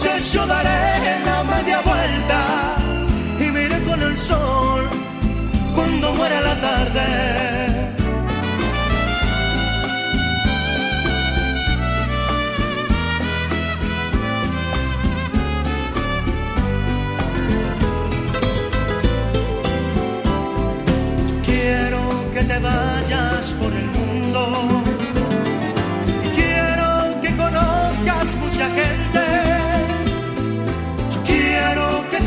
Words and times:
entonces 0.00 0.32
yo 0.32 0.46
daré 0.46 1.24
la 1.24 1.42
media 1.42 1.80
vuelta 1.80 2.76
y 3.40 3.50
miré 3.50 3.82
con 3.82 4.00
el 4.00 4.16
sol 4.16 4.88
cuando 5.74 6.14
muera 6.14 6.40
la 6.40 6.60
tarde. 6.60 7.06
Quiero 21.44 22.00
que 22.34 22.44
te 22.44 22.58
vayas 22.60 23.46
por 23.60 23.72
el 23.72 23.86
mundo 23.86 24.82
y 26.24 26.28
quiero 26.36 27.20
que 27.20 27.36
conozcas 27.36 28.36
mucha 28.36 28.70
gente 28.70 29.07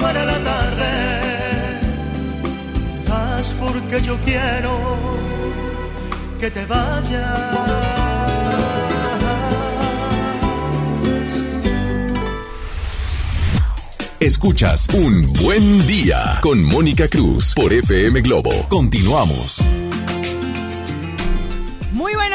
muera 0.00 0.24
la 0.24 0.38
tarde. 0.38 0.90
Haz 3.10 3.54
porque 3.60 4.00
yo 4.02 4.18
quiero 4.24 4.78
que 6.40 6.50
te 6.50 6.66
vayas. 6.66 8.00
Escuchas 14.20 14.86
Un 14.92 15.26
Buen 15.42 15.86
Día 15.86 16.38
con 16.42 16.62
Mónica 16.62 17.08
Cruz 17.08 17.54
por 17.54 17.72
FM 17.72 18.20
Globo. 18.20 18.50
Continuamos 18.68 19.60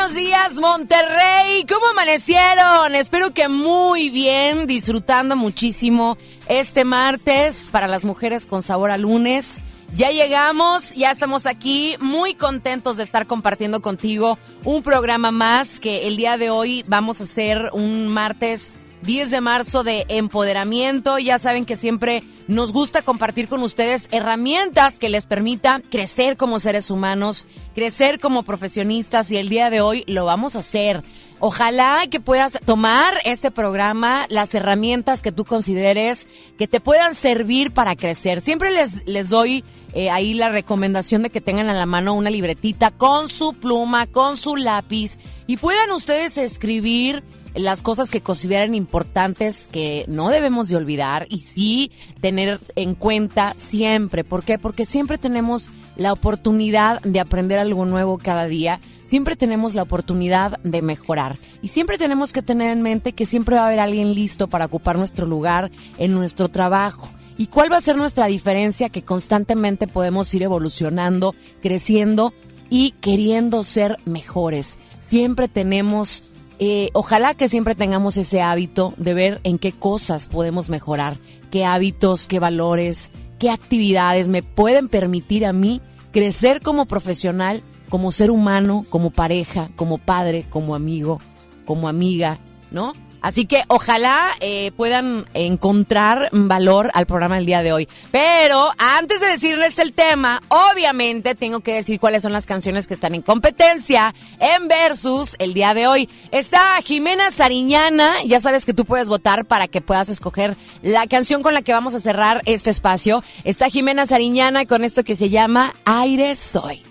buenos 0.05 0.13
días, 0.13 0.59
Monterrey. 0.59 1.65
¿Cómo 1.67 1.87
amanecieron? 1.87 2.93
Espero 2.93 3.33
que 3.33 3.49
muy 3.49 4.11
bien, 4.11 4.67
disfrutando 4.67 5.35
muchísimo 5.35 6.17
este 6.47 6.85
martes 6.85 7.69
para 7.71 7.87
las 7.87 8.05
mujeres 8.05 8.45
con 8.45 8.61
sabor 8.61 8.91
a 8.91 8.97
lunes. 8.97 9.61
Ya 9.95 10.11
llegamos, 10.11 10.93
ya 10.93 11.11
estamos 11.11 11.45
aquí, 11.45 11.95
muy 11.99 12.33
contentos 12.33 12.97
de 12.97 13.03
estar 13.03 13.27
compartiendo 13.27 13.81
contigo 13.81 14.37
un 14.63 14.83
programa 14.83 15.31
más 15.31 15.79
que 15.79 16.07
el 16.07 16.17
día 16.17 16.37
de 16.37 16.49
hoy 16.49 16.83
vamos 16.87 17.21
a 17.21 17.23
hacer 17.23 17.69
un 17.71 18.09
martes 18.09 18.77
10 19.03 19.31
de 19.31 19.41
marzo 19.41 19.83
de 19.83 20.05
empoderamiento. 20.09 21.17
Ya 21.19 21.39
saben 21.39 21.65
que 21.65 21.75
siempre 21.75 22.23
nos 22.47 22.73
gusta 22.73 23.03
compartir 23.03 23.47
con 23.47 23.61
ustedes 23.61 24.07
herramientas 24.11 24.99
que 24.99 25.09
les 25.09 25.25
permita 25.25 25.81
crecer 25.89 26.37
como 26.37 26.59
seres 26.59 26.89
humanos, 26.89 27.45
crecer 27.75 28.19
como 28.19 28.43
profesionistas 28.43 29.29
y 29.31 29.37
el 29.37 29.49
día 29.49 29.69
de 29.69 29.81
hoy 29.81 30.05
lo 30.07 30.25
vamos 30.25 30.55
a 30.55 30.59
hacer. 30.59 31.03
Ojalá 31.39 32.07
que 32.09 32.21
puedas 32.21 32.57
tomar 32.65 33.19
este 33.25 33.51
programa, 33.51 34.25
las 34.29 34.55
herramientas 34.55 35.21
que 35.21 35.33
tú 35.33 35.43
consideres 35.43 36.27
que 36.57 36.67
te 36.67 36.79
puedan 36.79 37.13
servir 37.13 37.71
para 37.71 37.97
crecer. 37.97 38.39
Siempre 38.39 38.71
les, 38.71 39.05
les 39.05 39.27
doy 39.27 39.65
eh, 39.93 40.09
ahí 40.09 40.33
la 40.33 40.49
recomendación 40.49 41.21
de 41.23 41.29
que 41.29 41.41
tengan 41.41 41.69
a 41.69 41.73
la 41.73 41.85
mano 41.85 42.13
una 42.13 42.29
libretita 42.29 42.91
con 42.91 43.27
su 43.27 43.53
pluma, 43.53 44.07
con 44.07 44.37
su 44.37 44.55
lápiz 44.55 45.19
y 45.45 45.57
puedan 45.57 45.91
ustedes 45.91 46.37
escribir 46.37 47.23
las 47.55 47.81
cosas 47.81 48.11
que 48.11 48.21
consideran 48.21 48.75
importantes 48.75 49.69
que 49.71 50.05
no 50.07 50.29
debemos 50.29 50.69
de 50.69 50.75
olvidar 50.75 51.27
y 51.29 51.39
sí 51.39 51.91
tener 52.21 52.59
en 52.75 52.95
cuenta 52.95 53.53
siempre. 53.57 54.23
¿Por 54.23 54.43
qué? 54.43 54.59
Porque 54.59 54.85
siempre 54.85 55.17
tenemos 55.17 55.71
la 55.95 56.13
oportunidad 56.13 57.01
de 57.01 57.19
aprender 57.19 57.59
algo 57.59 57.85
nuevo 57.85 58.17
cada 58.17 58.45
día, 58.45 58.79
siempre 59.03 59.35
tenemos 59.35 59.75
la 59.75 59.83
oportunidad 59.83 60.59
de 60.63 60.81
mejorar 60.81 61.37
y 61.61 61.69
siempre 61.69 61.97
tenemos 61.97 62.33
que 62.33 62.41
tener 62.41 62.71
en 62.71 62.81
mente 62.81 63.13
que 63.13 63.25
siempre 63.25 63.55
va 63.55 63.63
a 63.63 63.67
haber 63.67 63.79
alguien 63.79 64.13
listo 64.13 64.47
para 64.47 64.65
ocupar 64.65 64.97
nuestro 64.97 65.25
lugar 65.25 65.71
en 65.97 66.13
nuestro 66.13 66.49
trabajo. 66.49 67.09
¿Y 67.37 67.47
cuál 67.47 67.71
va 67.71 67.77
a 67.77 67.81
ser 67.81 67.97
nuestra 67.97 68.27
diferencia? 68.27 68.89
Que 68.89 69.03
constantemente 69.03 69.87
podemos 69.87 70.33
ir 70.33 70.43
evolucionando, 70.43 71.35
creciendo 71.61 72.33
y 72.69 72.91
queriendo 73.01 73.63
ser 73.63 73.97
mejores. 74.05 74.79
Siempre 74.99 75.47
tenemos 75.47 76.23
eh, 76.57 76.89
ojalá 76.93 77.33
que 77.33 77.49
siempre 77.49 77.75
tengamos 77.75 78.15
ese 78.15 78.41
hábito 78.41 78.93
de 78.95 79.13
ver 79.13 79.41
en 79.43 79.57
qué 79.57 79.73
cosas 79.73 80.29
podemos 80.29 80.69
mejorar, 80.69 81.17
qué 81.51 81.65
hábitos, 81.65 82.27
qué 82.27 82.39
valores, 82.39 83.11
qué 83.39 83.49
actividades 83.49 84.27
me 84.27 84.43
pueden 84.43 84.87
permitir 84.87 85.45
a 85.45 85.53
mí 85.53 85.81
crecer 86.11 86.61
como 86.61 86.85
profesional, 86.85 87.61
como 87.89 88.11
ser 88.11 88.31
humano, 88.31 88.85
como 88.89 89.11
pareja, 89.11 89.69
como 89.75 89.97
padre, 89.97 90.45
como 90.49 90.75
amigo, 90.75 91.19
como 91.65 91.87
amiga, 91.87 92.39
¿no? 92.71 92.93
Así 93.25 93.47
que 93.47 93.63
ojalá 93.69 94.35
eh, 94.39 94.71
puedan 94.77 95.25
encontrar 95.33 96.29
valor 96.31 96.91
al 96.93 97.07
programa 97.07 97.37
del 97.37 97.47
día 97.47 97.63
de 97.63 97.73
hoy. 97.73 97.89
Pero 98.11 98.69
antes 98.77 99.19
de 99.19 99.25
decirles 99.25 99.79
el 99.79 99.93
tema, 99.93 100.43
obviamente 100.49 101.33
tengo 101.33 101.61
que 101.61 101.73
decir 101.73 101.99
cuáles 101.99 102.21
son 102.21 102.33
las 102.33 102.45
canciones 102.45 102.87
que 102.87 102.93
están 102.93 103.15
en 103.15 103.23
competencia 103.23 104.13
en 104.37 104.67
Versus 104.67 105.35
el 105.39 105.55
día 105.55 105.73
de 105.73 105.87
hoy. 105.87 106.07
Está 106.29 106.79
Jimena 106.83 107.31
Sariñana, 107.31 108.21
ya 108.27 108.39
sabes 108.39 108.63
que 108.63 108.75
tú 108.75 108.85
puedes 108.85 109.09
votar 109.09 109.45
para 109.45 109.67
que 109.67 109.81
puedas 109.81 110.09
escoger 110.09 110.55
la 110.83 111.07
canción 111.07 111.41
con 111.41 111.55
la 111.55 111.63
que 111.63 111.73
vamos 111.73 111.95
a 111.95 111.99
cerrar 111.99 112.43
este 112.45 112.69
espacio. 112.69 113.23
Está 113.43 113.69
Jimena 113.69 114.05
Sariñana 114.05 114.67
con 114.67 114.83
esto 114.83 115.03
que 115.03 115.15
se 115.15 115.31
llama 115.31 115.73
Aire 115.85 116.35
Soy. 116.35 116.83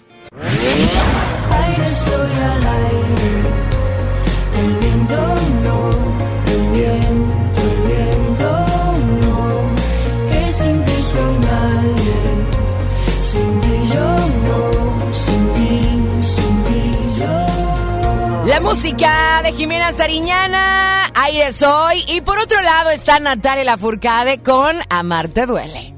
Aire 0.43 1.91
soy 1.91 2.74
La 18.55 18.61
música 18.61 19.43
de 19.43 19.53
Jimena 19.53 19.93
Sariñana, 19.93 21.11
Aire 21.13 21.53
Soy. 21.53 22.05
Y 22.07 22.21
por 22.21 22.39
otro 22.39 22.63
lado 22.63 22.91
está 22.91 23.19
Natalia 23.19 23.65
Lafourcade 23.65 24.45
con 24.45 24.77
Amarte 24.89 25.45
Duele. 25.45 25.93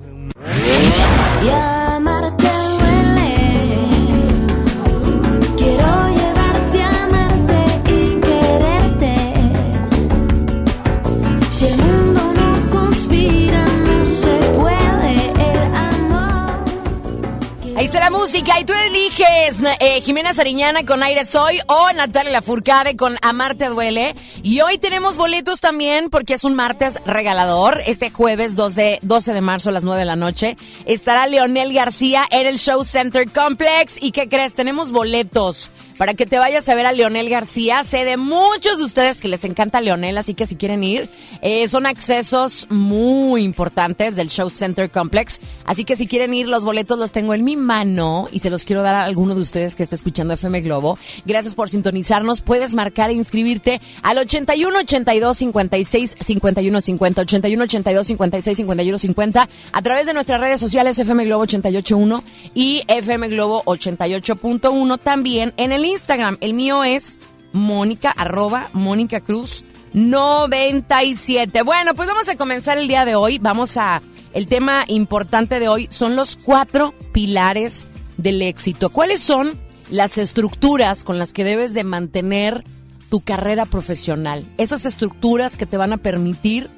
Ahí 17.86 17.88
está 17.88 18.00
la 18.00 18.10
música 18.10 18.58
y 18.58 18.64
tú 18.64 18.72
eliges 18.72 19.62
eh, 19.78 20.00
Jimena 20.00 20.34
Sariñana 20.34 20.84
con 20.84 21.04
Aire 21.04 21.24
Soy 21.24 21.60
o 21.68 21.92
Natalia 21.92 22.32
Lafourcade 22.32 22.96
con 22.96 23.16
Amarte 23.22 23.66
Duele. 23.66 24.16
Y 24.42 24.60
hoy 24.60 24.78
tenemos 24.78 25.16
boletos 25.16 25.60
también 25.60 26.10
porque 26.10 26.34
es 26.34 26.42
un 26.42 26.56
martes 26.56 27.00
regalador. 27.06 27.80
Este 27.86 28.10
jueves 28.10 28.56
2 28.56 28.74
de, 28.74 28.98
12 29.02 29.34
de 29.34 29.40
marzo 29.40 29.68
a 29.68 29.72
las 29.72 29.84
9 29.84 30.00
de 30.00 30.04
la 30.04 30.16
noche 30.16 30.56
estará 30.84 31.28
Leonel 31.28 31.72
García 31.72 32.24
en 32.32 32.48
el 32.48 32.58
Show 32.58 32.84
Center 32.84 33.30
Complex. 33.30 34.02
¿Y 34.02 34.10
qué 34.10 34.28
crees? 34.28 34.56
Tenemos 34.56 34.90
boletos 34.90 35.70
para 35.96 36.14
que 36.14 36.26
te 36.26 36.38
vayas 36.38 36.68
a 36.68 36.74
ver 36.74 36.86
a 36.86 36.92
Leonel 36.92 37.28
García. 37.28 37.82
Sé 37.84 38.04
de 38.04 38.16
muchos 38.16 38.78
de 38.78 38.84
ustedes 38.84 39.20
que 39.20 39.28
les 39.28 39.44
encanta 39.44 39.80
Leonel, 39.80 40.18
así 40.18 40.34
que 40.34 40.46
si 40.46 40.56
quieren 40.56 40.84
ir, 40.84 41.08
eh, 41.42 41.68
son 41.68 41.86
accesos 41.86 42.66
muy 42.70 43.42
importantes 43.42 44.16
del 44.16 44.28
Show 44.28 44.50
Center 44.50 44.90
Complex. 44.90 45.40
Así 45.64 45.84
que 45.84 45.96
si 45.96 46.06
quieren 46.06 46.34
ir, 46.34 46.48
los 46.48 46.64
boletos 46.64 46.98
los 46.98 47.12
tengo 47.12 47.34
en 47.34 47.44
mi 47.44 47.56
mano 47.56 48.28
y 48.30 48.40
se 48.40 48.50
los 48.50 48.64
quiero 48.64 48.82
dar 48.82 48.94
a 48.94 49.04
alguno 49.04 49.34
de 49.34 49.40
ustedes 49.40 49.76
que 49.76 49.82
esté 49.82 49.94
escuchando 49.94 50.34
FM 50.34 50.60
Globo. 50.60 50.98
Gracias 51.24 51.54
por 51.54 51.70
sintonizarnos. 51.70 52.42
Puedes 52.42 52.74
marcar 52.74 53.10
e 53.10 53.14
inscribirte 53.14 53.80
al 54.02 54.18
81 54.18 54.78
82 54.78 55.38
56 55.38 56.16
51 56.20 56.80
50, 56.80 57.20
81 57.22 57.64
82 57.64 58.06
56 58.06 58.56
51 58.56 58.98
50 58.98 59.48
a 59.72 59.82
través 59.82 60.06
de 60.06 60.14
nuestras 60.14 60.40
redes 60.40 60.60
sociales 60.60 60.98
FM 60.98 61.24
Globo 61.24 61.42
881 61.44 62.24
y 62.54 62.82
FM 62.88 63.28
Globo 63.28 63.62
88.1 63.64 64.98
también 64.98 65.54
en 65.56 65.72
el 65.72 65.85
Instagram. 65.86 66.36
El 66.40 66.54
mío 66.54 66.84
es 66.84 67.18
Mónica, 67.52 68.10
arroba 68.10 68.68
Mónica 68.72 69.20
Cruz 69.20 69.64
97. 69.94 71.62
Bueno, 71.62 71.94
pues 71.94 72.06
vamos 72.06 72.28
a 72.28 72.36
comenzar 72.36 72.76
el 72.78 72.88
día 72.88 73.04
de 73.04 73.14
hoy. 73.14 73.38
Vamos 73.38 73.76
a. 73.76 74.02
El 74.34 74.46
tema 74.46 74.84
importante 74.88 75.58
de 75.58 75.68
hoy 75.68 75.86
son 75.90 76.14
los 76.14 76.36
cuatro 76.36 76.94
pilares 77.12 77.86
del 78.18 78.42
éxito. 78.42 78.90
¿Cuáles 78.90 79.20
son 79.20 79.58
las 79.90 80.18
estructuras 80.18 81.04
con 81.04 81.18
las 81.18 81.32
que 81.32 81.44
debes 81.44 81.72
de 81.72 81.84
mantener 81.84 82.64
tu 83.08 83.20
carrera 83.20 83.64
profesional? 83.64 84.46
Esas 84.58 84.84
estructuras 84.84 85.56
que 85.56 85.64
te 85.64 85.78
van 85.78 85.94
a 85.94 85.96
permitir 85.96 86.68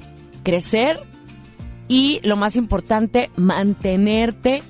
crecer 0.45 1.03
y, 1.89 2.21
lo 2.23 2.37
más 2.37 2.55
importante, 2.55 3.31
mantenerte 3.35 4.63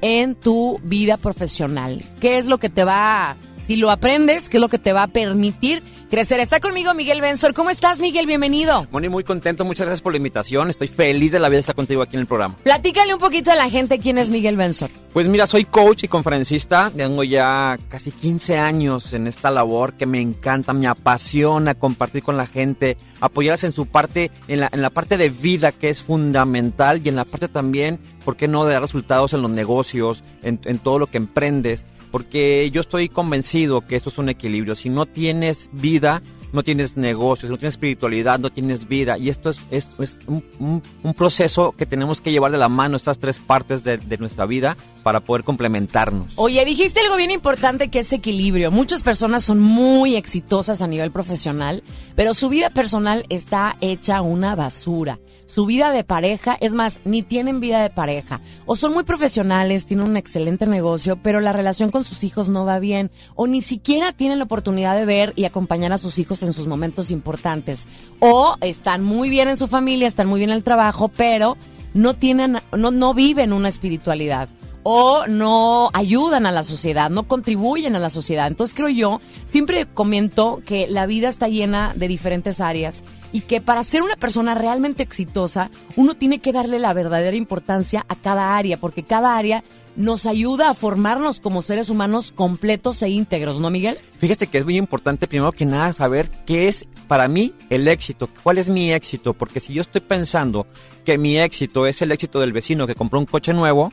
en 0.00 0.36
tu 0.36 0.78
vida 0.84 1.16
profesional. 1.16 2.02
¿Qué 2.20 2.38
es 2.38 2.46
lo 2.46 2.58
que 2.58 2.68
te 2.68 2.84
va 2.84 3.30
a 3.30 3.36
si 3.70 3.76
lo 3.76 3.92
aprendes, 3.92 4.48
¿qué 4.48 4.56
es 4.56 4.60
lo 4.60 4.68
que 4.68 4.80
te 4.80 4.92
va 4.92 5.04
a 5.04 5.06
permitir 5.06 5.84
crecer? 6.10 6.40
Está 6.40 6.58
conmigo 6.58 6.92
Miguel 6.92 7.20
Benzor. 7.20 7.54
¿Cómo 7.54 7.70
estás, 7.70 8.00
Miguel? 8.00 8.26
Bienvenido. 8.26 8.88
Moni, 8.90 9.08
muy 9.08 9.22
contento, 9.22 9.64
muchas 9.64 9.86
gracias 9.86 10.02
por 10.02 10.12
la 10.12 10.16
invitación. 10.16 10.68
Estoy 10.68 10.88
feliz 10.88 11.30
de 11.30 11.38
la 11.38 11.48
vida 11.48 11.58
de 11.58 11.60
estar 11.60 11.76
contigo 11.76 12.02
aquí 12.02 12.16
en 12.16 12.22
el 12.22 12.26
programa. 12.26 12.56
Platícale 12.64 13.14
un 13.14 13.20
poquito 13.20 13.52
a 13.52 13.54
la 13.54 13.70
gente 13.70 14.00
quién 14.00 14.18
es 14.18 14.28
Miguel 14.28 14.56
Benzor. 14.56 14.90
Pues 15.12 15.28
mira, 15.28 15.46
soy 15.46 15.66
coach 15.66 16.02
y 16.02 16.08
conferencista. 16.08 16.90
Tengo 16.90 17.22
ya 17.22 17.78
casi 17.88 18.10
15 18.10 18.58
años 18.58 19.12
en 19.12 19.28
esta 19.28 19.52
labor 19.52 19.92
que 19.92 20.04
me 20.04 20.20
encanta, 20.20 20.72
me 20.72 20.88
apasiona 20.88 21.76
compartir 21.76 22.24
con 22.24 22.36
la 22.36 22.48
gente, 22.48 22.96
apoyarlas 23.20 23.62
en 23.62 23.70
su 23.70 23.86
parte, 23.86 24.32
en 24.48 24.58
la, 24.58 24.68
en 24.72 24.82
la 24.82 24.90
parte 24.90 25.16
de 25.16 25.28
vida 25.28 25.70
que 25.70 25.90
es 25.90 26.02
fundamental 26.02 27.02
y 27.04 27.08
en 27.08 27.14
la 27.14 27.24
parte 27.24 27.46
también, 27.46 28.00
¿por 28.24 28.36
qué 28.36 28.48
no?, 28.48 28.64
de 28.64 28.72
dar 28.72 28.82
resultados 28.82 29.32
en 29.32 29.42
los 29.42 29.50
negocios, 29.52 30.24
en, 30.42 30.58
en 30.64 30.80
todo 30.80 30.98
lo 30.98 31.06
que 31.06 31.18
emprendes. 31.18 31.86
Porque 32.10 32.70
yo 32.72 32.80
estoy 32.80 33.08
convencido 33.08 33.82
que 33.86 33.96
esto 33.96 34.08
es 34.10 34.18
un 34.18 34.28
equilibrio. 34.28 34.74
Si 34.74 34.88
no 34.90 35.06
tienes 35.06 35.70
vida, 35.72 36.22
no 36.52 36.64
tienes 36.64 36.96
negocios, 36.96 37.48
no 37.50 37.58
tienes 37.58 37.74
espiritualidad, 37.74 38.40
no 38.40 38.50
tienes 38.50 38.88
vida. 38.88 39.16
Y 39.16 39.28
esto 39.28 39.50
es, 39.50 39.60
es 39.70 40.18
un, 40.26 40.44
un- 40.58 40.82
un 41.04 41.14
proceso 41.14 41.70
que 41.72 41.86
tenemos 41.86 42.20
que 42.20 42.32
llevar 42.32 42.50
de 42.50 42.58
la 42.58 42.68
mano 42.68 42.96
estas 42.96 43.20
tres 43.20 43.38
partes 43.38 43.84
de, 43.84 43.98
de 43.98 44.18
nuestra 44.18 44.46
vida 44.46 44.76
para 45.04 45.20
poder 45.20 45.44
complementarnos. 45.44 46.32
Oye, 46.34 46.64
dijiste 46.64 46.98
algo 47.00 47.16
bien 47.16 47.30
importante 47.30 47.88
que 47.88 48.00
es 48.00 48.12
equilibrio. 48.12 48.72
Muchas 48.72 49.04
personas 49.04 49.44
son 49.44 49.60
muy 49.60 50.16
exitosas 50.16 50.82
a 50.82 50.88
nivel 50.88 51.12
profesional, 51.12 51.84
pero 52.16 52.34
su 52.34 52.48
vida 52.48 52.70
personal 52.70 53.24
está 53.28 53.76
hecha 53.80 54.20
una 54.20 54.56
basura. 54.56 55.20
Su 55.52 55.66
vida 55.66 55.90
de 55.90 56.04
pareja, 56.04 56.56
es 56.60 56.74
más, 56.74 57.00
ni 57.04 57.22
tienen 57.22 57.58
vida 57.58 57.82
de 57.82 57.90
pareja. 57.90 58.40
O 58.66 58.76
son 58.76 58.92
muy 58.92 59.02
profesionales, 59.02 59.84
tienen 59.84 60.06
un 60.06 60.16
excelente 60.16 60.64
negocio, 60.66 61.18
pero 61.20 61.40
la 61.40 61.52
relación 61.52 61.90
con 61.90 62.04
sus 62.04 62.22
hijos 62.22 62.48
no 62.48 62.64
va 62.64 62.78
bien. 62.78 63.10
O 63.34 63.48
ni 63.48 63.60
siquiera 63.60 64.12
tienen 64.12 64.38
la 64.38 64.44
oportunidad 64.44 64.94
de 64.94 65.06
ver 65.06 65.32
y 65.34 65.46
acompañar 65.46 65.92
a 65.92 65.98
sus 65.98 66.20
hijos 66.20 66.44
en 66.44 66.52
sus 66.52 66.68
momentos 66.68 67.10
importantes. 67.10 67.88
O 68.20 68.54
están 68.60 69.02
muy 69.02 69.28
bien 69.28 69.48
en 69.48 69.56
su 69.56 69.66
familia, 69.66 70.06
están 70.06 70.28
muy 70.28 70.38
bien 70.38 70.50
en 70.50 70.56
el 70.56 70.64
trabajo, 70.64 71.08
pero 71.08 71.56
no 71.94 72.14
tienen, 72.14 72.58
no, 72.76 72.92
no 72.92 73.12
viven 73.12 73.52
una 73.52 73.68
espiritualidad 73.68 74.48
o 74.82 75.26
no 75.26 75.90
ayudan 75.92 76.46
a 76.46 76.52
la 76.52 76.64
sociedad, 76.64 77.10
no 77.10 77.24
contribuyen 77.24 77.96
a 77.96 77.98
la 77.98 78.10
sociedad. 78.10 78.46
Entonces 78.46 78.74
creo 78.74 78.88
yo, 78.88 79.20
siempre 79.44 79.86
comento 79.86 80.62
que 80.64 80.86
la 80.88 81.06
vida 81.06 81.28
está 81.28 81.48
llena 81.48 81.92
de 81.94 82.08
diferentes 82.08 82.60
áreas 82.60 83.04
y 83.32 83.42
que 83.42 83.60
para 83.60 83.84
ser 83.84 84.02
una 84.02 84.16
persona 84.16 84.54
realmente 84.54 85.02
exitosa, 85.02 85.70
uno 85.96 86.14
tiene 86.14 86.40
que 86.40 86.52
darle 86.52 86.78
la 86.78 86.92
verdadera 86.92 87.36
importancia 87.36 88.04
a 88.08 88.16
cada 88.16 88.56
área, 88.56 88.78
porque 88.78 89.02
cada 89.02 89.36
área 89.36 89.62
nos 89.96 90.24
ayuda 90.26 90.70
a 90.70 90.74
formarnos 90.74 91.40
como 91.40 91.62
seres 91.62 91.90
humanos 91.90 92.32
completos 92.32 93.02
e 93.02 93.10
íntegros, 93.10 93.60
¿no, 93.60 93.70
Miguel? 93.70 93.98
Fíjate 94.18 94.46
que 94.46 94.58
es 94.58 94.64
muy 94.64 94.76
importante, 94.76 95.26
primero 95.26 95.52
que 95.52 95.66
nada, 95.66 95.92
saber 95.92 96.30
qué 96.46 96.68
es 96.68 96.86
para 97.06 97.28
mí 97.28 97.54
el 97.70 97.88
éxito, 97.88 98.28
cuál 98.42 98.58
es 98.58 98.68
mi 98.68 98.92
éxito, 98.92 99.34
porque 99.34 99.60
si 99.60 99.74
yo 99.74 99.82
estoy 99.82 100.00
pensando 100.00 100.66
que 101.04 101.18
mi 101.18 101.38
éxito 101.38 101.86
es 101.86 102.00
el 102.02 102.12
éxito 102.12 102.40
del 102.40 102.52
vecino 102.52 102.86
que 102.86 102.94
compró 102.94 103.18
un 103.18 103.26
coche 103.26 103.52
nuevo, 103.52 103.92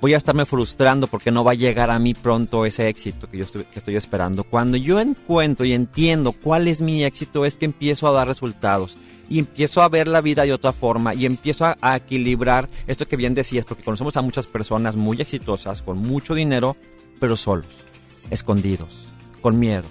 voy 0.00 0.14
a 0.14 0.16
estarme 0.16 0.44
frustrando 0.44 1.06
porque 1.06 1.30
no 1.30 1.44
va 1.44 1.52
a 1.52 1.54
llegar 1.54 1.90
a 1.90 1.98
mí 1.98 2.14
pronto 2.14 2.64
ese 2.64 2.88
éxito 2.88 3.28
que 3.28 3.38
yo 3.38 3.44
estoy, 3.44 3.96
esperando. 3.96 4.44
Cuando 4.44 4.76
yo 4.76 5.00
encuentro 5.00 5.66
y 5.66 5.72
entiendo 5.72 6.32
cuál 6.32 6.68
es 6.68 6.80
mi 6.80 7.04
éxito, 7.04 7.44
es 7.44 7.56
que 7.56 7.64
empiezo 7.64 8.06
a 8.08 8.12
dar 8.12 8.28
resultados 8.28 8.96
y 9.28 9.38
empiezo 9.38 9.82
a 9.82 9.88
ver 9.88 10.08
la 10.08 10.20
vida 10.20 10.44
de 10.44 10.52
otra 10.52 10.72
forma 10.72 11.14
y 11.14 11.26
empiezo 11.26 11.66
a, 11.66 11.76
a 11.80 11.96
equilibrar 11.96 12.68
esto 12.86 13.06
que 13.06 13.16
bien 13.16 13.34
decías, 13.34 13.64
porque 13.64 13.82
conocemos 13.82 14.16
a 14.16 14.22
muchas 14.22 14.46
personas 14.46 14.96
muy 14.96 15.20
exitosas, 15.20 15.82
con 15.82 15.98
mucho 15.98 16.34
dinero, 16.34 16.76
pero 17.20 17.36
solos, 17.36 17.68
escondidos, 18.30 18.96
con 19.40 19.58
miedo. 19.58 19.86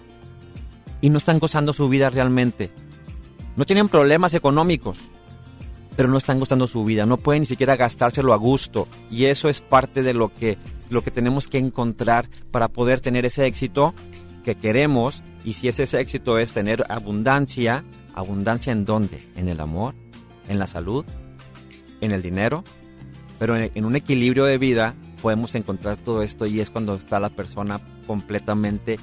Y 1.02 1.10
no 1.10 1.20
están 1.20 1.40
gozando 1.40 1.74
su 1.74 1.90
vida 1.90 2.10
realmente. 2.10 2.72
No 3.56 3.66
tienen 3.66 3.90
problemas 3.90 4.34
económicos, 4.34 4.98
pero 5.98 6.10
no 6.10 6.20
están 6.20 6.40
gozando 6.40 6.68
su 6.68 6.86
vida, 6.86 7.08
no 7.08 7.18
pueden 7.18 7.42
ni 7.42 7.48
siquiera 7.48 7.76
gastárselo 7.76 8.32
a 8.32 8.38
gusto. 8.38 8.88
Y 9.10 9.26
eso 9.26 9.50
es 9.50 9.62
parte 9.62 10.04
de 10.04 10.14
lo 10.14 10.32
que, 10.32 10.60
lo 10.92 11.04
que 11.04 11.10
tenemos 11.10 11.48
que 11.48 11.58
encontrar 11.58 12.30
para 12.52 12.68
poder 12.68 13.02
tener 13.02 13.26
ese 13.26 13.48
éxito 13.48 13.96
que 14.44 14.54
queremos. 14.54 15.24
Y 15.44 15.54
si 15.54 15.68
ese 15.68 15.84
éxito 16.00 16.38
es 16.38 16.54
tener 16.54 16.86
abundancia, 16.88 17.84
abundancia 18.14 18.72
en 18.72 18.86
dónde? 18.86 19.20
En 19.36 19.50
el 19.50 19.60
amor, 19.60 19.96
en 20.48 20.60
la 20.60 20.68
salud, 20.68 21.04
en 22.00 22.12
el 22.12 22.22
dinero, 22.22 22.64
pero 23.40 23.58
en 23.58 23.84
un 23.84 23.96
equilibrio 23.96 24.46
de 24.46 24.60
vida 24.60 24.94
podemos 25.24 25.56
encontrar 25.56 25.98
todo 25.98 26.22
esto 26.22 26.46
y 26.46 26.60
es 26.60 26.70
cuando 26.70 26.94
está 26.94 27.20
la 27.20 27.30
persona 27.30 27.82
completamente 28.06 29.00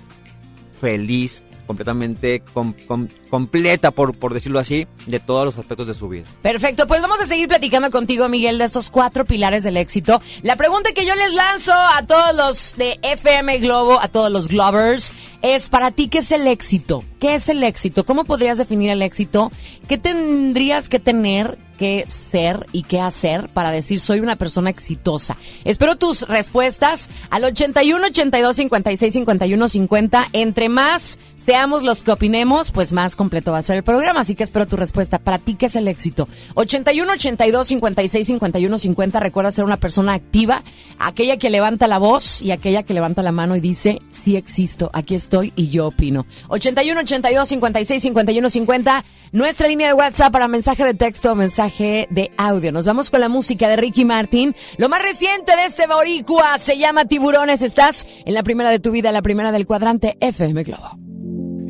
feliz 0.81 1.45
completamente 1.67 2.41
com- 2.53 2.75
com- 2.87 3.09
completa, 3.31 3.91
por, 3.91 4.17
por 4.17 4.33
decirlo 4.35 4.59
así, 4.59 4.87
de 5.07 5.21
todos 5.21 5.45
los 5.45 5.59
aspectos 5.59 5.89
de 5.89 5.95
su 5.95 6.09
vida. 6.09 6.25
Perfecto, 6.43 6.87
pues 6.87 7.01
vamos 7.01 7.21
a 7.21 7.27
seguir 7.27 7.49
platicando 7.49 7.91
contigo, 7.91 8.29
Miguel, 8.29 8.59
de 8.59 8.65
estos 8.65 8.91
cuatro 8.91 9.25
pilares 9.25 9.65
del 9.65 9.77
éxito. 9.77 10.21
La 10.43 10.57
pregunta 10.57 10.91
que 10.95 11.07
yo 11.07 11.15
les 11.17 11.35
lanzo 11.35 11.73
a 11.75 12.05
todos 12.07 12.35
los 12.35 12.77
de 12.77 12.99
FM 13.03 13.59
Globo, 13.59 14.01
a 14.01 14.09
todos 14.09 14.31
los 14.31 14.49
Glovers, 14.49 15.15
es 15.43 15.69
para 15.69 15.91
ti, 15.91 16.09
¿qué 16.09 16.19
es 16.19 16.31
el 16.33 16.47
éxito? 16.47 17.05
¿Qué 17.21 17.35
es 17.35 17.49
el 17.49 17.63
éxito? 17.63 18.05
¿Cómo 18.05 18.25
podrías 18.25 18.59
definir 18.59 18.91
el 18.91 19.03
éxito? 19.03 19.51
¿Qué 19.89 19.99
tendrías 19.99 20.89
que 20.89 20.99
tener 20.99 21.59
que 21.79 22.05
ser 22.09 22.67
y 22.73 22.85
qué 22.85 23.01
hacer 23.01 23.49
para 23.49 23.71
decir 23.73 23.99
soy 24.01 24.21
una 24.21 24.37
persona 24.37 24.71
exitosa? 24.71 25.37
Espero 25.65 25.97
tus 25.97 26.23
respuestas 26.29 27.11
al 27.31 27.45
81 27.45 28.07
82 28.07 28.57
56 28.57 29.13
51 29.13 29.69
50. 29.69 30.29
Entre 30.33 30.69
más 30.69 31.19
seamos 31.45 31.83
los 31.83 32.05
que 32.05 32.13
opinemos, 32.13 32.71
pues 32.71 32.93
más 32.93 33.17
completo 33.17 33.53
va 33.53 33.59
a 33.59 33.63
ser 33.63 33.77
el 33.77 33.85
programa. 33.85 34.21
Así 34.21 34.35
que 34.35 34.45
espero 34.45 34.67
tu 34.67 34.77
respuesta. 34.77 35.19
Para 35.19 35.39
ti, 35.39 35.55
¿qué 35.55 35.67
es 35.67 35.77
el 35.77 35.89
éxito? 35.89 36.29
81 36.55 37.13
82 37.13 37.67
56 37.67 38.27
51 38.27 38.79
50. 38.79 39.21
Recuerda 39.21 39.51
ser 39.51 39.65
una 39.65 39.77
persona 39.77 40.15
activa, 40.15 40.63
aquella 40.99 41.37
que 41.37 41.51
levanta 41.51 41.87
la 41.87 41.99
voz 41.99 42.41
y 42.41 42.51
aquella 42.51 42.83
que 42.83 42.95
levanta 42.95 43.23
la 43.23 43.33
mano 43.33 43.57
y 43.57 43.61
dice 43.61 44.01
sí 44.09 44.37
existo, 44.37 44.91
aquí 44.93 45.15
estoy 45.15 45.53
y 45.57 45.69
yo 45.69 45.89
opino. 45.89 46.27
81 46.49 47.01
82 47.01 47.49
56 47.49 48.03
51 48.03 48.51
50. 48.51 49.05
Nuestra 49.33 49.69
línea 49.69 49.89
de 49.89 49.95
WhatsApp 49.95 50.33
para 50.33 50.49
mensaje 50.49 50.85
de 50.85 50.95
texto 50.95 51.33
o 51.33 51.35
mensaje 51.35 52.07
de 52.11 52.31
audio. 52.37 52.73
Nos 52.73 52.87
vamos 52.87 53.11
con 53.11 53.21
la 53.21 53.29
música 53.29 53.69
de 53.69 53.77
Ricky 53.77 54.05
Martin. 54.05 54.55
Lo 54.79 54.89
más 54.89 55.03
reciente 55.03 55.57
de 55.57 55.65
este 55.65 55.87
boricua 55.87 56.59
se 56.59 56.79
llama 56.79 57.05
Tiburones. 57.05 57.61
Estás 57.61 58.07
en 58.25 58.33
la 58.33 58.43
primera 58.43 58.71
de 58.71 58.79
tu 58.79 58.93
vida, 58.93 59.13
la 59.13 59.23
primera 59.23 59.51
del 59.53 59.67
cuadrante 59.67 60.17
FM 60.21 60.63
Globo. 60.63 61.04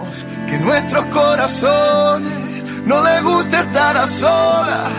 nuestros 0.61 1.05
corazones 1.07 2.41
no 2.85 3.03
les 3.03 3.23
gusta 3.23 3.61
estar 3.61 3.97
a 3.97 4.07
solas. 4.07 4.91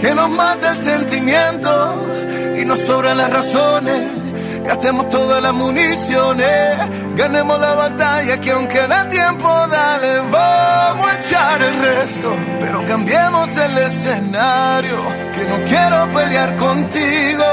Que 0.00 0.14
nos 0.14 0.28
mata 0.30 0.70
el 0.70 0.76
sentimiento 0.76 2.06
y 2.58 2.64
nos 2.64 2.80
sobran 2.80 3.16
las 3.16 3.32
razones. 3.32 4.26
Gastemos 4.66 5.08
todas 5.08 5.40
las 5.40 5.54
municiones, 5.54 6.76
ganemos 7.14 7.58
la 7.60 7.74
batalla 7.74 8.40
que 8.40 8.50
aunque 8.50 8.80
da 8.88 9.08
tiempo, 9.08 9.48
dale, 9.70 10.18
vamos 10.30 11.08
a 11.08 11.16
echar 11.16 11.62
el 11.62 11.78
resto. 11.78 12.34
Pero 12.60 12.84
cambiemos 12.84 13.56
el 13.56 13.78
escenario, 13.78 14.98
que 15.32 15.44
no 15.44 15.56
quiero 15.68 16.10
pelear 16.12 16.56
contigo, 16.56 17.44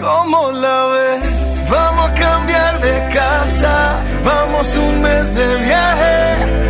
como 0.00 0.50
la 0.52 0.86
ves. 0.86 1.40
Vamos 1.68 2.10
a 2.10 2.14
cambiar 2.14 2.80
de 2.80 3.14
casa, 3.14 4.00
vamos 4.24 4.74
un 4.76 5.02
mes 5.02 5.34
de 5.34 5.56
viaje, 5.56 6.69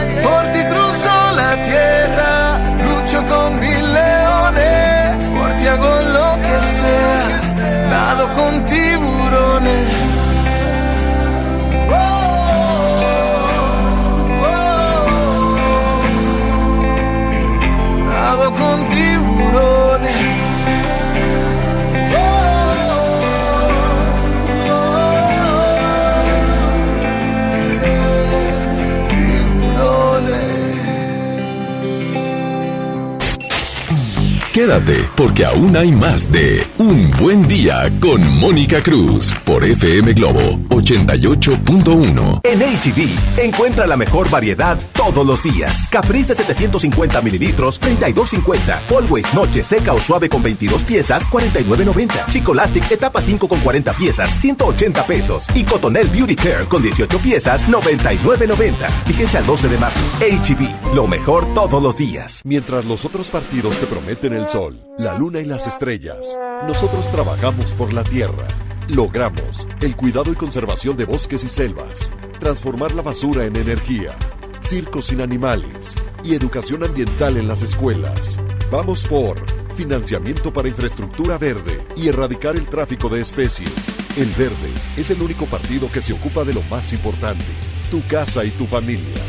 Quédate, 34.53 35.07
porque 35.15 35.45
aún 35.45 35.77
hay 35.77 35.93
más 35.93 36.29
de 36.29 36.67
Un 36.77 37.09
Buen 37.11 37.47
Día 37.47 37.89
con 38.01 38.21
Mónica 38.37 38.81
Cruz 38.81 39.33
por 39.45 39.63
FM 39.63 40.11
Globo 40.11 40.59
88.1. 40.67 42.41
En 42.43 42.59
HB, 42.59 43.39
encuentra 43.39 43.87
la 43.87 43.95
mejor 43.95 44.29
variedad 44.29 44.77
todos 44.91 45.25
los 45.25 45.41
días. 45.41 45.87
Caprice 45.89 46.35
de 46.35 46.43
750 46.43 47.21
mililitros, 47.21 47.79
32.50. 47.79 48.81
Always 48.93 49.33
Noche 49.33 49.63
Seca 49.63 49.93
o 49.93 50.01
Suave 50.01 50.27
con 50.27 50.43
22 50.43 50.83
piezas, 50.83 51.29
49.90. 51.29 52.25
Chicolastic 52.29 52.91
Etapa 52.91 53.21
5 53.21 53.47
con 53.47 53.59
40 53.61 53.93
piezas, 53.93 54.29
180 54.41 55.05
pesos. 55.05 55.45
Y 55.55 55.63
Cotonel 55.63 56.09
Beauty 56.09 56.35
Care 56.35 56.65
con 56.65 56.83
18 56.83 57.19
piezas, 57.19 57.69
99.90. 57.69 58.73
Fíjense 59.05 59.37
al 59.37 59.45
12 59.45 59.69
de 59.69 59.77
marzo. 59.77 60.01
HB, 60.19 60.93
lo 60.93 61.07
mejor 61.07 61.45
todos 61.53 61.81
los 61.81 61.95
días. 61.95 62.41
Mientras 62.43 62.83
los 62.83 63.05
otros 63.05 63.29
partidos 63.29 63.77
te 63.77 63.85
prometen 63.85 64.33
el 64.33 64.40
sol, 64.47 64.85
la 64.97 65.17
luna 65.17 65.39
y 65.39 65.45
las 65.45 65.67
estrellas, 65.67 66.37
nosotros 66.67 67.09
trabajamos 67.11 67.73
por 67.73 67.93
la 67.93 68.03
tierra. 68.03 68.47
Logramos 68.87 69.67
el 69.81 69.95
cuidado 69.95 70.31
y 70.31 70.35
conservación 70.35 70.97
de 70.97 71.05
bosques 71.05 71.43
y 71.43 71.49
selvas, 71.49 72.11
transformar 72.39 72.93
la 72.93 73.01
basura 73.01 73.45
en 73.45 73.55
energía, 73.55 74.15
circos 74.61 75.07
sin 75.07 75.21
animales 75.21 75.95
y 76.23 76.35
educación 76.35 76.83
ambiental 76.83 77.37
en 77.37 77.47
las 77.47 77.61
escuelas. 77.61 78.39
Vamos 78.71 79.05
por 79.07 79.37
financiamiento 79.75 80.53
para 80.53 80.67
infraestructura 80.67 81.37
verde 81.37 81.81
y 81.95 82.07
erradicar 82.07 82.55
el 82.55 82.67
tráfico 82.67 83.09
de 83.09 83.21
especies. 83.21 83.71
El 84.17 84.29
Verde 84.31 84.71
es 84.97 85.09
el 85.09 85.21
único 85.21 85.45
partido 85.45 85.91
que 85.91 86.01
se 86.01 86.13
ocupa 86.13 86.43
de 86.43 86.53
lo 86.53 86.61
más 86.63 86.93
importante, 86.93 87.43
tu 87.89 88.05
casa 88.07 88.43
y 88.45 88.51
tu 88.51 88.65
familia. 88.65 89.21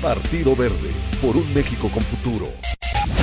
Partido 0.00 0.56
Verde, 0.56 0.90
por 1.20 1.36
un 1.36 1.54
México 1.54 1.88
con 1.88 2.02
futuro. 2.02 2.48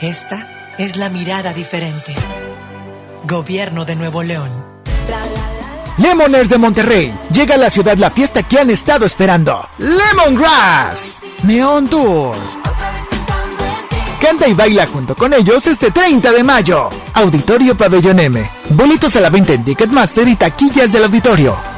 Esta 0.00 0.74
es 0.76 0.96
la 0.96 1.08
mirada 1.08 1.52
diferente. 1.52 2.14
Gobierno 3.24 3.84
de 3.84 3.94
Nuevo 3.94 4.22
León. 4.22 4.50
Lemoners 5.98 6.48
de 6.48 6.58
Monterrey. 6.58 7.14
Llega 7.32 7.54
a 7.54 7.58
la 7.58 7.70
ciudad 7.70 7.96
la 7.96 8.10
fiesta 8.10 8.42
que 8.42 8.58
han 8.58 8.70
estado 8.70 9.06
esperando. 9.06 9.68
Lemongrass. 9.78 11.20
Neon 11.44 11.88
Tour. 11.88 12.36
Canta 14.20 14.48
y 14.48 14.54
baila 14.54 14.86
junto 14.86 15.14
con 15.14 15.32
ellos 15.32 15.66
este 15.66 15.90
30 15.90 16.32
de 16.32 16.42
mayo. 16.42 16.88
Auditorio 17.12 17.76
Pabellón 17.76 18.18
M. 18.18 18.50
Boletos 18.70 19.14
a 19.16 19.20
la 19.20 19.30
venta 19.30 19.52
en 19.52 19.64
Ticketmaster 19.64 20.26
y 20.26 20.34
taquillas 20.34 20.92
del 20.92 21.04
auditorio. 21.04 21.73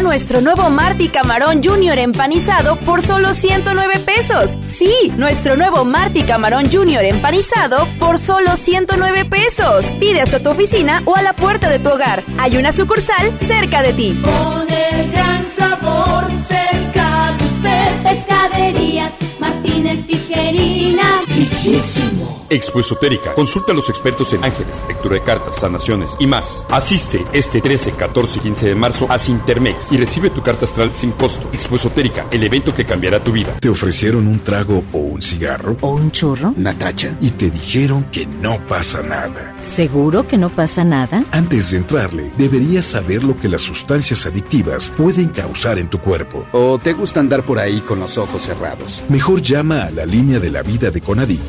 Prueba 0.00 0.10
nuestro 0.10 0.40
nuevo 0.40 0.70
Marty 0.70 1.08
Camarón 1.08 1.62
Junior 1.62 1.98
empanizado 1.98 2.78
por 2.80 3.02
solo 3.02 3.32
109 3.34 3.98
pesos. 4.00 4.56
Sí, 4.64 5.12
nuestro 5.16 5.56
nuevo 5.56 5.84
Marty 5.84 6.22
Camarón 6.22 6.70
Junior 6.70 7.04
empanizado 7.04 7.86
por 7.98 8.18
solo 8.18 8.56
109 8.56 9.24
pesos. 9.26 9.86
Pide 9.98 10.20
hasta 10.20 10.40
tu 10.40 10.50
oficina 10.50 11.02
o 11.04 11.16
a 11.16 11.22
la 11.22 11.32
puerta 11.32 11.68
de 11.68 11.78
tu 11.78 11.90
hogar. 11.90 12.22
Hay 12.38 12.56
una 12.56 12.72
sucursal 12.72 13.38
cerca 13.40 13.82
de 13.82 13.92
ti. 13.92 14.20
Con 14.22 14.66
el 14.70 15.10
gran 15.10 15.44
sabor 15.44 16.30
cerca 16.46 17.36
de 17.38 17.44
usted. 17.44 18.02
Pescaderías 18.02 19.12
Martínez 19.38 20.06
Tijerina. 20.06 21.22
Riquísimo. 21.28 22.09
Expo 22.50 22.80
Esotérica. 22.80 23.32
Consulta 23.34 23.70
a 23.70 23.74
los 23.76 23.88
expertos 23.88 24.32
en 24.32 24.42
ángeles, 24.42 24.82
lectura 24.88 25.14
de 25.14 25.22
cartas, 25.22 25.56
sanaciones 25.56 26.10
y 26.18 26.26
más. 26.26 26.64
Asiste 26.68 27.24
este 27.32 27.60
13, 27.60 27.92
14 27.92 28.38
y 28.38 28.42
15 28.42 28.66
de 28.66 28.74
marzo 28.74 29.06
a 29.08 29.18
Sintermex 29.20 29.92
y 29.92 29.96
recibe 29.96 30.30
tu 30.30 30.42
carta 30.42 30.64
astral 30.64 30.90
sin 30.94 31.12
costo. 31.12 31.48
Expo 31.52 31.76
Esotérica, 31.76 32.26
el 32.32 32.42
evento 32.42 32.74
que 32.74 32.84
cambiará 32.84 33.20
tu 33.22 33.30
vida. 33.30 33.54
¿Te 33.60 33.68
ofrecieron 33.68 34.26
un 34.26 34.40
trago 34.40 34.82
o 34.92 34.98
un 34.98 35.22
cigarro? 35.22 35.76
¿O 35.80 35.90
un 35.90 36.10
churro? 36.10 36.52
Natacha. 36.56 37.16
Y 37.20 37.30
te 37.30 37.50
dijeron 37.50 38.04
que 38.10 38.26
no 38.26 38.66
pasa 38.66 39.00
nada. 39.00 39.54
¿Seguro 39.60 40.26
que 40.26 40.36
no 40.36 40.50
pasa 40.50 40.82
nada? 40.82 41.24
Antes 41.30 41.70
de 41.70 41.76
entrarle, 41.76 42.32
deberías 42.36 42.84
saber 42.84 43.22
lo 43.22 43.38
que 43.38 43.48
las 43.48 43.62
sustancias 43.62 44.26
adictivas 44.26 44.90
pueden 44.96 45.28
causar 45.28 45.78
en 45.78 45.88
tu 45.88 46.00
cuerpo. 46.00 46.44
¿O 46.50 46.78
te 46.82 46.94
gusta 46.94 47.20
andar 47.20 47.44
por 47.44 47.60
ahí 47.60 47.78
con 47.80 48.00
los 48.00 48.18
ojos 48.18 48.42
cerrados? 48.42 49.04
Mejor 49.08 49.40
llama 49.40 49.84
a 49.84 49.90
la 49.90 50.04
línea 50.04 50.40
de 50.40 50.50
la 50.50 50.62
vida 50.62 50.90
de 50.90 51.00
Conadic 51.00 51.40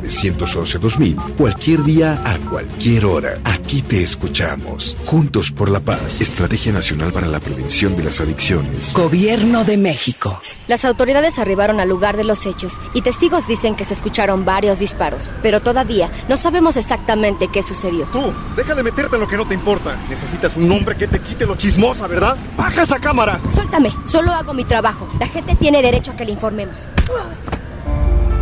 800-911-2000 0.00 1.36
cualquier 1.36 1.82
día 1.84 2.20
a 2.24 2.38
cualquier 2.50 3.04
hora. 3.04 3.34
Aquí 3.44 3.82
te 3.82 4.02
escuchamos. 4.02 4.96
Juntos 5.06 5.50
por 5.50 5.70
la 5.70 5.80
paz. 5.80 6.20
Estrategia 6.20 6.72
Nacional 6.72 7.12
para 7.12 7.26
la 7.26 7.40
Prevención 7.40 7.96
de 7.96 8.04
las 8.04 8.20
Adicciones. 8.20 8.94
Gobierno 8.94 9.64
de 9.64 9.76
México. 9.76 10.40
Las 10.68 10.84
autoridades 10.84 11.38
arribaron 11.38 11.80
al 11.80 11.88
lugar 11.88 12.16
de 12.16 12.24
los 12.24 12.46
hechos 12.46 12.74
y 12.94 13.02
testigos 13.02 13.46
dicen 13.46 13.74
que 13.74 13.84
se 13.84 13.94
escucharon 13.94 14.44
varios 14.44 14.78
disparos, 14.78 15.32
pero 15.42 15.60
todavía 15.60 16.10
no 16.28 16.36
sabemos 16.36 16.76
exactamente 16.76 17.48
qué 17.48 17.62
sucedió. 17.62 18.06
Tú, 18.06 18.32
deja 18.56 18.74
de 18.74 18.82
meterte 18.82 19.16
en 19.16 19.20
lo 19.22 19.28
que 19.28 19.36
no 19.36 19.46
te 19.46 19.54
importa. 19.54 19.96
Necesitas 20.08 20.56
un 20.56 20.70
hombre 20.70 20.96
que 20.96 21.08
te 21.08 21.20
quite 21.20 21.46
lo 21.46 21.56
chismosa, 21.56 22.06
¿verdad? 22.06 22.36
¡Baja 22.56 22.82
esa 22.82 22.98
cámara! 22.98 23.40
Suéltame, 23.52 23.92
solo 24.04 24.32
hago 24.32 24.54
mi 24.54 24.64
trabajo. 24.64 25.08
La 25.18 25.26
gente 25.26 25.54
tiene 25.56 25.82
derecho 25.82 26.12
a 26.12 26.16
que 26.16 26.24
le 26.24 26.32
informemos. 26.32 26.86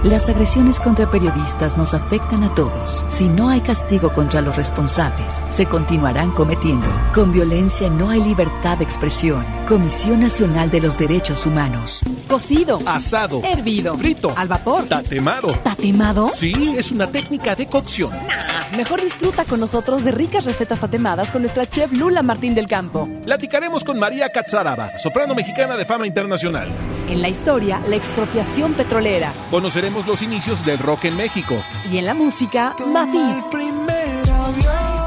Las 0.03 0.31
agresiones 0.31 0.81
contra 0.81 1.11
periodistas 1.11 1.77
nos 1.77 1.93
afectan 1.93 2.43
a 2.43 2.55
todos. 2.55 3.05
Si 3.11 3.29
no 3.29 3.51
hay 3.51 3.61
castigo 3.61 4.11
contra 4.11 4.41
los 4.41 4.57
responsables, 4.57 5.43
se 5.51 5.67
continuarán 5.67 6.31
cometiendo. 6.31 6.89
Con 7.13 7.33
violencia 7.33 7.91
no 7.91 8.09
hay 8.09 8.25
libertad 8.25 8.79
de 8.79 8.85
expresión. 8.85 9.45
Comisión 9.69 10.21
Nacional 10.21 10.71
de 10.71 10.81
los 10.81 10.97
Derechos 10.97 11.45
Humanos. 11.45 12.01
Cocido. 12.29 12.81
Asado. 12.87 13.43
Hervido. 13.45 13.99
Frito. 13.99 14.33
Al 14.39 14.49
vapor. 14.49 14.85
Tatemado. 14.85 15.49
¿Tatemado? 15.63 16.31
Sí, 16.35 16.75
es 16.79 16.91
una 16.93 17.07
técnica 17.07 17.55
de 17.55 17.67
cocción. 17.67 18.11
Nah, 18.11 18.77
mejor 18.79 19.03
disfruta 19.03 19.45
con 19.45 19.61
nosotros 19.61 20.03
de 20.03 20.13
ricas 20.13 20.47
recetas 20.47 20.81
tatemadas 20.81 21.31
con 21.31 21.43
nuestra 21.43 21.69
chef 21.69 21.93
Lula 21.93 22.23
Martín 22.23 22.55
del 22.55 22.69
Campo. 22.69 23.07
Platicaremos 23.25 23.85
con 23.85 23.99
María 23.99 24.31
Catzaraba, 24.31 24.99
soprano 24.99 25.35
mexicana 25.35 25.77
de 25.77 25.85
fama 25.85 26.07
internacional. 26.07 26.69
En 27.09 27.21
la 27.21 27.29
historia, 27.29 27.83
la 27.89 27.97
expropiación 27.97 28.73
petrolera. 28.73 29.33
Conoceremos 29.51 29.90
los 30.07 30.23
inicios 30.23 30.65
del 30.65 30.79
rock 30.79 31.07
en 31.07 31.17
México. 31.17 31.57
Y 31.91 31.99
en 31.99 32.07
la 32.07 32.15
música, 32.15 32.77
Matiz. 32.87 33.45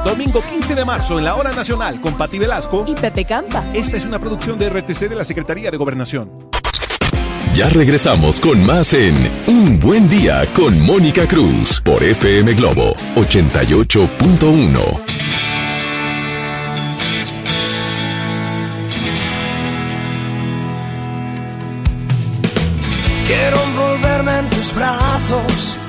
Domingo 0.04 0.42
15 0.42 0.76
de 0.76 0.86
marzo 0.86 1.18
en 1.18 1.26
la 1.26 1.36
Hora 1.36 1.54
Nacional 1.54 2.02
con 2.02 2.16
Pati 2.16 2.38
Velasco 2.38 2.84
y 2.86 2.94
Pepe 2.94 3.26
Campa. 3.26 3.64
Esta 3.74 3.98
es 3.98 4.06
una 4.06 4.20
producción 4.20 4.60
de 4.60 4.70
RTC 4.70 5.10
de 5.10 5.16
la 5.16 5.24
Secretaría 5.24 5.72
de 5.72 5.78
Gobernación. 5.78 6.30
Ya 7.54 7.70
regresamos 7.70 8.40
con 8.40 8.64
más 8.66 8.94
en 8.94 9.16
Un 9.48 9.80
Buen 9.80 10.10
Día 10.10 10.46
con 10.54 10.80
Mónica 10.82 11.28
Cruz 11.28 11.82
por 11.82 12.04
FM 12.04 12.54
Globo 12.54 12.96
88.1. 13.16 15.33
brazos, 25.28 25.83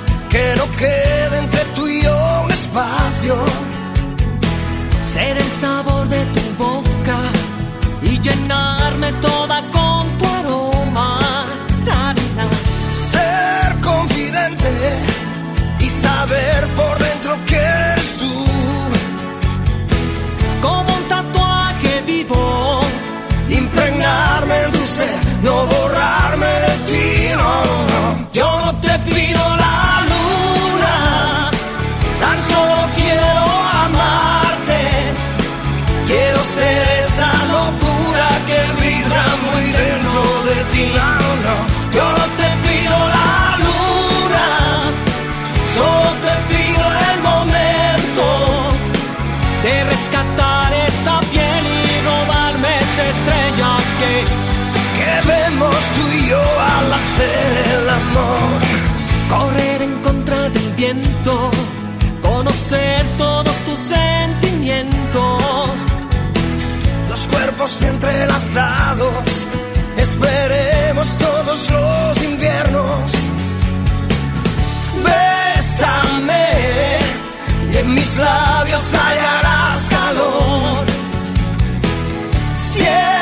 conocer 62.23 63.05
todos 63.17 63.57
tus 63.65 63.79
sentimientos 63.79 65.87
los 67.09 67.29
cuerpos 67.29 67.83
entrelazados. 67.83 69.47
Esperemos 69.97 71.09
todos 71.17 71.71
los 71.71 72.23
inviernos. 72.23 73.13
Bésame 75.07 76.49
y 77.73 77.77
en 77.77 77.95
mis 77.95 78.17
labios 78.17 78.95
hallarás 78.95 79.89
calor. 79.89 80.85
Siénteme, 82.57 83.14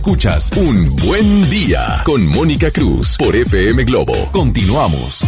Escuchas 0.00 0.50
Un 0.56 0.88
Buen 1.06 1.50
Día 1.50 2.00
con 2.06 2.26
Mónica 2.26 2.70
Cruz 2.70 3.18
por 3.18 3.36
FM 3.36 3.84
Globo. 3.84 4.14
Continuamos. 4.32 5.20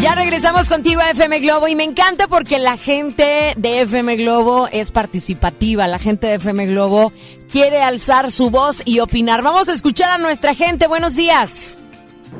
Ya 0.00 0.14
regresamos 0.14 0.70
contigo 0.70 1.02
a 1.02 1.10
FM 1.10 1.40
Globo 1.40 1.68
y 1.68 1.76
me 1.76 1.84
encanta 1.84 2.26
porque 2.26 2.58
la 2.58 2.78
gente 2.78 3.52
de 3.54 3.82
FM 3.82 4.16
Globo 4.16 4.66
es 4.72 4.90
participativa, 4.92 5.86
la 5.88 5.98
gente 5.98 6.26
de 6.26 6.34
FM 6.36 6.68
Globo 6.68 7.12
quiere 7.50 7.82
alzar 7.82 8.30
su 8.30 8.48
voz 8.48 8.80
y 8.86 9.00
opinar. 9.00 9.42
Vamos 9.42 9.68
a 9.68 9.74
escuchar 9.74 10.08
a 10.08 10.16
nuestra 10.16 10.54
gente. 10.54 10.86
Buenos 10.86 11.14
días. 11.14 11.78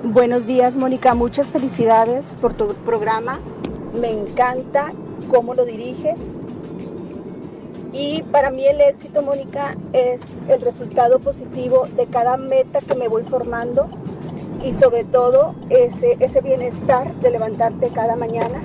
Buenos 0.02 0.46
días, 0.46 0.74
Mónica. 0.76 1.12
Muchas 1.12 1.48
felicidades 1.48 2.34
por 2.40 2.54
tu 2.54 2.72
programa. 2.76 3.40
Me 4.00 4.10
encanta 4.10 4.90
cómo 5.28 5.52
lo 5.52 5.66
diriges. 5.66 6.16
Y 7.92 8.22
para 8.24 8.50
mí 8.50 8.66
el 8.66 8.80
éxito, 8.80 9.22
Mónica, 9.22 9.76
es 9.92 10.38
el 10.48 10.60
resultado 10.62 11.18
positivo 11.18 11.86
de 11.94 12.06
cada 12.06 12.36
meta 12.36 12.80
que 12.80 12.94
me 12.94 13.08
voy 13.08 13.22
formando 13.22 13.88
y 14.64 14.72
sobre 14.72 15.04
todo 15.04 15.54
ese, 15.68 16.16
ese 16.20 16.40
bienestar 16.40 17.14
de 17.16 17.30
levantarte 17.30 17.88
cada 17.88 18.16
mañana, 18.16 18.62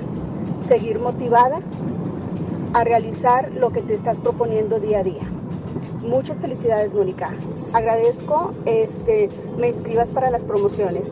seguir 0.67 0.99
motivada 0.99 1.59
a 2.73 2.83
realizar 2.83 3.51
lo 3.51 3.71
que 3.71 3.81
te 3.81 3.95
estás 3.95 4.19
proponiendo 4.19 4.79
día 4.79 4.99
a 4.99 5.03
día. 5.03 5.23
Muchas 6.01 6.39
felicidades, 6.39 6.93
Mónica. 6.93 7.33
Agradezco 7.73 8.53
este, 8.65 9.29
me 9.57 9.69
inscribas 9.69 10.11
para 10.11 10.29
las 10.29 10.45
promociones. 10.45 11.11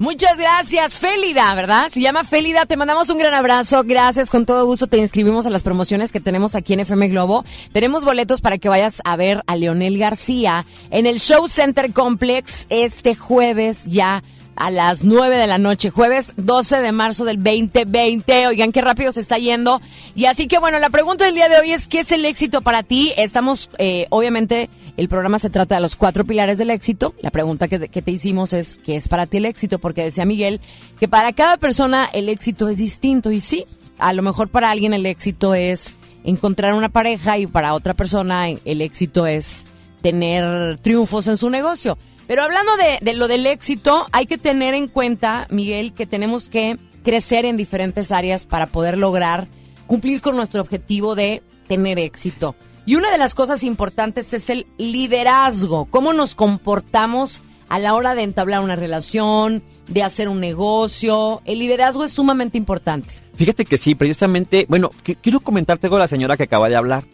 Muchas 0.00 0.38
gracias, 0.38 1.00
Félida, 1.00 1.52
¿verdad? 1.56 1.88
Se 1.88 2.00
llama 2.00 2.22
Félida, 2.22 2.66
te 2.66 2.76
mandamos 2.76 3.08
un 3.08 3.18
gran 3.18 3.34
abrazo, 3.34 3.82
gracias, 3.84 4.30
con 4.30 4.46
todo 4.46 4.64
gusto 4.64 4.86
te 4.86 4.96
inscribimos 4.96 5.44
a 5.44 5.50
las 5.50 5.64
promociones 5.64 6.12
que 6.12 6.20
tenemos 6.20 6.54
aquí 6.54 6.72
en 6.72 6.80
FM 6.80 7.08
Globo. 7.08 7.44
Tenemos 7.72 8.04
boletos 8.04 8.40
para 8.40 8.58
que 8.58 8.68
vayas 8.68 9.02
a 9.04 9.16
ver 9.16 9.42
a 9.48 9.56
Leonel 9.56 9.98
García 9.98 10.64
en 10.90 11.06
el 11.06 11.18
Show 11.18 11.48
Center 11.48 11.92
Complex 11.92 12.66
este 12.70 13.16
jueves 13.16 13.86
ya 13.86 14.22
a 14.58 14.70
las 14.70 15.04
9 15.04 15.36
de 15.36 15.46
la 15.46 15.58
noche, 15.58 15.90
jueves 15.90 16.34
12 16.36 16.80
de 16.80 16.92
marzo 16.92 17.24
del 17.24 17.42
2020. 17.42 18.48
Oigan, 18.48 18.72
qué 18.72 18.80
rápido 18.80 19.12
se 19.12 19.20
está 19.20 19.38
yendo. 19.38 19.80
Y 20.14 20.26
así 20.26 20.48
que 20.48 20.58
bueno, 20.58 20.78
la 20.78 20.90
pregunta 20.90 21.24
del 21.24 21.34
día 21.34 21.48
de 21.48 21.58
hoy 21.58 21.72
es, 21.72 21.86
¿qué 21.86 22.00
es 22.00 22.12
el 22.12 22.24
éxito 22.24 22.60
para 22.60 22.82
ti? 22.82 23.12
Estamos, 23.16 23.70
eh, 23.78 24.06
obviamente, 24.10 24.68
el 24.96 25.08
programa 25.08 25.38
se 25.38 25.50
trata 25.50 25.76
de 25.76 25.80
los 25.80 25.96
cuatro 25.96 26.24
pilares 26.24 26.58
del 26.58 26.70
éxito. 26.70 27.14
La 27.20 27.30
pregunta 27.30 27.68
que, 27.68 27.88
que 27.88 28.02
te 28.02 28.10
hicimos 28.10 28.52
es, 28.52 28.78
¿qué 28.78 28.96
es 28.96 29.08
para 29.08 29.26
ti 29.26 29.36
el 29.36 29.44
éxito? 29.44 29.78
Porque 29.78 30.02
decía 30.02 30.24
Miguel 30.24 30.60
que 30.98 31.06
para 31.06 31.32
cada 31.32 31.56
persona 31.56 32.08
el 32.12 32.28
éxito 32.28 32.68
es 32.68 32.78
distinto. 32.78 33.30
Y 33.30 33.40
sí, 33.40 33.64
a 33.98 34.12
lo 34.12 34.22
mejor 34.22 34.48
para 34.48 34.70
alguien 34.70 34.92
el 34.92 35.06
éxito 35.06 35.54
es 35.54 35.94
encontrar 36.24 36.74
una 36.74 36.88
pareja 36.88 37.38
y 37.38 37.46
para 37.46 37.74
otra 37.74 37.94
persona 37.94 38.48
el 38.48 38.80
éxito 38.80 39.26
es 39.26 39.66
tener 40.02 40.78
triunfos 40.78 41.28
en 41.28 41.36
su 41.36 41.48
negocio. 41.48 41.96
Pero 42.28 42.42
hablando 42.42 42.76
de, 42.76 42.98
de, 43.00 43.14
lo 43.14 43.26
del 43.26 43.46
éxito, 43.46 44.06
hay 44.12 44.26
que 44.26 44.38
tener 44.38 44.74
en 44.74 44.86
cuenta, 44.86 45.48
Miguel, 45.50 45.92
que 45.92 46.06
tenemos 46.06 46.48
que 46.48 46.78
crecer 47.02 47.44
en 47.44 47.56
diferentes 47.56 48.12
áreas 48.12 48.46
para 48.46 48.66
poder 48.66 48.96
lograr 48.98 49.48
cumplir 49.86 50.20
con 50.20 50.36
nuestro 50.36 50.60
objetivo 50.60 51.16
de 51.16 51.42
tener 51.66 51.98
éxito. 51.98 52.54
Y 52.86 52.94
una 52.94 53.10
de 53.10 53.18
las 53.18 53.34
cosas 53.34 53.64
importantes 53.64 54.32
es 54.32 54.48
el 54.50 54.66
liderazgo, 54.78 55.86
cómo 55.86 56.12
nos 56.12 56.34
comportamos 56.34 57.42
a 57.68 57.78
la 57.78 57.94
hora 57.94 58.14
de 58.14 58.22
entablar 58.22 58.60
una 58.60 58.76
relación, 58.76 59.62
de 59.88 60.02
hacer 60.02 60.28
un 60.28 60.40
negocio. 60.40 61.42
El 61.44 61.58
liderazgo 61.58 62.04
es 62.04 62.12
sumamente 62.12 62.56
importante. 62.56 63.14
Fíjate 63.34 63.64
que 63.64 63.78
sí, 63.78 63.94
precisamente, 63.94 64.66
bueno, 64.68 64.90
quiero 65.22 65.40
comentarte 65.40 65.88
con 65.88 65.98
la 65.98 66.08
señora 66.08 66.36
que 66.36 66.44
acaba 66.44 66.68
de 66.68 66.76
hablar. 66.76 67.04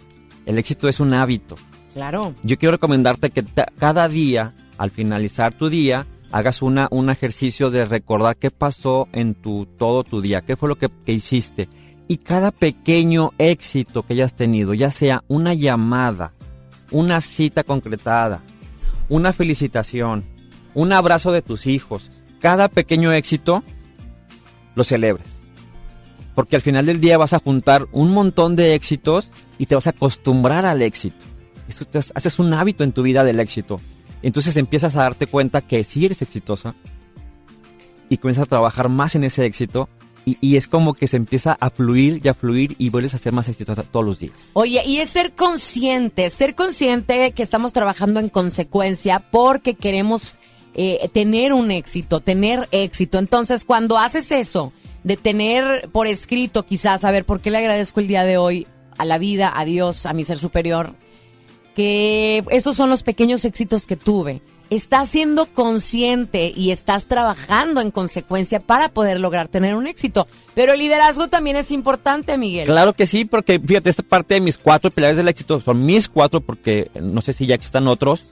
El 0.47 0.59
éxito 0.59 0.89
es 0.89 1.01
un 1.01 1.13
hábito. 1.15 1.57
Claro. 1.93 2.35
Yo 2.43 2.59
quiero 2.59 2.73
recomendarte 2.73 3.31
que 3.31 3.45
cada 3.79 4.09
día 4.09 4.55
al 4.79 4.91
finalizar 4.91 5.55
tu 5.55 5.69
día, 5.69 6.07
hagas 6.33 6.63
una, 6.63 6.89
un 6.91 7.11
ejercicio 7.11 7.71
de 7.71 7.85
recordar 7.85 8.37
qué 8.37 8.51
pasó 8.51 9.09
en 9.13 9.35
tu, 9.35 9.67
todo 9.67 10.05
tu 10.05 10.21
día, 10.21 10.41
qué 10.41 10.57
fue 10.57 10.69
lo 10.69 10.77
que, 10.77 10.89
que, 11.05 11.13
hiciste. 11.13 11.69
Y 12.09 12.19
cada 12.19 12.51
pequeño 12.51 13.33
éxito 13.39 14.03
que 14.03 14.15
hayas 14.15 14.35
tenido, 14.35 14.75
ya 14.75 14.91
sea 14.91 15.23
una 15.29 15.55
llamada, 15.55 16.33
una 16.91 17.21
cita 17.21 17.63
concretada, 17.63 18.43
una 19.09 19.33
felicitación, 19.33 20.25
un 20.75 20.93
abrazo 20.93 21.33
de 21.33 21.43
tus 21.43 21.67
hijos, 21.67 22.11
cada 22.41 22.69
pequeño 22.69 23.13
éxito, 23.13 23.63
lo 24.75 24.85
celebres. 24.85 25.27
Porque 26.35 26.57
al 26.57 26.63
final 26.63 26.87
del 26.87 27.01
día 27.01 27.17
vas 27.17 27.33
a 27.33 27.39
juntar 27.39 27.87
un 27.93 28.13
montón 28.13 28.57
de 28.57 28.75
éxitos 28.75 29.31
y 29.57 29.67
te 29.67 29.77
vas 29.77 29.87
a 29.87 29.91
acostumbrar 29.91 30.67
al 30.67 30.83
éxito. 30.83 31.25
Haces 32.15 32.39
un 32.39 32.53
hábito 32.53 32.85
en 32.85 32.93
tu 32.93 33.03
vida 33.03 33.25
del 33.25 33.41
éxito. 33.41 33.81
Entonces 34.25 34.57
empiezas 34.57 34.97
a 34.97 35.03
darte 35.03 35.27
cuenta 35.27 35.61
que 35.61 35.85
sí 35.85 36.07
eres 36.07 36.23
exitosa 36.23 36.75
y 38.09 38.17
comienzas 38.17 38.45
a 38.45 38.49
trabajar 38.49 38.89
más 38.89 39.15
en 39.15 39.25
ese 39.25 39.45
éxito 39.45 39.91
y, 40.25 40.57
es 40.57 40.69
como 40.69 40.95
que 40.95 41.07
se 41.07 41.19
empieza 41.19 41.55
a 41.61 41.69
fluir 41.69 42.23
y 42.25 42.29
a 42.29 42.33
fluir 42.33 42.75
y 42.79 42.89
vuelves 42.89 43.13
a 43.13 43.19
ser 43.19 43.35
más 43.35 43.47
exitosa 43.51 43.83
todos 43.83 44.07
los 44.07 44.21
días. 44.21 44.33
Oye, 44.55 44.83
y 44.87 44.97
es 44.97 45.11
ser 45.11 45.35
consciente, 45.35 46.31
ser 46.31 46.55
consciente 46.55 47.33
que 47.33 47.43
estamos 47.43 47.75
trabajando 47.75 48.21
en 48.21 48.31
consecuencia 48.31 49.21
porque 49.31 49.75
queremos 49.75 50.37
eh, 50.73 51.11
tener 51.13 51.53
un 51.53 51.71
éxito, 51.71 52.21
tener 52.21 52.67
éxito. 52.73 53.19
Entonces, 53.19 53.67
cuando 53.67 53.99
haces 53.99 54.33
eso, 54.33 54.73
de 55.03 55.19
tener 55.19 55.91
por 55.91 56.07
escrito 56.07 56.65
quizás, 56.65 57.05
a 57.05 57.11
ver, 57.11 57.27
¿por 57.27 57.43
qué 57.43 57.51
le 57.51 57.59
agradezco 57.59 58.01
el 58.01 58.09
día 58.09 58.25
de 58.25 58.39
hoy 58.39 58.67
a 58.97 59.05
la 59.05 59.19
vida, 59.19 59.53
a 59.55 59.67
Dios, 59.67 60.07
a 60.07 60.15
mi 60.15 60.25
ser 60.25 60.39
superior, 60.39 60.95
que 61.75 62.43
estos 62.51 62.77
son 62.77 62.91
los 62.91 63.03
pequeños 63.03 63.45
éxitos 63.45 63.87
que 63.87 63.97
tuve. 63.97 64.41
Estás 64.71 65.11
siendo 65.11 65.47
consciente 65.47 66.53
y 66.55 66.71
estás 66.71 67.07
trabajando 67.07 67.81
en 67.81 67.91
consecuencia 67.91 68.61
para 68.61 68.89
poder 68.89 69.21
lograr 69.21 69.49
tener 69.49 69.77
un 69.77 69.87
éxito. 69.87 70.27
Pero 70.55 70.73
el 70.73 70.79
liderazgo 70.79 71.29
también 71.29 71.57
es 71.57 71.71
importante, 71.71 72.39
Miguel. 72.39 72.67
Claro 72.67 72.95
que 72.95 73.07
sí, 73.07 73.25
porque 73.27 73.61
fíjate, 73.61 73.91
esta 73.91 74.03
parte 74.03 74.35
de 74.35 74.41
mis 74.41 74.57
cuatro 74.57 74.91
pilares 74.91 75.19
del 75.19 75.29
éxito 75.29 75.61
son 75.61 75.85
mis 75.85 76.09
cuatro, 76.09 76.41
porque 76.41 76.91
no 77.01 77.21
sé 77.21 77.35
si 77.35 77.47
ya 77.47 77.55
existan 77.55 77.87
otros, 77.89 78.25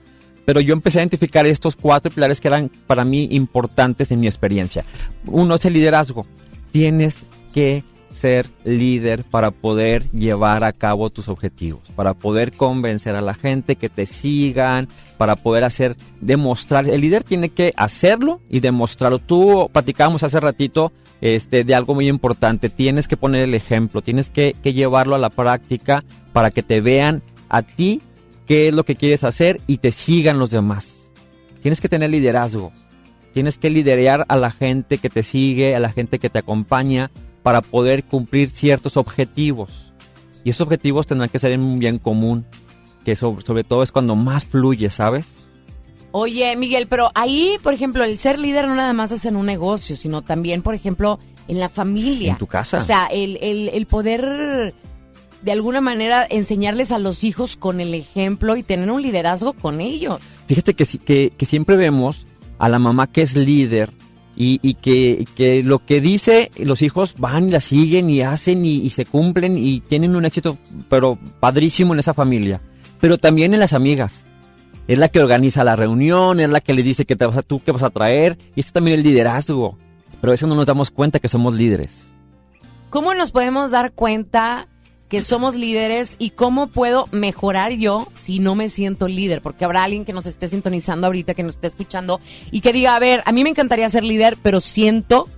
pero 0.44 0.60
yo 0.60 0.72
empecé 0.72 0.98
a 0.98 1.02
identificar 1.02 1.46
estos 1.46 1.76
cuatro 1.76 2.10
pilares 2.10 2.40
que 2.40 2.48
eran 2.48 2.70
para 2.86 3.04
mí 3.04 3.28
importantes 3.32 4.10
en 4.10 4.20
mi 4.20 4.26
experiencia. 4.26 4.84
Uno 5.26 5.56
es 5.56 5.64
el 5.66 5.74
liderazgo. 5.74 6.26
Tienes 6.72 7.18
que 7.52 7.84
ser 8.22 8.46
líder 8.62 9.24
para 9.24 9.50
poder 9.50 10.08
llevar 10.12 10.62
a 10.62 10.72
cabo 10.72 11.10
tus 11.10 11.28
objetivos, 11.28 11.90
para 11.96 12.14
poder 12.14 12.52
convencer 12.52 13.16
a 13.16 13.20
la 13.20 13.34
gente 13.34 13.74
que 13.74 13.88
te 13.88 14.06
sigan, 14.06 14.86
para 15.18 15.34
poder 15.34 15.64
hacer, 15.64 15.96
demostrar. 16.20 16.88
El 16.88 17.00
líder 17.00 17.24
tiene 17.24 17.48
que 17.48 17.74
hacerlo 17.76 18.40
y 18.48 18.60
demostrarlo. 18.60 19.18
Tú 19.18 19.68
platicábamos 19.72 20.22
hace 20.22 20.38
ratito 20.38 20.92
este, 21.20 21.64
de 21.64 21.74
algo 21.74 21.94
muy 21.94 22.06
importante. 22.06 22.68
Tienes 22.68 23.08
que 23.08 23.16
poner 23.16 23.42
el 23.42 23.54
ejemplo, 23.54 24.02
tienes 24.02 24.30
que, 24.30 24.54
que 24.62 24.72
llevarlo 24.72 25.16
a 25.16 25.18
la 25.18 25.30
práctica 25.30 26.04
para 26.32 26.52
que 26.52 26.62
te 26.62 26.80
vean 26.80 27.24
a 27.48 27.62
ti 27.62 28.02
qué 28.46 28.68
es 28.68 28.74
lo 28.74 28.84
que 28.84 28.94
quieres 28.94 29.24
hacer 29.24 29.60
y 29.66 29.78
te 29.78 29.90
sigan 29.90 30.38
los 30.38 30.50
demás. 30.50 31.10
Tienes 31.60 31.80
que 31.80 31.88
tener 31.88 32.10
liderazgo. 32.10 32.70
Tienes 33.32 33.58
que 33.58 33.70
liderar 33.70 34.26
a 34.28 34.36
la 34.36 34.52
gente 34.52 34.98
que 34.98 35.08
te 35.08 35.24
sigue, 35.24 35.74
a 35.74 35.80
la 35.80 35.90
gente 35.90 36.20
que 36.20 36.30
te 36.30 36.38
acompaña 36.38 37.10
para 37.42 37.60
poder 37.60 38.04
cumplir 38.04 38.50
ciertos 38.50 38.96
objetivos. 38.96 39.92
Y 40.44 40.50
esos 40.50 40.62
objetivos 40.62 41.06
tendrán 41.06 41.28
que 41.28 41.38
ser 41.38 41.52
en 41.52 41.60
un 41.60 41.78
bien 41.78 41.98
común, 41.98 42.44
que 43.04 43.16
sobre, 43.16 43.44
sobre 43.44 43.64
todo 43.64 43.82
es 43.82 43.92
cuando 43.92 44.16
más 44.16 44.44
fluye, 44.46 44.90
¿sabes? 44.90 45.32
Oye, 46.12 46.54
Miguel, 46.56 46.88
pero 46.88 47.10
ahí, 47.14 47.56
por 47.62 47.72
ejemplo, 47.72 48.04
el 48.04 48.18
ser 48.18 48.38
líder 48.38 48.68
no 48.68 48.74
nada 48.74 48.92
más 48.92 49.12
es 49.12 49.24
en 49.24 49.36
un 49.36 49.46
negocio, 49.46 49.96
sino 49.96 50.22
también, 50.22 50.62
por 50.62 50.74
ejemplo, 50.74 51.18
en 51.48 51.58
la 51.58 51.68
familia. 51.68 52.32
En 52.32 52.38
tu 52.38 52.46
casa. 52.46 52.78
O 52.78 52.82
sea, 52.82 53.06
el, 53.06 53.38
el, 53.40 53.70
el 53.70 53.86
poder 53.86 54.74
de 55.42 55.52
alguna 55.52 55.80
manera 55.80 56.26
enseñarles 56.28 56.92
a 56.92 56.98
los 56.98 57.24
hijos 57.24 57.56
con 57.56 57.80
el 57.80 57.94
ejemplo 57.94 58.56
y 58.56 58.62
tener 58.62 58.90
un 58.90 59.02
liderazgo 59.02 59.54
con 59.54 59.80
ellos. 59.80 60.20
Fíjate 60.46 60.74
que, 60.74 60.84
que, 60.84 61.32
que 61.36 61.46
siempre 61.46 61.76
vemos 61.76 62.26
a 62.58 62.68
la 62.68 62.78
mamá 62.78 63.06
que 63.06 63.22
es 63.22 63.34
líder 63.34 63.90
y, 64.42 64.58
y 64.60 64.74
que, 64.74 65.24
que 65.36 65.62
lo 65.62 65.84
que 65.84 66.00
dice 66.00 66.50
los 66.58 66.82
hijos 66.82 67.14
van 67.16 67.48
y 67.48 67.50
la 67.52 67.60
siguen 67.60 68.10
y 68.10 68.22
hacen 68.22 68.64
y, 68.64 68.78
y 68.78 68.90
se 68.90 69.06
cumplen 69.06 69.56
y 69.56 69.80
tienen 69.80 70.16
un 70.16 70.24
éxito 70.24 70.58
pero 70.88 71.16
padrísimo 71.38 71.94
en 71.94 72.00
esa 72.00 72.12
familia. 72.12 72.60
Pero 73.00 73.18
también 73.18 73.54
en 73.54 73.60
las 73.60 73.72
amigas. 73.72 74.24
Es 74.88 74.98
la 74.98 75.08
que 75.08 75.20
organiza 75.20 75.62
la 75.62 75.76
reunión, 75.76 76.40
es 76.40 76.50
la 76.50 76.60
que 76.60 76.74
le 76.74 76.82
dice 76.82 77.04
que 77.04 77.14
te 77.14 77.24
vas 77.24 77.36
a, 77.36 77.42
tú 77.42 77.62
qué 77.64 77.70
vas 77.70 77.84
a 77.84 77.90
traer 77.90 78.36
y 78.56 78.60
este 78.60 78.72
también 78.72 78.98
el 78.98 79.04
liderazgo. 79.04 79.78
Pero 80.20 80.30
a 80.30 80.34
veces 80.34 80.48
no 80.48 80.56
nos 80.56 80.66
damos 80.66 80.90
cuenta 80.90 81.20
que 81.20 81.28
somos 81.28 81.54
líderes. 81.54 82.08
¿Cómo 82.90 83.14
nos 83.14 83.30
podemos 83.30 83.70
dar 83.70 83.92
cuenta 83.92 84.66
que 85.12 85.20
somos 85.20 85.56
líderes 85.56 86.16
y 86.18 86.30
cómo 86.30 86.68
puedo 86.68 87.06
mejorar 87.12 87.72
yo 87.72 88.08
si 88.14 88.38
no 88.38 88.54
me 88.54 88.70
siento 88.70 89.08
líder? 89.08 89.42
Porque 89.42 89.66
habrá 89.66 89.84
alguien 89.84 90.06
que 90.06 90.14
nos 90.14 90.24
esté 90.24 90.48
sintonizando 90.48 91.06
ahorita, 91.06 91.34
que 91.34 91.42
nos 91.42 91.56
esté 91.56 91.66
escuchando 91.66 92.18
y 92.50 92.62
que 92.62 92.72
diga, 92.72 92.96
a 92.96 92.98
ver, 92.98 93.22
a 93.26 93.30
mí 93.30 93.44
me 93.44 93.50
encantaría 93.50 93.90
ser 93.90 94.04
líder, 94.04 94.38
pero 94.42 94.62
siento 94.62 95.28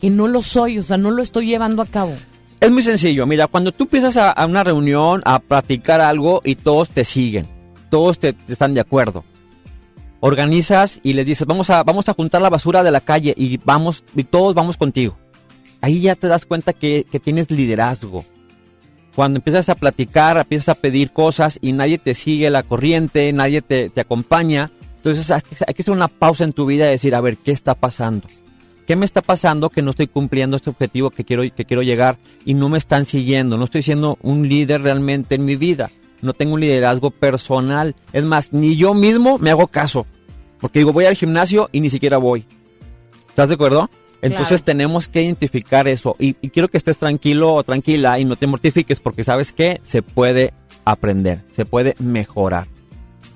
que 0.00 0.08
no 0.08 0.28
lo 0.28 0.40
soy, 0.40 0.78
o 0.78 0.84
sea, 0.84 0.98
no 0.98 1.10
lo 1.10 1.20
estoy 1.20 1.46
llevando 1.46 1.82
a 1.82 1.86
cabo. 1.86 2.12
Es 2.60 2.70
muy 2.70 2.84
sencillo, 2.84 3.26
mira, 3.26 3.48
cuando 3.48 3.72
tú 3.72 3.84
empiezas 3.84 4.16
a, 4.16 4.46
una 4.46 4.62
reunión, 4.62 5.20
a 5.24 5.40
platicar 5.40 6.00
algo 6.00 6.40
y 6.44 6.54
todos 6.54 6.90
te 6.90 7.04
siguen, 7.04 7.48
todos 7.90 8.20
te, 8.20 8.34
te 8.34 8.52
están 8.52 8.72
de 8.72 8.80
acuerdo. 8.80 9.24
Organizas 10.20 11.00
y 11.02 11.14
les 11.14 11.26
dices, 11.26 11.44
vamos 11.44 11.70
a, 11.70 11.82
vamos 11.82 12.08
a 12.08 12.14
juntar 12.14 12.40
la 12.40 12.50
basura 12.50 12.84
de 12.84 12.92
la 12.92 13.00
calle 13.00 13.34
y 13.36 13.56
vamos, 13.56 14.04
y 14.14 14.22
todos 14.22 14.54
vamos 14.54 14.76
contigo. 14.76 15.18
Ahí 15.80 16.02
ya 16.02 16.14
te 16.14 16.28
das 16.28 16.46
cuenta 16.46 16.72
que, 16.72 17.04
que 17.10 17.18
tienes 17.18 17.50
liderazgo. 17.50 18.24
Cuando 19.18 19.38
empiezas 19.38 19.68
a 19.68 19.74
platicar, 19.74 20.36
empiezas 20.36 20.68
a 20.68 20.74
pedir 20.76 21.10
cosas 21.10 21.58
y 21.60 21.72
nadie 21.72 21.98
te 21.98 22.14
sigue 22.14 22.50
la 22.50 22.62
corriente, 22.62 23.32
nadie 23.32 23.62
te, 23.62 23.90
te 23.90 24.00
acompaña, 24.00 24.70
entonces 24.94 25.28
hay 25.32 25.74
que 25.74 25.82
hacer 25.82 25.92
una 25.92 26.06
pausa 26.06 26.44
en 26.44 26.52
tu 26.52 26.66
vida 26.66 26.86
y 26.86 26.90
decir, 26.90 27.16
a 27.16 27.20
ver, 27.20 27.36
¿qué 27.36 27.50
está 27.50 27.74
pasando? 27.74 28.28
¿Qué 28.86 28.94
me 28.94 29.04
está 29.04 29.20
pasando 29.20 29.70
que 29.70 29.82
no 29.82 29.90
estoy 29.90 30.06
cumpliendo 30.06 30.56
este 30.56 30.70
objetivo 30.70 31.10
que 31.10 31.24
quiero, 31.24 31.42
que 31.42 31.64
quiero 31.64 31.82
llegar 31.82 32.16
y 32.44 32.54
no 32.54 32.68
me 32.68 32.78
están 32.78 33.06
siguiendo? 33.06 33.56
No 33.56 33.64
estoy 33.64 33.82
siendo 33.82 34.18
un 34.22 34.48
líder 34.48 34.82
realmente 34.82 35.34
en 35.34 35.44
mi 35.44 35.56
vida. 35.56 35.90
No 36.22 36.32
tengo 36.32 36.54
un 36.54 36.60
liderazgo 36.60 37.10
personal. 37.10 37.96
Es 38.12 38.22
más, 38.22 38.52
ni 38.52 38.76
yo 38.76 38.94
mismo 38.94 39.38
me 39.38 39.50
hago 39.50 39.66
caso. 39.66 40.06
Porque 40.60 40.78
digo, 40.78 40.92
voy 40.92 41.06
al 41.06 41.16
gimnasio 41.16 41.70
y 41.72 41.80
ni 41.80 41.90
siquiera 41.90 42.18
voy. 42.18 42.44
¿Estás 43.30 43.48
de 43.48 43.54
acuerdo? 43.56 43.90
Entonces 44.22 44.62
tenemos 44.62 45.08
que 45.08 45.22
identificar 45.22 45.86
eso. 45.88 46.16
Y, 46.18 46.36
y 46.40 46.50
quiero 46.50 46.68
que 46.68 46.76
estés 46.76 46.96
tranquilo 46.96 47.54
o 47.54 47.62
tranquila 47.62 48.18
y 48.18 48.24
no 48.24 48.36
te 48.36 48.46
mortifiques 48.46 49.00
porque 49.00 49.24
sabes 49.24 49.52
que 49.52 49.80
se 49.84 50.02
puede 50.02 50.52
aprender, 50.84 51.44
se 51.52 51.64
puede 51.64 51.94
mejorar. 51.98 52.66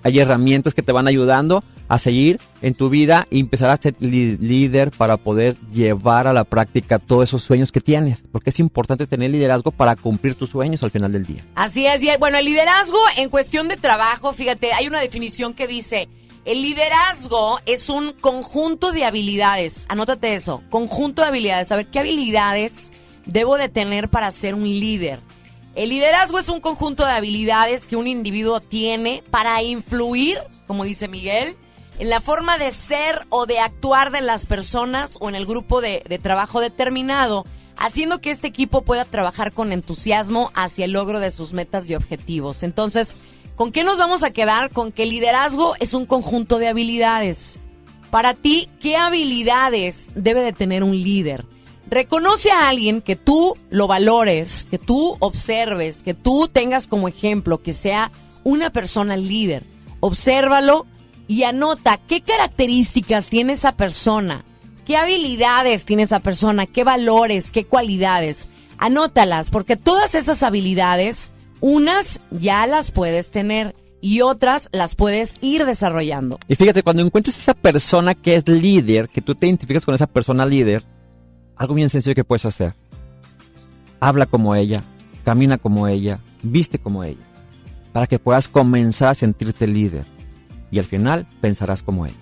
Hay 0.02 0.18
herramientas 0.18 0.74
que 0.74 0.82
te 0.82 0.92
van 0.92 1.06
ayudando 1.06 1.62
a 1.88 1.98
seguir 1.98 2.40
en 2.62 2.72
tu 2.72 2.88
vida 2.88 3.26
y 3.28 3.38
empezar 3.40 3.68
a 3.68 3.76
ser 3.76 3.94
líder 4.00 4.90
para 4.92 5.18
poder 5.18 5.56
llevar 5.72 6.26
a 6.26 6.32
la 6.32 6.44
práctica 6.44 6.98
todos 6.98 7.28
esos 7.28 7.42
sueños 7.42 7.70
que 7.70 7.80
tienes. 7.80 8.24
Porque 8.32 8.50
es 8.50 8.58
importante 8.60 9.06
tener 9.06 9.30
liderazgo 9.30 9.70
para 9.70 9.94
cumplir 9.94 10.34
tus 10.34 10.50
sueños 10.50 10.82
al 10.82 10.90
final 10.90 11.12
del 11.12 11.26
día. 11.26 11.44
Así 11.54 11.86
es, 11.86 12.02
y 12.02 12.08
bueno, 12.18 12.38
el 12.38 12.46
liderazgo 12.46 12.98
en 13.18 13.28
cuestión 13.28 13.68
de 13.68 13.76
trabajo, 13.76 14.32
fíjate, 14.32 14.72
hay 14.72 14.86
una 14.86 15.00
definición 15.00 15.52
que 15.52 15.66
dice, 15.66 16.08
el 16.44 16.62
liderazgo 16.62 17.60
es 17.66 17.88
un 17.88 18.12
conjunto 18.12 18.90
de 18.92 19.04
habilidades, 19.04 19.86
anótate 19.88 20.34
eso, 20.34 20.62
conjunto 20.70 21.22
de 21.22 21.28
habilidades, 21.28 21.70
a 21.70 21.76
ver, 21.76 21.86
¿qué 21.86 22.00
habilidades 22.00 22.92
debo 23.26 23.56
de 23.56 23.68
tener 23.68 24.08
para 24.08 24.30
ser 24.32 24.54
un 24.54 24.64
líder? 24.64 25.20
El 25.76 25.90
liderazgo 25.90 26.38
es 26.38 26.48
un 26.48 26.60
conjunto 26.60 27.06
de 27.06 27.12
habilidades 27.12 27.86
que 27.86 27.96
un 27.96 28.06
individuo 28.06 28.60
tiene 28.60 29.22
para 29.30 29.62
influir, 29.62 30.38
como 30.66 30.84
dice 30.84 31.06
Miguel, 31.06 31.56
en 31.98 32.10
la 32.10 32.20
forma 32.20 32.58
de 32.58 32.72
ser 32.72 33.24
o 33.28 33.46
de 33.46 33.60
actuar 33.60 34.10
de 34.10 34.20
las 34.20 34.46
personas 34.46 35.16
o 35.20 35.28
en 35.28 35.36
el 35.36 35.46
grupo 35.46 35.80
de, 35.80 36.02
de 36.08 36.18
trabajo 36.18 36.60
determinado, 36.60 37.46
haciendo 37.76 38.20
que 38.20 38.32
este 38.32 38.48
equipo 38.48 38.82
pueda 38.82 39.04
trabajar 39.04 39.52
con 39.52 39.72
entusiasmo 39.72 40.50
hacia 40.54 40.86
el 40.86 40.92
logro 40.92 41.20
de 41.20 41.30
sus 41.30 41.52
metas 41.52 41.88
y 41.88 41.94
objetivos. 41.94 42.64
Entonces, 42.64 43.16
¿con 43.56 43.72
qué 43.72 43.84
nos 43.84 43.98
vamos 43.98 44.22
a 44.22 44.30
quedar? 44.30 44.70
Con 44.70 44.92
que 44.92 45.06
liderazgo 45.06 45.74
es 45.80 45.94
un 45.94 46.06
conjunto 46.06 46.58
de 46.58 46.68
habilidades. 46.68 47.60
Para 48.10 48.34
ti, 48.34 48.68
¿qué 48.80 48.96
habilidades 48.96 50.12
debe 50.14 50.42
de 50.42 50.52
tener 50.52 50.84
un 50.84 50.96
líder? 50.96 51.46
Reconoce 51.88 52.50
a 52.50 52.68
alguien 52.68 53.02
que 53.02 53.16
tú 53.16 53.54
lo 53.70 53.86
valores, 53.86 54.66
que 54.70 54.78
tú 54.78 55.16
observes, 55.20 56.02
que 56.02 56.14
tú 56.14 56.48
tengas 56.50 56.86
como 56.86 57.08
ejemplo, 57.08 57.62
que 57.62 57.72
sea 57.72 58.10
una 58.44 58.70
persona 58.70 59.16
líder. 59.16 59.66
Obsérvalo 60.00 60.86
y 61.28 61.44
anota 61.44 61.98
qué 61.98 62.20
características 62.20 63.28
tiene 63.28 63.54
esa 63.54 63.76
persona, 63.76 64.44
qué 64.86 64.96
habilidades 64.96 65.84
tiene 65.84 66.02
esa 66.02 66.20
persona, 66.20 66.66
qué 66.66 66.84
valores, 66.84 67.52
qué 67.52 67.64
cualidades. 67.64 68.48
Anótalas, 68.78 69.50
porque 69.50 69.76
todas 69.76 70.14
esas 70.14 70.42
habilidades, 70.42 71.32
unas 71.62 72.20
ya 72.30 72.66
las 72.66 72.90
puedes 72.90 73.30
tener 73.30 73.74
y 74.02 74.20
otras 74.20 74.68
las 74.72 74.96
puedes 74.96 75.38
ir 75.40 75.64
desarrollando. 75.64 76.38
Y 76.48 76.56
fíjate, 76.56 76.82
cuando 76.82 77.02
encuentres 77.02 77.38
esa 77.38 77.54
persona 77.54 78.14
que 78.14 78.34
es 78.34 78.46
líder, 78.48 79.08
que 79.08 79.22
tú 79.22 79.34
te 79.34 79.46
identificas 79.46 79.86
con 79.86 79.94
esa 79.94 80.08
persona 80.08 80.44
líder, 80.44 80.84
algo 81.56 81.74
bien 81.74 81.88
sencillo 81.88 82.16
que 82.16 82.24
puedes 82.24 82.44
hacer. 82.44 82.74
Habla 84.00 84.26
como 84.26 84.56
ella, 84.56 84.82
camina 85.24 85.56
como 85.56 85.86
ella, 85.86 86.18
viste 86.42 86.80
como 86.80 87.04
ella, 87.04 87.24
para 87.92 88.08
que 88.08 88.18
puedas 88.18 88.48
comenzar 88.48 89.10
a 89.10 89.14
sentirte 89.14 89.68
líder. 89.68 90.04
Y 90.72 90.80
al 90.80 90.84
final 90.84 91.28
pensarás 91.40 91.84
como 91.84 92.06
ella. 92.06 92.16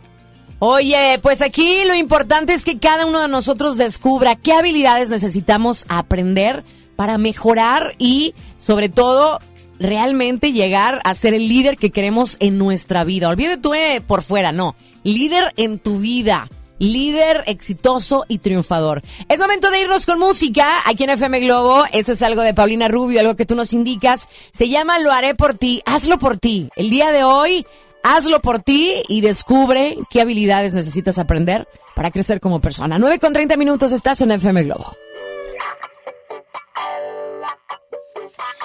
Oye, 0.59 1.19
pues 1.23 1.41
aquí 1.41 1.85
lo 1.87 1.95
importante 1.95 2.53
es 2.53 2.67
que 2.67 2.79
cada 2.79 3.07
uno 3.07 3.21
de 3.21 3.29
nosotros 3.29 3.79
descubra 3.79 4.37
qué 4.37 4.53
habilidades 4.53 5.09
necesitamos 5.09 5.87
aprender 5.89 6.63
para 6.97 7.17
mejorar 7.17 7.95
y 7.97 8.35
sobre 8.65 8.89
todo 8.89 9.41
realmente 9.81 10.53
llegar 10.53 11.01
a 11.05 11.15
ser 11.15 11.35
el 11.35 11.49
líder 11.49 11.77
que 11.77 11.91
queremos 11.91 12.37
en 12.39 12.59
nuestra 12.59 13.03
vida. 13.03 13.29
Olvídate 13.29 13.57
tú 13.57 13.75
eh, 13.75 14.03
por 14.07 14.23
fuera, 14.23 14.53
no. 14.53 14.77
Líder 15.03 15.53
en 15.57 15.79
tu 15.79 15.99
vida. 15.99 16.49
Líder 16.79 17.45
exitoso 17.47 18.25
y 18.29 18.39
triunfador. 18.39 19.03
Es 19.29 19.39
momento 19.39 19.71
de 19.71 19.81
irnos 19.81 20.07
con 20.07 20.19
música 20.19 20.67
aquí 20.87 21.05
en 21.05 21.11
FM 21.11 21.41
Globo. 21.41 21.85
Eso 21.93 22.13
es 22.13 22.23
algo 22.23 22.43
de 22.43 22.55
Paulina 22.55 22.89
Rubio, 22.89 23.21
algo 23.21 23.37
que 23.37 23.45
tú 23.45 23.55
nos 23.55 23.75
indicas. 23.75 24.29
Se 24.53 24.69
llama 24.69 24.99
Lo 24.99 25.13
haré 25.13 25.35
por 25.35 25.55
ti. 25.55 25.83
Hazlo 25.85 26.19
por 26.19 26.39
ti. 26.39 26.71
El 26.77 26.89
día 26.89 27.13
de 27.13 27.23
hoy, 27.23 27.67
hazlo 28.03 28.41
por 28.41 28.61
ti 28.61 28.95
y 29.09 29.21
descubre 29.21 29.99
qué 30.09 30.23
habilidades 30.23 30.73
necesitas 30.73 31.19
aprender 31.19 31.69
para 31.95 32.11
crecer 32.11 32.41
como 32.41 32.61
persona. 32.61 32.99
9 32.99 33.19
con 33.19 33.35
30 33.35 33.59
minutos 33.59 33.93
estás 33.93 34.21
en 34.23 34.31
FM 34.31 34.63
Globo. 34.65 34.97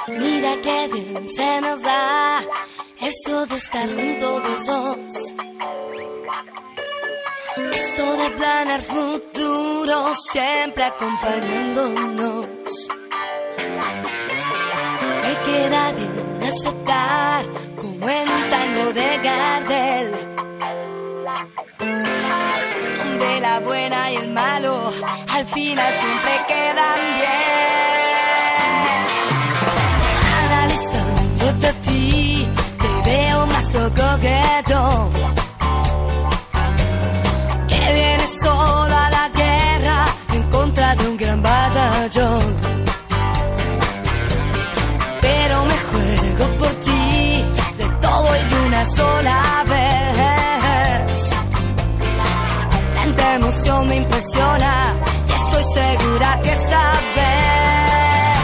Mira 0.08 0.56
qué 0.62 0.88
bien 0.94 1.28
se 1.36 1.62
nos 1.62 1.82
da 1.82 2.44
eso 3.02 3.46
de 3.48 3.56
estar 3.56 3.90
juntos 3.90 4.44
los 4.44 4.66
dos. 4.68 5.34
Esto 7.74 8.18
de 8.18 8.30
planear 8.32 8.82
futuro 8.82 10.16
siempre 10.32 10.84
acompañándonos. 10.84 12.46
Me 15.24 15.38
queda 15.44 15.92
bien 15.92 16.44
aceptar 16.54 17.46
como 17.76 18.10
en 18.10 18.30
un 18.30 18.50
tango 18.52 18.94
de 18.94 19.18
Gardel. 19.24 20.12
Donde 22.98 23.40
la 23.40 23.60
buena 23.60 24.12
y 24.12 24.16
el 24.18 24.32
malo 24.32 24.92
al 25.30 25.46
final 25.48 25.94
siempre 25.96 26.46
quedan 26.48 27.16
bien. 27.16 28.15
Que 34.56 34.64
viene 37.94 38.26
solo 38.42 38.96
a 38.96 39.10
la 39.10 39.30
guerra 39.36 40.06
en 40.34 40.44
contra 40.44 40.96
de 40.96 41.08
un 41.10 41.18
gran 41.18 41.44
batallón. 41.44 42.56
Pero 45.20 45.66
me 45.66 45.78
juego 45.90 46.46
por 46.58 46.70
ti 46.86 47.44
de 47.80 47.86
todo 48.00 48.28
y 48.34 48.44
de 48.50 48.56
una 48.68 48.86
sola 48.86 49.66
vez. 49.68 51.30
Tanta 52.96 53.36
emoción 53.36 53.88
me 53.90 53.96
impresiona 53.98 54.94
y 55.28 55.32
estoy 55.34 55.64
segura 55.66 56.40
que 56.42 56.52
esta 56.54 56.92
vez 57.18 58.40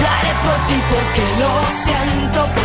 lo 0.00 0.06
haré 0.14 0.32
por 0.44 0.58
ti 0.68 0.76
porque 0.90 1.22
lo 1.40 1.50
siento. 1.82 2.59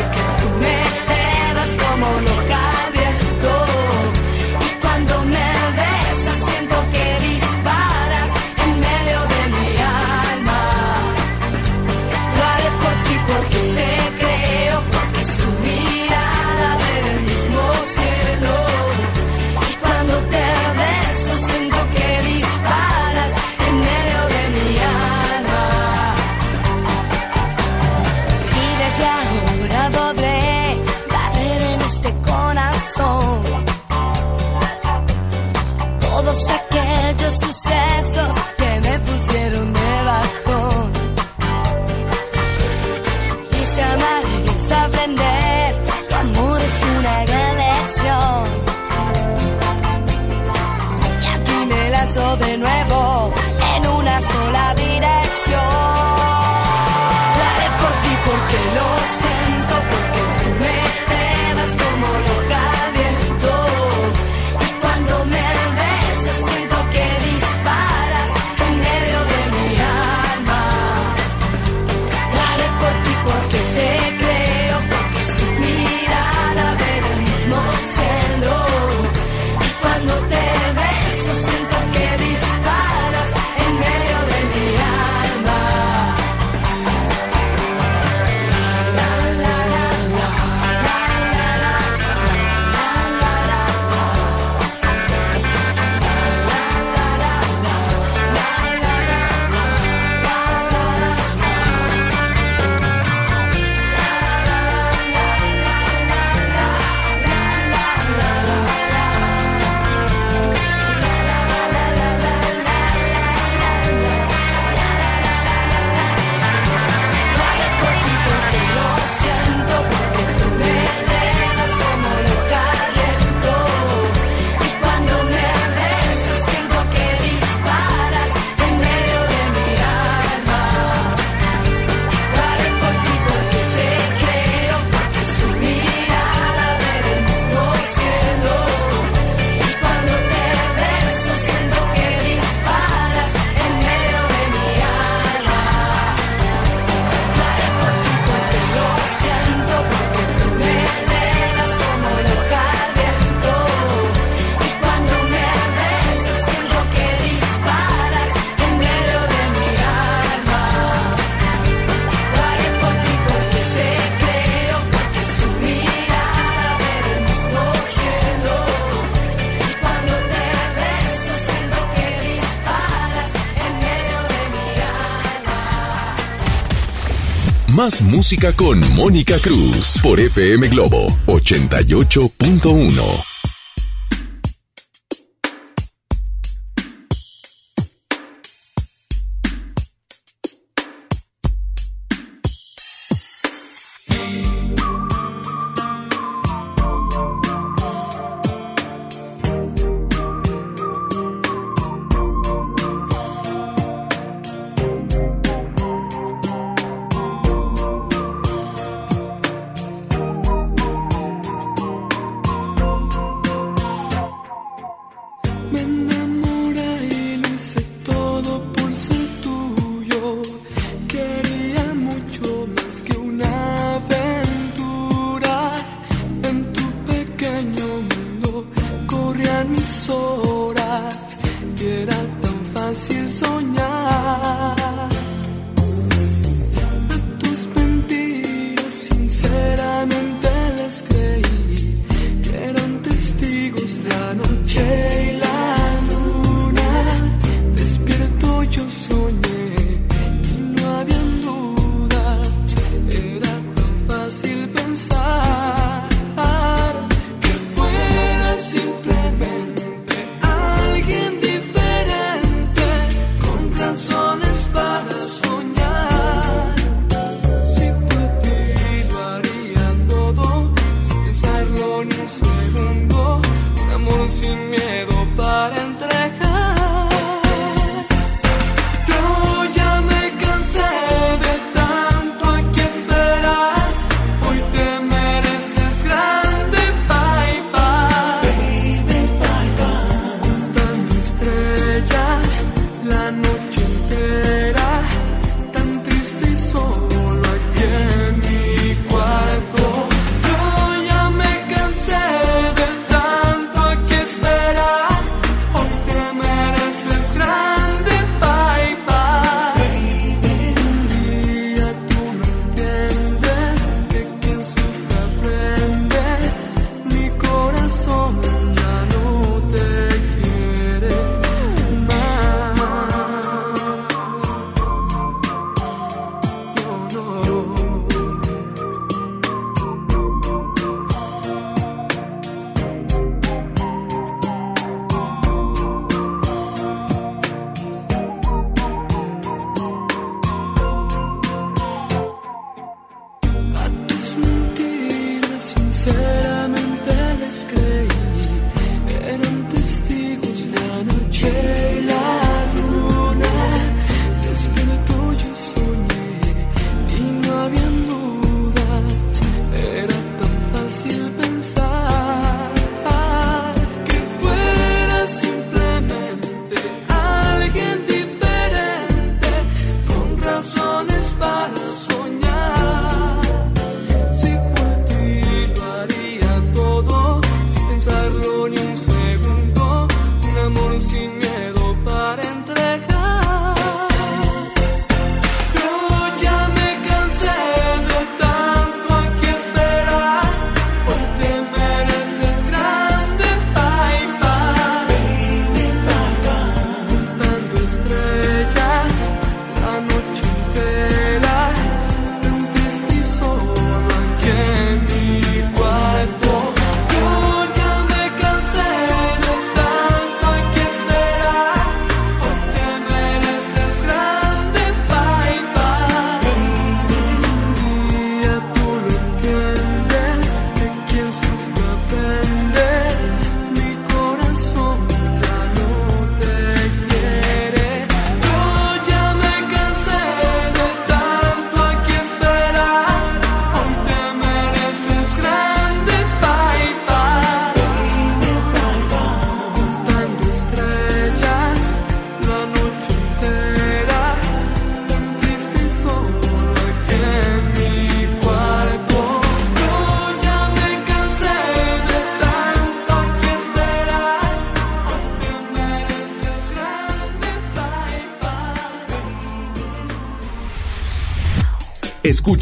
Más 177.76 178.02
música 178.02 178.54
con 178.54 178.80
Mónica 178.96 179.38
Cruz 179.40 180.00
por 180.02 180.18
FM 180.18 180.70
Globo 180.70 181.08
88.1. 181.28 183.35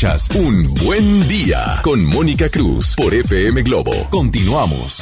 Un 0.04 0.68
Buen 0.84 1.28
Día 1.30 1.80
con 1.82 2.04
Mónica 2.06 2.50
Cruz 2.50 2.94
por 2.94 3.14
FM 3.14 3.62
Globo. 3.62 3.94
Continuamos. 4.10 5.00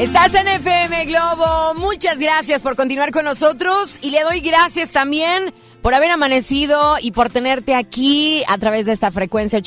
Estás 0.00 0.34
en 0.34 0.48
FM 0.48 1.04
Globo. 1.04 1.74
Muchas 1.76 2.18
gracias 2.18 2.64
por 2.64 2.74
continuar 2.74 3.12
con 3.12 3.24
nosotros 3.24 4.00
y 4.02 4.10
le 4.10 4.22
doy 4.22 4.40
gracias 4.40 4.90
también 4.90 5.54
por 5.80 5.94
haber 5.94 6.10
amanecido 6.10 6.96
y 7.00 7.12
por 7.12 7.30
tenerte 7.30 7.76
aquí 7.76 8.42
a 8.48 8.58
través 8.58 8.86
de 8.86 8.94
esta 8.94 9.12
frecuencia 9.12 9.62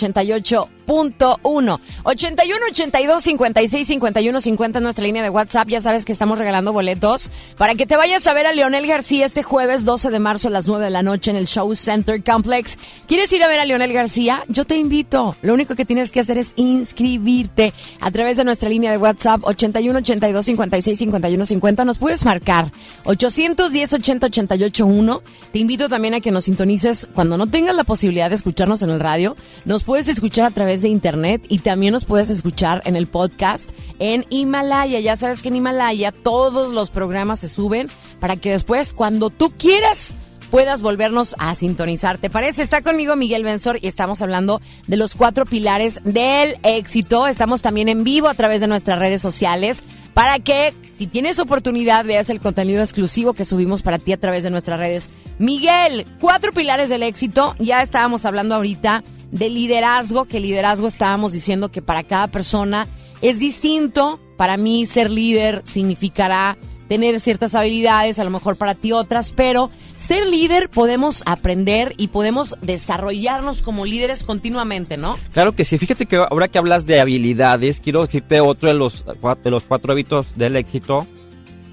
88.1. 0.89 1.79
81 2.03 2.65
82 2.71 3.23
56 3.23 3.87
51 3.87 4.41
50 4.41 4.79
nuestra 4.79 5.05
línea 5.05 5.23
de 5.23 5.29
WhatsApp. 5.29 5.69
Ya 5.69 5.81
sabes 5.81 6.05
que 6.05 6.11
estamos 6.11 6.37
regalando 6.37 6.73
boletos 6.73 7.31
para 7.57 7.75
que 7.75 7.85
te 7.85 7.95
vayas 7.95 8.25
a 8.27 8.33
ver 8.33 8.47
a 8.47 8.53
Leonel 8.53 8.87
García 8.87 9.25
este 9.25 9.43
jueves 9.43 9.85
12 9.85 10.09
de 10.09 10.19
marzo 10.19 10.47
a 10.47 10.51
las 10.51 10.67
9 10.67 10.85
de 10.85 10.91
la 10.91 11.03
noche 11.03 11.31
en 11.31 11.37
el 11.37 11.47
Show 11.47 11.75
Center 11.75 12.23
Complex. 12.23 12.77
¿Quieres 13.07 13.31
ir 13.33 13.43
a 13.43 13.47
ver 13.47 13.59
a 13.59 13.65
Leonel 13.65 13.93
García? 13.93 14.43
Yo 14.47 14.65
te 14.65 14.77
invito. 14.77 15.35
Lo 15.41 15.53
único 15.53 15.75
que 15.75 15.85
tienes 15.85 16.11
que 16.11 16.19
hacer 16.19 16.37
es 16.37 16.53
inscribirte 16.55 17.73
a 17.99 18.11
través 18.11 18.37
de 18.37 18.43
nuestra 18.43 18.69
línea 18.69 18.91
de 18.91 18.97
WhatsApp 18.97 19.41
81 19.43 19.99
82 19.99 20.45
56 20.45 20.99
51 20.99 21.45
50. 21.45 21.85
Nos 21.85 21.97
puedes 21.99 22.25
marcar 22.25 22.71
810 23.05 23.93
80 23.93 24.27
88 24.27 24.85
1. 24.85 25.21
Te 25.53 25.59
invito 25.59 25.89
también 25.89 26.15
a 26.15 26.19
que 26.19 26.31
nos 26.31 26.45
sintonices 26.45 27.07
cuando 27.13 27.37
no 27.37 27.47
tengas 27.47 27.75
la 27.75 27.83
posibilidad 27.83 28.29
de 28.29 28.35
escucharnos 28.35 28.81
en 28.81 28.89
el 28.89 28.99
radio. 28.99 29.35
Nos 29.65 29.83
puedes 29.83 30.07
escuchar 30.07 30.45
a 30.45 30.51
través 30.51 30.78
de 30.81 30.89
internet 30.89 31.43
y 31.49 31.59
también 31.59 31.93
nos 31.93 32.05
puedes 32.05 32.29
escuchar 32.29 32.81
en 32.85 32.95
el 32.95 33.07
podcast 33.07 33.69
en 33.99 34.25
Himalaya. 34.29 34.99
Ya 34.99 35.15
sabes 35.15 35.41
que 35.41 35.49
en 35.49 35.57
Himalaya 35.57 36.11
todos 36.11 36.71
los 36.71 36.89
programas 36.91 37.39
se 37.39 37.47
suben 37.47 37.89
para 38.19 38.35
que 38.35 38.51
después, 38.51 38.93
cuando 38.93 39.29
tú 39.29 39.51
quieras, 39.57 40.15
puedas 40.49 40.81
volvernos 40.81 41.35
a 41.39 41.53
sintonizar. 41.55 42.17
¿Te 42.17 42.29
parece? 42.29 42.61
Está 42.61 42.81
conmigo 42.81 43.15
Miguel 43.15 43.43
Benzor 43.43 43.79
y 43.81 43.87
estamos 43.87 44.21
hablando 44.21 44.61
de 44.87 44.97
los 44.97 45.15
cuatro 45.15 45.45
pilares 45.45 46.01
del 46.03 46.57
éxito. 46.63 47.27
Estamos 47.27 47.61
también 47.61 47.89
en 47.89 48.03
vivo 48.03 48.27
a 48.27 48.33
través 48.33 48.59
de 48.59 48.67
nuestras 48.67 48.99
redes 48.99 49.21
sociales 49.21 49.83
para 50.13 50.39
que, 50.39 50.73
si 50.95 51.07
tienes 51.07 51.39
oportunidad, 51.39 52.03
veas 52.03 52.29
el 52.29 52.39
contenido 52.39 52.81
exclusivo 52.81 53.33
que 53.33 53.45
subimos 53.45 53.81
para 53.81 53.99
ti 53.99 54.11
a 54.11 54.19
través 54.19 54.43
de 54.43 54.49
nuestras 54.49 54.79
redes. 54.79 55.11
Miguel, 55.37 56.05
cuatro 56.19 56.51
pilares 56.51 56.89
del 56.89 57.03
éxito. 57.03 57.55
Ya 57.59 57.81
estábamos 57.81 58.25
hablando 58.25 58.55
ahorita 58.55 59.03
de 59.31 59.49
liderazgo, 59.49 60.25
que 60.25 60.39
liderazgo 60.39 60.87
estábamos 60.87 61.33
diciendo 61.33 61.69
que 61.69 61.81
para 61.81 62.03
cada 62.03 62.27
persona 62.27 62.87
es 63.21 63.39
distinto. 63.39 64.19
Para 64.37 64.57
mí 64.57 64.85
ser 64.85 65.11
líder 65.11 65.61
significará 65.65 66.57
tener 66.87 67.19
ciertas 67.19 67.53
habilidades, 67.53 68.17
a 68.17 68.23
lo 68.23 68.31
mejor 68.31 68.55
para 68.55 68.73
ti 68.73 68.91
otras, 68.93 69.31
pero 69.31 69.69
ser 69.97 70.25
líder 70.25 70.69
podemos 70.69 71.21
aprender 71.27 71.93
y 71.97 72.07
podemos 72.07 72.55
desarrollarnos 72.61 73.61
como 73.61 73.85
líderes 73.85 74.23
continuamente, 74.23 74.97
¿no? 74.97 75.15
Claro 75.33 75.53
que 75.53 75.65
sí, 75.65 75.77
fíjate 75.77 76.07
que 76.07 76.15
ahora 76.15 76.47
que 76.47 76.57
hablas 76.57 76.87
de 76.87 76.99
habilidades, 76.99 77.79
quiero 77.79 78.01
decirte 78.01 78.41
otro 78.41 78.69
de 78.69 78.73
los, 78.73 79.05
de 79.43 79.51
los 79.51 79.63
cuatro 79.63 79.91
hábitos 79.91 80.25
del 80.35 80.55
éxito, 80.55 81.05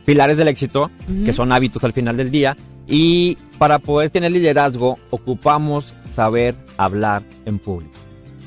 pilares 0.05 0.37
del 0.37 0.49
éxito, 0.49 0.91
Ujú. 1.09 1.25
que 1.25 1.33
son 1.33 1.51
hábitos 1.51 1.83
al 1.85 1.95
final 1.95 2.19
del 2.19 2.31
día, 2.31 2.55
y 2.87 3.39
para 3.59 3.79
poder 3.79 4.11
tener 4.11 4.33
liderazgo 4.33 4.99
ocupamos 5.11 5.95
saber 6.17 6.57
hablar 6.77 7.23
en 7.45 7.59
público. 7.59 7.95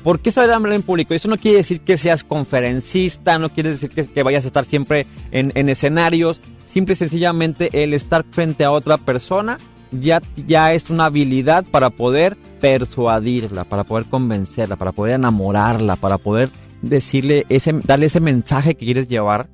¿Por 0.04 0.20
qué 0.20 0.30
saber 0.30 0.50
hablar 0.50 0.72
en 0.74 0.82
público? 0.82 1.14
Eso 1.14 1.28
no 1.28 1.36
quiere 1.36 1.58
decir 1.58 1.80
que 1.80 1.96
seas 1.96 2.24
conferencista, 2.24 3.38
no 3.38 3.50
quiere 3.50 3.70
decir 3.70 3.90
que, 3.90 4.22
vayas 4.22 4.44
a 4.44 4.48
estar 4.48 4.64
siempre 4.64 5.06
en, 5.30 5.52
en 5.54 5.68
escenarios, 5.68 6.40
simple 6.64 6.94
y 6.94 6.96
sencillamente 6.96 7.82
el 7.82 7.94
estar 7.94 8.24
frente 8.30 8.64
a 8.64 8.72
otra 8.72 8.96
persona 8.98 9.58
ya, 9.92 10.20
ya 10.46 10.72
es 10.72 10.90
una 10.90 11.06
habilidad 11.06 11.64
para 11.70 11.90
poder 11.90 12.36
persuadirla, 12.60 13.64
para 13.64 13.84
poder 13.84 14.06
convencerla, 14.06 14.76
para 14.76 14.92
poder 14.92 15.14
enamorarla, 15.14 15.96
para 15.96 16.18
poder 16.18 16.50
decirle 16.82 17.44
ese, 17.48 17.72
darle 17.84 18.06
ese 18.06 18.20
mensaje 18.20 18.74
que 18.74 18.86
quieres 18.86 19.08
llevar 19.08 19.48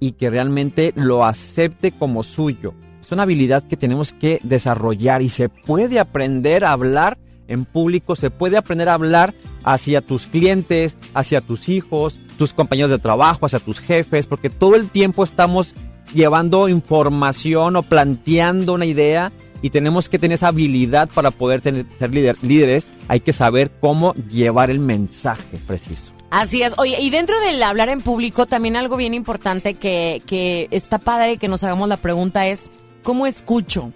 y 0.00 0.12
que 0.12 0.28
realmente 0.28 0.92
lo 0.94 1.24
acepte 1.24 1.92
como 1.92 2.22
suyo. 2.22 2.74
Es 3.00 3.12
una 3.12 3.22
habilidad 3.22 3.62
que 3.62 3.76
tenemos 3.76 4.12
que 4.12 4.40
desarrollar 4.42 5.22
y 5.22 5.28
se 5.28 5.48
puede 5.48 6.00
aprender 6.00 6.64
a 6.64 6.72
hablar 6.72 7.18
en 7.48 7.64
público, 7.64 8.16
se 8.16 8.30
puede 8.30 8.56
aprender 8.56 8.88
a 8.88 8.94
hablar 8.94 9.34
hacia 9.64 10.00
tus 10.00 10.26
clientes, 10.26 10.96
hacia 11.14 11.40
tus 11.40 11.68
hijos, 11.68 12.18
tus 12.38 12.52
compañeros 12.52 12.90
de 12.90 12.98
trabajo, 12.98 13.46
hacia 13.46 13.58
tus 13.58 13.80
jefes, 13.80 14.26
porque 14.26 14.50
todo 14.50 14.74
el 14.76 14.90
tiempo 14.90 15.24
estamos 15.24 15.74
llevando 16.14 16.68
información 16.68 17.76
o 17.76 17.82
planteando 17.82 18.74
una 18.74 18.86
idea 18.86 19.32
y 19.62 19.70
tenemos 19.70 20.08
que 20.08 20.18
tener 20.18 20.36
esa 20.36 20.48
habilidad 20.48 21.08
para 21.12 21.30
poder 21.30 21.60
tener, 21.62 21.86
ser 21.98 22.10
líder- 22.12 22.36
líderes. 22.42 22.88
Hay 23.08 23.20
que 23.20 23.32
saber 23.32 23.70
cómo 23.80 24.14
llevar 24.30 24.70
el 24.70 24.78
mensaje 24.78 25.58
preciso. 25.66 26.12
Así 26.30 26.62
es. 26.62 26.74
Oye, 26.78 27.00
y 27.00 27.10
dentro 27.10 27.38
del 27.40 27.62
hablar 27.62 27.88
en 27.88 28.02
público, 28.02 28.46
también 28.46 28.76
algo 28.76 28.96
bien 28.96 29.14
importante 29.14 29.74
que 29.74 30.68
está 30.70 30.98
padre 30.98 31.38
que 31.38 31.48
nos 31.48 31.64
hagamos 31.64 31.88
la 31.88 31.96
pregunta 31.96 32.46
es, 32.46 32.70
¿cómo 33.02 33.26
escucho? 33.26 33.92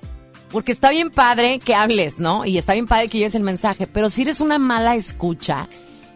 Porque 0.51 0.73
está 0.73 0.91
bien 0.91 1.11
padre 1.11 1.59
que 1.59 1.75
hables, 1.75 2.19
¿no? 2.19 2.45
Y 2.45 2.59
está 2.59 2.73
bien 2.75 2.87
padre 2.87 3.09
que 3.09 3.19
lleves 3.19 3.35
el 3.35 3.43
mensaje, 3.43 3.87
pero 3.87 4.11
si 4.11 4.23
eres 4.23 4.41
una 4.41 4.59
mala 4.59 4.97
escucha, 4.97 5.69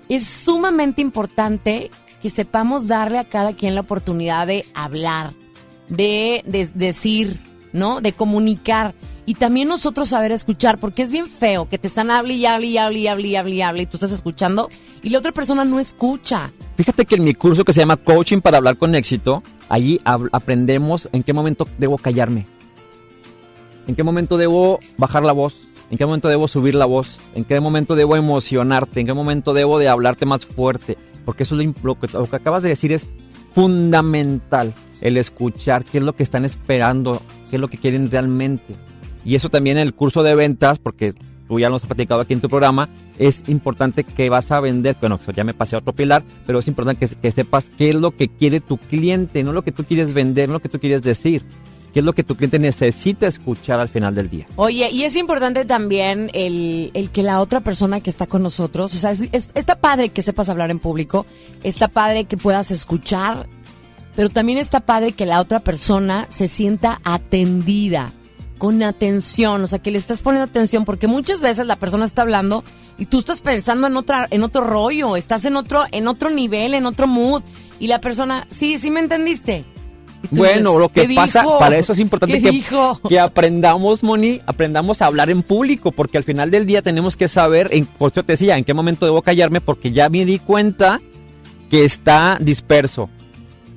es 0.09 0.26
sumamente 0.26 1.03
importante 1.03 1.91
que 2.20 2.30
sepamos 2.30 2.89
darle 2.89 3.18
a 3.18 3.24
cada 3.24 3.55
quien 3.55 3.74
la 3.74 3.82
oportunidad 3.82 4.47
de 4.47 4.64
hablar, 4.74 5.32
de, 5.89 6.43
de 6.47 6.68
decir, 6.74 7.39
¿no? 7.72 8.01
De 8.01 8.12
comunicar. 8.12 8.95
Y 9.26 9.35
también 9.35 9.68
nosotros 9.68 10.11
saber 10.11 10.32
escuchar, 10.32 10.78
porque 10.78 11.03
es 11.03 11.11
bien 11.11 11.26
feo 11.26 11.68
que 11.68 11.78
te 11.78 11.89
están 11.89 12.11
hable 12.11 12.35
y 12.35 12.45
hable 12.45 12.66
y 12.66 12.78
hable 12.78 12.99
y 12.99 13.07
hable 13.07 13.28
y 13.28 13.37
hable 13.37 13.55
y 13.55 13.62
hable 13.62 13.82
y 13.82 13.87
tú 13.87 13.97
estás 13.97 14.12
escuchando 14.12 14.68
y 15.03 15.11
la 15.11 15.18
otra 15.18 15.32
persona 15.32 15.64
no 15.64 15.78
escucha. 15.78 16.51
Fíjate 16.76 17.07
que 17.07 17.14
en 17.14 17.24
mi 17.24 17.35
curso 17.35 17.64
que 17.64 17.72
se 17.72 17.80
llama 17.80 17.97
Coaching 17.97 18.41
para 18.41 18.59
hablar 18.59 18.76
con 18.76 18.95
éxito, 18.95 19.43
allí 19.68 20.01
aprendemos 20.05 21.09
en 21.12 21.22
qué 21.22 21.32
momento 21.32 21.68
debo 21.78 21.99
callarme. 21.99 22.47
En 23.87 23.95
qué 23.95 24.03
momento 24.03 24.37
debo 24.37 24.80
bajar 24.97 25.22
la 25.22 25.32
voz. 25.32 25.68
En 25.91 25.99
qué 25.99 26.07
momento 26.07 26.28
debo 26.28 26.49
subir 26.49 26.74
la 26.74 26.87
voz. 26.87 27.20
En 27.35 27.45
qué 27.45 27.61
momento 27.61 27.95
debo 27.95 28.16
emocionarte. 28.16 29.01
En 29.01 29.07
qué 29.07 29.14
momento 29.14 29.53
debo 29.53 29.78
de 29.78 29.89
hablarte 29.89 30.26
más 30.26 30.47
fuerte. 30.47 30.97
Porque 31.24 31.43
eso 31.43 31.59
es 31.59 31.66
lo, 31.82 31.99
que, 31.99 32.09
lo 32.12 32.26
que 32.26 32.37
acabas 32.37 32.62
de 32.62 32.70
decir 32.70 32.93
es 32.93 33.07
fundamental. 33.53 34.72
El 35.01 35.16
escuchar 35.16 35.85
qué 35.85 35.99
es 35.99 36.05
lo 36.05 36.14
que 36.14 36.22
están 36.22 36.45
esperando. 36.45 37.20
Qué 37.51 37.57
es 37.57 37.61
lo 37.61 37.68
que 37.68 37.78
quieren 37.78 38.11
realmente. 38.11 38.76
Y 39.24 39.35
eso 39.35 39.49
también 39.49 39.78
en 39.78 39.85
el 39.85 39.95
curso 39.95 40.22
de 40.22 40.35
ventas, 40.35 40.78
porque 40.78 41.14
tú 41.49 41.59
ya 41.59 41.68
lo 41.68 41.76
has 41.76 41.85
platicado 41.85 42.20
aquí 42.20 42.35
en 42.35 42.41
tu 42.41 42.49
programa, 42.49 42.89
es 43.18 43.49
importante 43.49 44.05
que 44.05 44.28
vas 44.28 44.51
a 44.51 44.61
vender, 44.61 44.97
bueno, 45.01 45.18
ya 45.35 45.45
me 45.45 45.55
pasé 45.55 45.76
a 45.76 45.78
otro 45.78 45.95
pilar, 45.95 46.22
pero 46.47 46.59
es 46.59 46.68
importante 46.68 47.09
que 47.09 47.32
sepas 47.32 47.70
qué 47.78 47.91
es 47.91 47.95
lo 47.95 48.11
que 48.11 48.28
quiere 48.28 48.61
tu 48.61 48.76
cliente, 48.76 49.45
no 49.45 49.53
lo 49.53 49.62
que 49.62 49.72
tú 49.72 49.85
quieres 49.85 50.14
vender, 50.14 50.49
no 50.49 50.55
lo 50.55 50.61
que 50.61 50.68
tú 50.68 50.78
quieres 50.78 51.03
decir, 51.03 51.43
qué 51.95 52.01
es 52.01 52.05
lo 52.05 52.13
que 52.13 52.25
tu 52.25 52.35
cliente 52.35 52.59
necesita 52.59 53.27
escuchar 53.29 53.79
al 53.81 53.89
final 53.89 54.15
del 54.15 54.29
día. 54.29 54.47
Oye, 54.57 54.91
y 54.91 55.05
es 55.05 55.15
importante 55.17 55.65
también 55.65 56.29
el, 56.35 56.91
el 56.93 57.11
que 57.11 57.23
la 57.23 57.41
otra 57.41 57.61
persona 57.61 58.01
que 58.01 58.11
está 58.11 58.27
con 58.27 58.43
nosotros, 58.43 58.93
o 58.95 58.99
sea, 58.99 59.13
es, 59.13 59.29
es- 59.33 59.49
está 59.55 59.77
padre 59.81 60.09
que 60.11 60.21
sepas 60.23 60.49
hablar 60.51 60.71
en 60.73 60.81
público, 60.81 61.25
está 61.63 61.87
padre 61.89 62.25
que 62.25 62.37
puedas 62.37 62.71
escuchar, 62.73 63.49
pero 64.17 64.29
también 64.29 64.59
está 64.59 64.81
padre 64.81 65.13
que 65.13 65.25
la 65.25 65.41
otra 65.41 65.61
persona 65.61 66.27
se 66.29 66.49
sienta 66.49 67.01
atendida, 67.05 68.13
con 68.59 68.83
atención, 68.83 69.63
o 69.63 69.67
sea, 69.67 69.79
que 69.81 69.91
le 69.91 69.99
estás 69.99 70.23
poniendo 70.23 70.49
atención, 70.49 70.85
porque 70.85 71.07
muchas 71.07 71.41
veces 71.43 71.67
la 71.67 71.77
persona 71.77 72.05
está 72.05 72.23
hablando 72.23 72.65
y 72.99 73.07
tú 73.07 73.19
estás 73.19 73.43
pensando 73.43 73.87
en 73.89 73.97
otra, 73.97 74.27
en 74.31 74.43
otro 74.43 74.63
rollo, 74.65 75.17
estás 75.17 75.45
en 75.45 75.57
otro, 75.57 75.83
en 75.93 76.07
otro 76.09 76.31
nivel, 76.31 76.75
en 76.75 76.87
otro 76.87 77.07
mood, 77.07 77.43
y 77.81 77.89
la 77.89 78.01
persona, 78.01 78.47
sí, 78.51 78.79
sí 78.79 78.91
me 78.91 79.01
entendiste. 79.01 79.65
Bueno, 80.31 80.79
lo 80.79 80.89
que 80.89 81.07
¿qué 81.07 81.14
pasa, 81.14 81.43
dijo? 81.43 81.59
para 81.59 81.77
eso 81.79 81.93
es 81.93 81.99
importante 82.01 82.37
¿Qué 82.37 82.43
que, 82.43 82.51
dijo? 82.51 83.01
que 83.09 83.18
aprendamos, 83.20 84.03
Moni, 84.03 84.41
aprendamos 84.47 85.03
a 85.03 85.07
hablar 85.07 85.31
en 85.31 85.43
público, 85.43 85.93
porque 85.93 86.18
al 86.18 86.25
final 86.25 86.51
del 86.51 86.66
día 86.66 86.83
tenemos 86.83 87.16
que 87.16 87.29
saber, 87.29 87.68
en, 87.72 87.87
por 87.87 88.12
eso 88.12 88.22
te 88.22 88.33
decía, 88.35 88.57
en 88.57 88.64
qué 88.64 88.75
momento 88.75 89.07
debo 89.07 89.22
callarme, 89.22 89.61
porque 89.61 89.93
ya 89.93 90.09
me 90.09 90.25
di 90.25 90.39
cuenta 90.39 91.01
que 91.70 91.85
está 91.85 92.39
disperso 92.41 93.09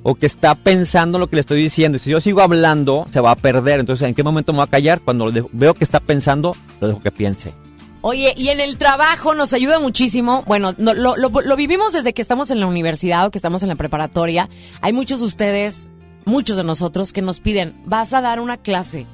o 0.02 0.14
que 0.14 0.26
está 0.26 0.54
pensando 0.54 1.18
lo 1.18 1.28
que 1.28 1.36
le 1.36 1.40
estoy 1.40 1.60
diciendo. 1.62 1.96
Y 1.96 1.98
si 2.00 2.10
yo 2.10 2.20
sigo 2.20 2.40
hablando, 2.40 3.06
se 3.12 3.20
va 3.20 3.32
a 3.32 3.36
perder. 3.36 3.80
Entonces, 3.80 4.08
¿en 4.08 4.14
qué 4.14 4.22
momento 4.22 4.52
me 4.52 4.58
voy 4.58 4.64
a 4.66 4.70
callar? 4.70 5.00
Cuando 5.00 5.26
lo 5.26 5.32
dejo- 5.32 5.50
veo 5.52 5.74
que 5.74 5.84
está 5.84 6.00
pensando, 6.00 6.54
lo 6.80 6.88
dejo 6.88 7.02
que 7.02 7.10
piense. 7.10 7.52
Oye, 8.00 8.32
y 8.36 8.48
en 8.50 8.60
el 8.60 8.78
trabajo 8.78 9.34
nos 9.34 9.52
ayuda 9.52 9.80
muchísimo. 9.80 10.44
Bueno, 10.46 10.72
no- 10.78 10.94
lo, 10.94 11.16
lo- 11.16 11.28
lo 11.28 11.56
vivimos 11.56 11.92
desde 11.92 12.12
que 12.14 12.22
estamos 12.22 12.50
en 12.52 12.60
la 12.60 12.66
universidad 12.68 13.26
o 13.26 13.30
que 13.32 13.38
estamos 13.38 13.62
en 13.64 13.68
la 13.70 13.74
preparatoria. 13.74 14.48
Hay 14.80 14.92
muchos 14.92 15.18
de 15.18 15.26
ustedes, 15.26 15.90
muchos 16.28 16.56
de 16.56 16.64
nosotros, 16.64 17.12
que 17.12 17.22
nos 17.22 17.40
piden, 17.40 17.80
vas 17.84 18.12
a 18.12 18.20
dar 18.20 18.40
una 18.40 18.56
clase. 18.56 19.06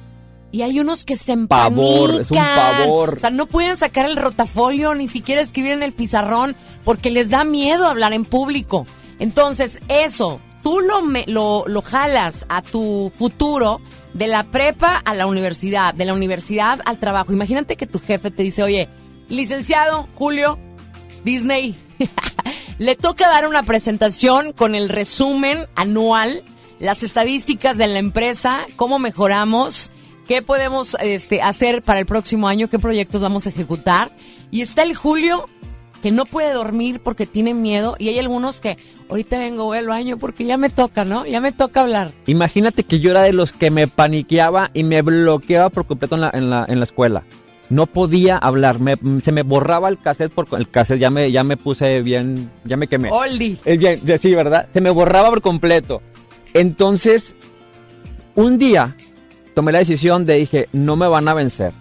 Y 0.51 0.61
hay 0.61 0.79
unos 0.79 1.03
que 1.03 1.17
se 1.17 1.33
empanican. 1.33 1.75
Pavor, 1.75 2.21
es 2.21 2.31
un 2.31 2.37
pavor. 2.37 3.15
O 3.15 3.19
sea, 3.19 3.29
no 3.29 3.45
pueden 3.47 3.75
sacar 3.75 4.05
el 4.05 4.15
rotafolio, 4.15 4.93
ni 4.95 5.07
siquiera 5.07 5.41
escribir 5.41 5.71
en 5.71 5.83
el 5.83 5.91
pizarrón, 5.91 6.55
porque 6.83 7.09
les 7.09 7.29
da 7.29 7.43
miedo 7.43 7.87
hablar 7.87 8.13
en 8.13 8.23
público. 8.23 8.85
Entonces, 9.19 9.81
eso, 9.87 10.39
tú 10.63 10.79
lo, 10.81 11.65
lo 11.67 11.81
jalas 11.81 12.45
a 12.49 12.61
tu 12.61 13.11
futuro 13.15 13.81
de 14.15 14.27
la 14.27 14.43
prepa 14.45 14.95
a 15.03 15.13
la 15.13 15.27
universidad, 15.27 15.93
de 15.93 16.05
la 16.05 16.13
universidad 16.13 16.79
al 16.85 16.99
trabajo. 16.99 17.33
Imagínate 17.33 17.75
que 17.75 17.85
tu 17.85 17.99
jefe 17.99 18.31
te 18.31 18.43
dice, 18.43 18.63
oye, 18.63 18.87
licenciado 19.27 20.07
Julio, 20.15 20.57
Disney, 21.25 21.75
le 22.77 22.95
toca 22.95 23.27
dar 23.27 23.45
una 23.45 23.63
presentación 23.63 24.53
con 24.53 24.73
el 24.73 24.87
resumen 24.87 25.67
anual, 25.75 26.43
las 26.79 27.03
estadísticas 27.03 27.77
de 27.77 27.87
la 27.87 27.99
empresa, 27.99 28.61
cómo 28.75 28.99
mejoramos, 28.99 29.91
qué 30.27 30.41
podemos 30.41 30.95
este, 31.01 31.41
hacer 31.41 31.81
para 31.81 31.99
el 31.99 32.05
próximo 32.05 32.47
año, 32.47 32.69
qué 32.69 32.79
proyectos 32.79 33.21
vamos 33.21 33.45
a 33.45 33.49
ejecutar. 33.49 34.11
Y 34.51 34.61
está 34.61 34.83
el 34.83 34.95
Julio 34.95 35.47
que 36.01 36.11
no 36.11 36.25
puede 36.25 36.53
dormir 36.53 36.99
porque 37.03 37.25
tiene 37.25 37.53
miedo 37.53 37.95
y 37.97 38.09
hay 38.09 38.19
algunos 38.19 38.61
que 38.61 38.77
ahorita 39.09 39.39
vengo 39.39 39.73
al 39.73 39.87
baño 39.87 40.17
porque 40.17 40.45
ya 40.45 40.55
me 40.57 40.69
toca, 40.69 41.03
¿no? 41.03 41.25
Ya 41.25 41.41
me 41.41 41.51
toca 41.51 41.81
hablar. 41.81 42.11
Imagínate 42.27 42.83
que 42.83 42.99
yo 42.99 43.11
era 43.11 43.21
de 43.23 43.33
los 43.33 43.51
que 43.53 43.71
me 43.71 43.87
paniqueaba 43.87 44.69
y 44.73 44.83
me 44.83 45.01
bloqueaba 45.01 45.69
por 45.69 45.85
completo 45.87 46.15
en 46.15 46.21
la, 46.21 46.31
en 46.33 46.49
la, 46.49 46.65
en 46.67 46.77
la 46.79 46.83
escuela. 46.83 47.23
No 47.71 47.87
podía 47.87 48.37
hablar, 48.37 48.79
me- 48.79 48.97
se 49.23 49.31
me 49.31 49.41
borraba 49.41 49.89
el 49.89 49.97
cassette 49.97 50.31
por 50.31 50.47
el 50.55 50.69
cassette 50.69 50.99
ya 50.99 51.09
me 51.09 51.31
ya 51.31 51.43
me 51.43 51.57
puse 51.57 52.01
bien, 52.01 52.51
ya 52.63 52.77
me 52.77 52.87
quemé. 52.87 53.09
Oldie. 53.11 53.57
Eh, 53.65 53.75
bien, 53.77 53.99
sí, 54.21 54.35
¿verdad? 54.35 54.67
Se 54.71 54.81
me 54.81 54.91
borraba 54.91 55.29
por 55.31 55.41
completo. 55.41 56.03
Entonces, 56.55 57.35
un 58.33 58.57
día 58.57 58.95
tomé 59.55 59.73
la 59.73 59.79
decisión 59.79 60.25
de 60.25 60.35
dije, 60.35 60.69
no 60.71 60.95
me 60.95 61.05
van 61.05 61.27
a 61.27 61.33
vencer. 61.33 61.73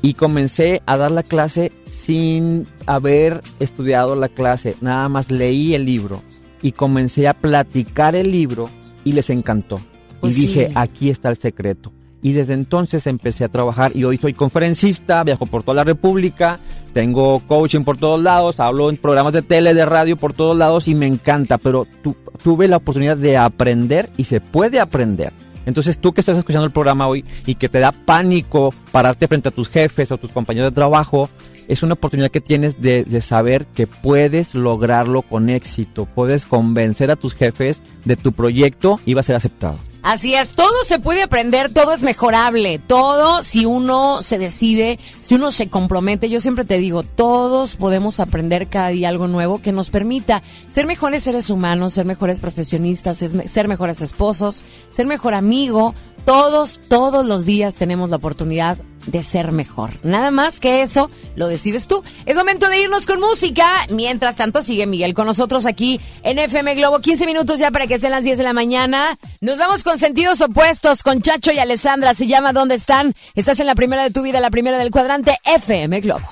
Y 0.00 0.14
comencé 0.14 0.80
a 0.86 0.96
dar 0.96 1.10
la 1.10 1.24
clase 1.24 1.72
sin 1.84 2.68
haber 2.86 3.40
estudiado 3.58 4.14
la 4.14 4.28
clase. 4.28 4.76
Nada 4.80 5.08
más 5.08 5.28
leí 5.28 5.74
el 5.74 5.86
libro 5.86 6.22
y 6.62 6.70
comencé 6.70 7.26
a 7.26 7.34
platicar 7.34 8.14
el 8.14 8.30
libro 8.30 8.70
y 9.02 9.10
les 9.10 9.28
encantó. 9.28 9.80
Pues 10.20 10.38
y 10.38 10.42
dije, 10.42 10.66
sí. 10.68 10.72
aquí 10.76 11.10
está 11.10 11.28
el 11.30 11.36
secreto. 11.36 11.92
Y 12.24 12.32
desde 12.32 12.54
entonces 12.54 13.06
empecé 13.06 13.44
a 13.44 13.48
trabajar 13.50 13.92
y 13.94 14.02
hoy 14.04 14.16
soy 14.16 14.32
conferencista, 14.32 15.22
viajo 15.24 15.44
por 15.44 15.62
toda 15.62 15.74
la 15.76 15.84
República, 15.84 16.58
tengo 16.94 17.38
coaching 17.40 17.82
por 17.84 17.98
todos 17.98 18.20
lados, 18.22 18.60
hablo 18.60 18.88
en 18.88 18.96
programas 18.96 19.34
de 19.34 19.42
tele, 19.42 19.74
de 19.74 19.84
radio 19.84 20.16
por 20.16 20.32
todos 20.32 20.56
lados 20.56 20.88
y 20.88 20.94
me 20.94 21.06
encanta, 21.06 21.58
pero 21.58 21.86
tu- 22.02 22.16
tuve 22.42 22.66
la 22.66 22.78
oportunidad 22.78 23.18
de 23.18 23.36
aprender 23.36 24.08
y 24.16 24.24
se 24.24 24.40
puede 24.40 24.80
aprender. 24.80 25.34
Entonces 25.66 25.98
tú 25.98 26.12
que 26.14 26.22
estás 26.22 26.38
escuchando 26.38 26.64
el 26.66 26.72
programa 26.72 27.06
hoy 27.08 27.26
y 27.44 27.56
que 27.56 27.68
te 27.68 27.78
da 27.78 27.92
pánico 27.92 28.72
pararte 28.90 29.28
frente 29.28 29.50
a 29.50 29.52
tus 29.52 29.68
jefes 29.68 30.10
o 30.10 30.16
tus 30.16 30.30
compañeros 30.30 30.70
de 30.72 30.74
trabajo, 30.74 31.28
es 31.68 31.82
una 31.82 31.92
oportunidad 31.92 32.30
que 32.30 32.40
tienes 32.40 32.80
de, 32.80 33.04
de 33.04 33.20
saber 33.20 33.66
que 33.66 33.86
puedes 33.86 34.54
lograrlo 34.54 35.20
con 35.22 35.50
éxito, 35.50 36.06
puedes 36.06 36.46
convencer 36.46 37.10
a 37.10 37.16
tus 37.16 37.34
jefes 37.34 37.82
de 38.06 38.16
tu 38.16 38.32
proyecto 38.32 38.98
y 39.04 39.12
va 39.12 39.20
a 39.20 39.24
ser 39.24 39.36
aceptado. 39.36 39.76
Así 40.06 40.34
es, 40.34 40.50
todo 40.50 40.84
se 40.84 40.98
puede 40.98 41.22
aprender, 41.22 41.72
todo 41.72 41.94
es 41.94 42.02
mejorable, 42.02 42.78
todo 42.78 43.42
si 43.42 43.64
uno 43.64 44.20
se 44.20 44.36
decide, 44.36 44.98
si 45.22 45.34
uno 45.34 45.50
se 45.50 45.70
compromete, 45.70 46.28
yo 46.28 46.42
siempre 46.42 46.66
te 46.66 46.76
digo, 46.76 47.04
todos 47.04 47.76
podemos 47.76 48.20
aprender 48.20 48.68
cada 48.68 48.88
día 48.88 49.08
algo 49.08 49.28
nuevo 49.28 49.62
que 49.62 49.72
nos 49.72 49.88
permita 49.88 50.42
ser 50.68 50.84
mejores 50.84 51.22
seres 51.22 51.48
humanos, 51.48 51.94
ser 51.94 52.04
mejores 52.04 52.40
profesionistas, 52.40 53.22
es- 53.22 53.50
ser 53.50 53.66
mejores 53.66 54.02
esposos, 54.02 54.62
ser 54.90 55.06
mejor 55.06 55.32
amigo, 55.32 55.94
todos, 56.24 56.80
todos 56.88 57.26
los 57.26 57.44
días 57.44 57.74
tenemos 57.74 58.08
la 58.08 58.16
oportunidad 58.16 58.78
de 59.06 59.22
ser 59.22 59.52
mejor. 59.52 59.90
Nada 60.02 60.30
más 60.30 60.58
que 60.58 60.82
eso 60.82 61.10
lo 61.36 61.48
decides 61.48 61.86
tú. 61.86 62.02
Es 62.24 62.34
momento 62.36 62.68
de 62.68 62.80
irnos 62.80 63.04
con 63.04 63.20
música. 63.20 63.66
Mientras 63.90 64.36
tanto, 64.36 64.62
sigue 64.62 64.86
Miguel 64.86 65.12
con 65.12 65.26
nosotros 65.26 65.66
aquí 65.66 66.00
en 66.22 66.38
FM 66.38 66.74
Globo. 66.76 67.00
15 67.00 67.26
minutos 67.26 67.58
ya 67.58 67.70
para 67.70 67.86
que 67.86 67.98
sean 67.98 68.12
las 68.12 68.24
10 68.24 68.38
de 68.38 68.44
la 68.44 68.54
mañana. 68.54 69.18
Nos 69.42 69.58
vamos 69.58 69.84
con 69.84 69.98
sentidos 69.98 70.40
opuestos 70.40 71.02
con 71.02 71.20
Chacho 71.20 71.52
y 71.52 71.58
Alessandra. 71.58 72.14
Se 72.14 72.26
llama 72.26 72.54
¿Dónde 72.54 72.76
están? 72.76 73.14
Estás 73.34 73.60
en 73.60 73.66
la 73.66 73.74
primera 73.74 74.02
de 74.02 74.10
tu 74.10 74.22
vida, 74.22 74.40
la 74.40 74.50
primera 74.50 74.78
del 74.78 74.90
cuadrante 74.90 75.36
FM 75.44 76.00
Globo. 76.00 76.26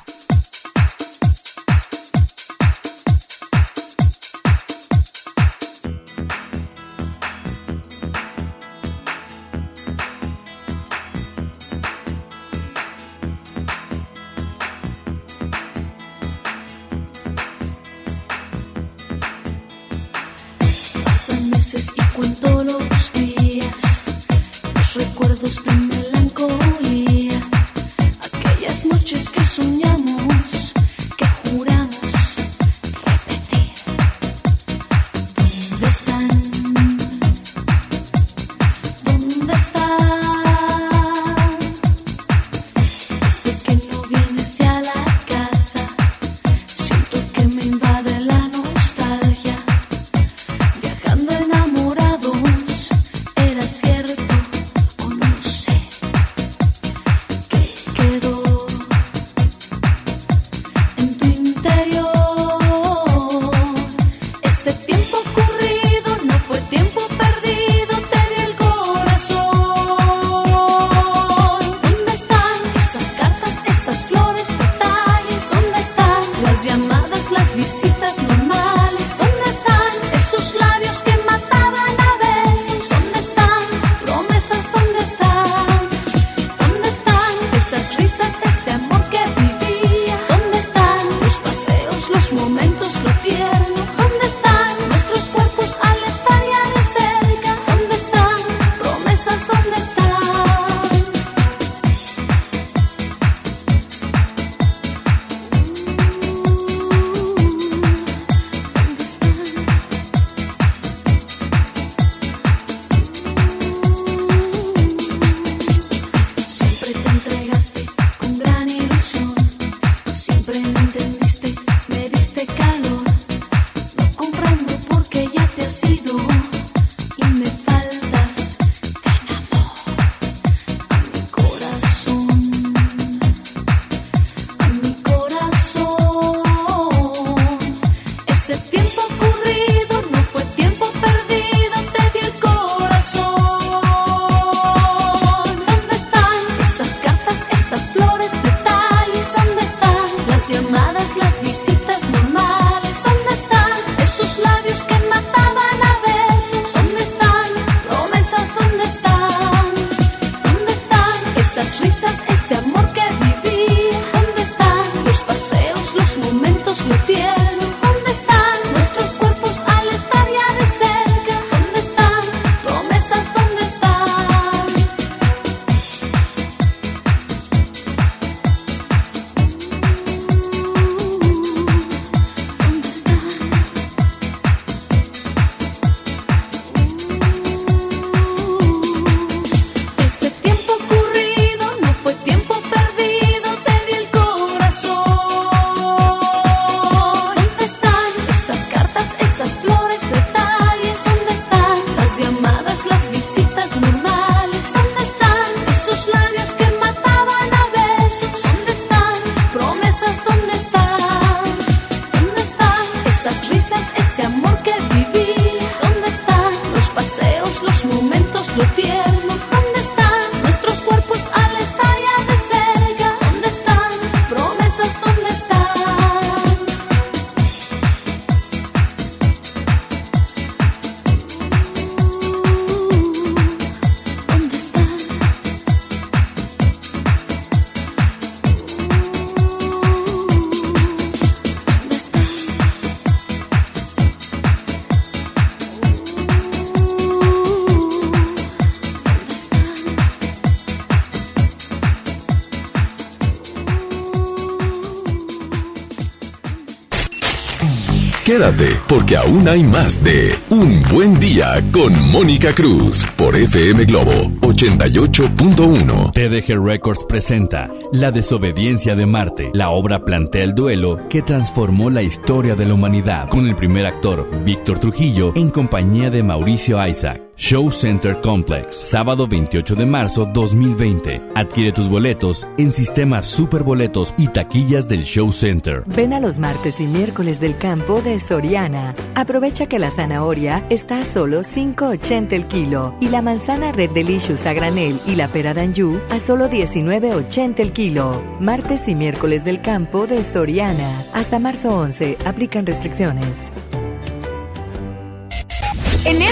Quédate, 258.32 258.80
porque 258.88 259.14
aún 259.14 259.46
hay 259.46 259.62
más 259.62 260.02
de 260.02 260.34
Un 260.48 260.82
Buen 260.84 261.20
Día 261.20 261.62
con 261.70 261.92
Mónica 262.10 262.54
Cruz 262.54 263.04
por 263.14 263.36
FM 263.36 263.84
Globo 263.84 264.10
88.1. 264.40 266.12
TDG 266.12 266.64
Records 266.64 267.04
presenta 267.06 267.70
La 267.92 268.10
desobediencia 268.10 268.96
de 268.96 269.04
Marte. 269.04 269.50
La 269.52 269.68
obra 269.68 270.02
plantea 270.06 270.44
el 270.44 270.54
duelo 270.54 270.98
que 271.10 271.20
transformó 271.20 271.90
la 271.90 272.00
historia 272.00 272.54
de 272.54 272.64
la 272.64 272.72
humanidad 272.72 273.28
con 273.28 273.46
el 273.46 273.54
primer 273.54 273.84
actor, 273.84 274.26
Víctor 274.46 274.78
Trujillo, 274.78 275.34
en 275.36 275.50
compañía 275.50 276.08
de 276.08 276.22
Mauricio 276.22 276.88
Isaac. 276.88 277.31
Show 277.36 277.72
Center 277.72 278.20
Complex, 278.20 278.76
sábado 278.76 279.26
28 279.26 279.74
de 279.74 279.86
marzo 279.86 280.26
2020. 280.26 281.20
Adquiere 281.34 281.72
tus 281.72 281.88
boletos 281.88 282.46
en 282.58 282.70
sistemas 282.70 283.26
superboletos 283.26 284.14
y 284.18 284.28
taquillas 284.28 284.86
del 284.86 285.04
Show 285.04 285.32
Center. 285.32 285.82
Ven 285.86 286.12
a 286.12 286.20
los 286.20 286.38
martes 286.38 286.78
y 286.78 286.86
miércoles 286.86 287.40
del 287.40 287.56
campo 287.56 288.02
de 288.02 288.20
Soriana. 288.20 288.94
Aprovecha 289.14 289.66
que 289.66 289.78
la 289.78 289.90
zanahoria 289.90 290.64
está 290.68 290.98
a 290.98 291.04
solo 291.04 291.40
5.80 291.40 292.32
el 292.32 292.44
kilo 292.44 292.94
y 293.00 293.08
la 293.08 293.22
manzana 293.22 293.72
Red 293.72 293.90
Delicious 293.90 294.44
a 294.44 294.52
granel 294.52 295.00
y 295.06 295.14
la 295.14 295.28
pera 295.28 295.54
d'Anjou 295.54 295.98
a 296.10 296.20
solo 296.20 296.50
19.80 296.50 297.60
el 297.60 297.72
kilo. 297.72 298.22
Martes 298.40 298.88
y 298.88 298.94
miércoles 298.94 299.44
del 299.44 299.62
campo 299.62 300.06
de 300.06 300.24
Soriana. 300.24 301.06
Hasta 301.14 301.38
marzo 301.38 301.76
11. 301.76 302.18
Aplican 302.26 302.66
restricciones. 302.66 303.50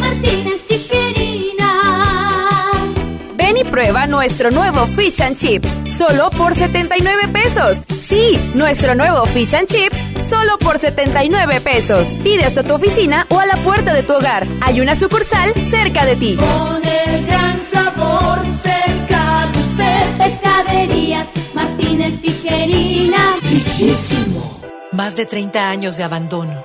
Martínez 0.00 0.62
Tijerina. 0.66 1.70
Ven 3.34 3.56
y 3.58 3.64
prueba 3.64 4.06
nuestro 4.06 4.50
nuevo 4.50 4.86
Fish 4.86 5.20
and 5.20 5.36
Chips, 5.36 5.76
solo 5.90 6.30
por 6.30 6.54
79 6.54 7.28
pesos. 7.28 7.84
Sí, 8.00 8.40
nuestro 8.54 8.94
nuevo 8.94 9.26
Fish 9.26 9.54
and 9.54 9.68
Chips, 9.68 10.06
solo 10.26 10.56
por 10.58 10.78
79 10.78 11.60
pesos. 11.60 12.16
Pide 12.22 12.44
hasta 12.44 12.62
tu 12.62 12.72
oficina 12.74 13.26
o 13.28 13.38
a 13.38 13.46
la 13.46 13.56
puerta 13.58 13.92
de 13.92 14.02
tu 14.02 14.14
hogar. 14.14 14.46
Hay 14.62 14.80
una 14.80 14.94
sucursal 14.94 15.52
cerca 15.62 16.06
de 16.06 16.16
ti. 16.16 16.36
Con 16.36 16.80
el 16.86 17.26
gran 17.26 17.58
sabor 17.58 18.40
cerca 18.62 19.50
de 19.52 19.58
usted. 19.60 20.16
Pescaderías 20.16 21.28
Martínez 21.54 22.20
Tijerina. 22.22 23.36
Riquísimo. 23.42 24.58
Más 24.92 25.14
de 25.16 25.26
30 25.26 25.68
años 25.68 25.96
de 25.98 26.02
abandono, 26.04 26.64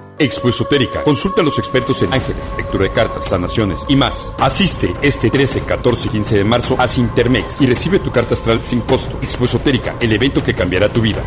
Expo 0.21 0.49
Esotérica. 0.49 1.03
Consulta 1.03 1.41
a 1.41 1.43
los 1.43 1.57
expertos 1.57 2.01
en 2.03 2.13
ángeles, 2.13 2.53
lectura 2.55 2.83
de 2.83 2.91
cartas, 2.91 3.27
sanaciones 3.27 3.81
y 3.87 3.95
más. 3.95 4.33
Asiste 4.37 4.93
este 5.01 5.29
13, 5.29 5.61
14 5.61 6.07
y 6.07 6.11
15 6.11 6.37
de 6.37 6.43
marzo 6.43 6.75
a 6.77 6.87
Sintermex 6.87 7.59
y 7.61 7.65
recibe 7.65 7.99
tu 7.99 8.11
carta 8.11 8.35
astral 8.35 8.61
sin 8.63 8.81
costo. 8.81 9.17
Expo 9.21 9.45
Esotérica, 9.45 9.95
el 9.99 10.11
evento 10.11 10.43
que 10.43 10.53
cambiará 10.53 10.89
tu 10.89 11.01
vida. 11.01 11.23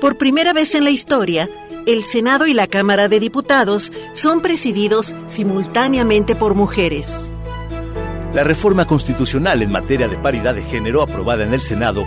Por 0.00 0.16
primera 0.16 0.52
vez 0.52 0.74
en 0.74 0.84
la 0.84 0.90
historia, 0.90 1.48
el 1.86 2.04
Senado 2.04 2.46
y 2.46 2.54
la 2.54 2.66
Cámara 2.66 3.08
de 3.08 3.20
Diputados 3.20 3.92
son 4.14 4.40
presididos 4.40 5.14
simultáneamente 5.26 6.34
por 6.34 6.54
mujeres. 6.54 7.30
La 8.34 8.44
reforma 8.44 8.86
constitucional 8.86 9.62
en 9.62 9.72
materia 9.72 10.06
de 10.06 10.18
paridad 10.18 10.54
de 10.54 10.62
género 10.62 11.02
aprobada 11.02 11.44
en 11.44 11.54
el 11.54 11.62
Senado 11.62 12.06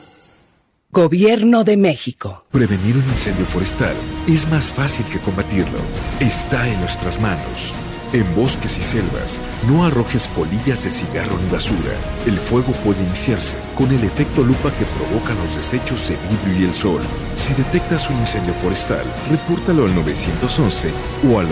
Gobierno 0.93 1.63
de 1.63 1.77
México. 1.77 2.43
Prevenir 2.51 2.97
un 2.97 3.05
incendio 3.05 3.45
forestal 3.45 3.95
es 4.27 4.45
más 4.49 4.67
fácil 4.67 5.05
que 5.05 5.19
combatirlo. 5.19 5.79
Está 6.19 6.67
en 6.67 6.77
nuestras 6.81 7.17
manos. 7.21 7.71
En 8.11 8.25
bosques 8.35 8.77
y 8.77 8.83
selvas, 8.83 9.39
no 9.69 9.85
arrojes 9.85 10.27
polillas 10.27 10.83
de 10.83 10.91
cigarro 10.91 11.37
ni 11.41 11.49
basura. 11.49 11.95
El 12.25 12.37
fuego 12.37 12.73
puede 12.83 13.01
iniciarse 13.03 13.55
con 13.77 13.89
el 13.89 14.03
efecto 14.03 14.43
lupa 14.43 14.69
que 14.71 14.83
provocan 14.83 15.37
los 15.37 15.55
desechos 15.55 16.09
de 16.09 16.17
vidrio 16.27 16.59
y 16.59 16.65
el 16.65 16.73
sol. 16.73 16.99
Si 17.37 17.53
detectas 17.53 18.09
un 18.09 18.19
incendio 18.19 18.53
forestal, 18.55 19.05
repórtalo 19.29 19.85
al 19.85 19.95
911 19.95 20.91
o 21.31 21.39
al 21.39 21.47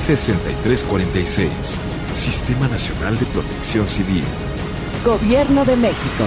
846-23-6346. 0.00 1.50
Sistema 2.14 2.66
Nacional 2.68 3.18
de 3.18 3.26
Protección 3.26 3.86
Civil. 3.88 4.24
Gobierno 5.04 5.66
de 5.66 5.76
México. 5.76 6.26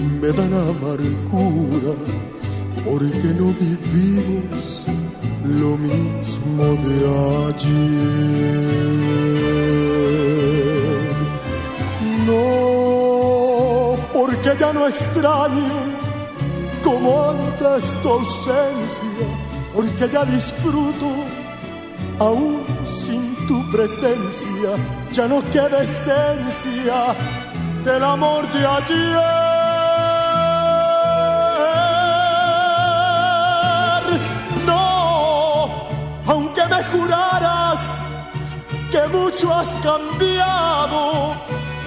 me 0.00 0.28
dan 0.32 0.52
amargura, 0.52 1.94
porque 2.84 3.28
no 3.38 3.52
vivimos 3.60 4.84
lo 5.44 5.76
mismo 5.76 6.64
de 6.86 6.94
ayer. 7.48 8.70
No, 12.26 13.96
porque 14.12 14.50
ya 14.58 14.72
no 14.72 14.86
extraño 14.86 15.80
como 16.82 17.30
antes 17.30 17.84
tu 18.02 18.08
ausencia, 18.08 19.26
porque 19.74 20.08
ya 20.08 20.24
disfruto 20.24 21.08
aún 22.18 22.62
sin 22.84 23.34
tu 23.46 23.70
presencia, 23.70 24.70
ya 25.12 25.26
no 25.26 25.42
queda 25.50 25.82
esencia 25.82 27.14
del 27.84 28.04
amor 28.04 28.50
de 28.52 28.66
ayer. 28.66 29.39
Me 36.70 36.84
juraras 36.84 37.80
que 38.90 39.02
mucho 39.08 39.52
has 39.52 39.68
cambiado, 39.82 41.34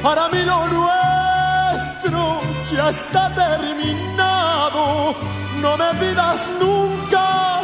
para 0.02 0.28
mí 0.30 0.42
lo 0.44 0.60
nuestro 0.68 2.42
ya 2.70 2.90
está 2.90 3.34
terminado. 3.34 5.16
No 5.62 5.78
me 5.78 5.90
pidas 6.00 6.40
nunca 6.60 7.62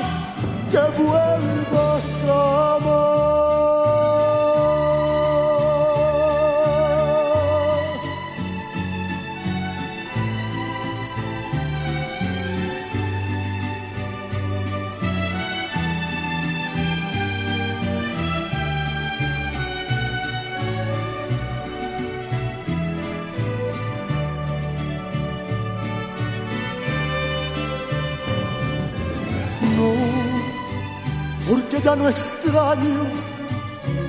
que 0.72 0.82
vuelva 1.02 2.00
jamás. 2.26 3.19
Ya 31.82 31.96
no 31.96 32.10
extraño 32.10 33.06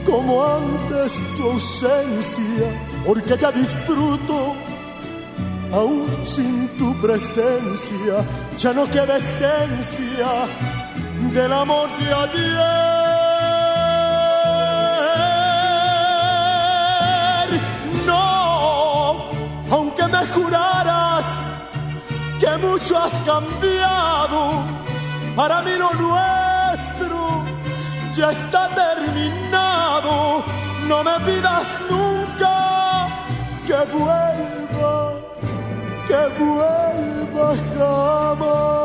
como 0.04 0.44
antes 0.44 1.12
tu 1.36 1.50
ausencia, 1.50 2.68
porque 3.06 3.36
ya 3.36 3.52
disfruto 3.52 4.54
aún 5.72 6.06
sin 6.24 6.68
tu 6.76 6.94
presencia, 7.00 8.24
ya 8.56 8.72
no 8.72 8.90
queda 8.90 9.18
esencia 9.18 10.48
del 11.32 11.52
amor 11.52 11.88
de 11.98 12.12
ayer. 12.12 12.80
No, 18.06 19.30
aunque 19.70 20.06
me 20.08 20.26
juraras 20.28 21.24
que 22.40 22.56
mucho 22.56 22.98
has 22.98 23.12
cambiado, 23.24 24.64
para 25.36 25.62
mí 25.62 25.72
lo 25.76 25.92
nuestro 25.92 26.49
ya 28.12 28.30
está 28.32 28.68
terminado. 28.68 30.44
No 30.88 31.04
me 31.04 31.20
pidas 31.20 31.66
nunca 31.88 33.08
que 33.66 33.76
vuelva, 33.92 35.12
que 36.08 36.20
vuelva 36.38 37.54
jamás. 37.76 38.80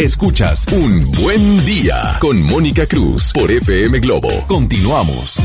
Escuchas 0.00 0.64
Un 0.72 1.04
Buen 1.12 1.62
Día 1.66 2.16
con 2.22 2.42
Mónica 2.42 2.86
Cruz 2.86 3.34
por 3.34 3.50
FM 3.50 3.98
Globo. 3.98 4.30
Continuamos. 4.48 5.36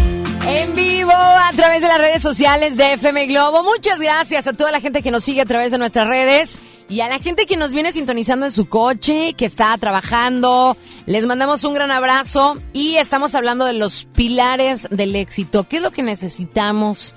En 0.48 0.74
vivo 0.74 1.12
a 1.12 1.52
través 1.54 1.82
de 1.82 1.90
las 1.90 1.98
redes 1.98 2.22
sociales 2.22 2.78
de 2.78 2.94
FM 2.94 3.26
Globo. 3.28 3.64
Muchas 3.64 4.00
gracias 4.00 4.48
a 4.48 4.54
toda 4.54 4.72
la 4.72 4.80
gente 4.80 5.04
que 5.04 5.12
nos 5.12 5.26
sigue 5.26 5.42
a 5.42 5.46
través 5.46 5.72
de 5.72 5.78
nuestras 5.78 6.08
redes 6.08 6.62
y 6.88 7.02
a 7.02 7.10
la 7.10 7.20
gente 7.20 7.46
que 7.46 7.58
nos 7.58 7.74
viene 7.74 7.92
sintonizando 7.92 8.46
en 8.46 8.54
su 8.54 8.70
coche, 8.70 9.34
que 9.34 9.46
está 9.46 9.78
trabajando. 9.78 10.78
Les 11.06 11.26
mandamos 11.26 11.66
un 11.66 11.74
gran 11.74 11.92
abrazo 11.92 12.58
y 12.72 12.96
estamos 12.96 13.36
hablando 13.36 13.66
de 13.66 13.74
los 13.74 14.06
pilares 14.16 14.88
del 14.90 15.18
éxito. 15.18 15.66
¿Qué 15.66 15.78
es 15.78 15.84
lo 15.84 15.92
que 15.92 16.02
necesitamos 16.02 17.14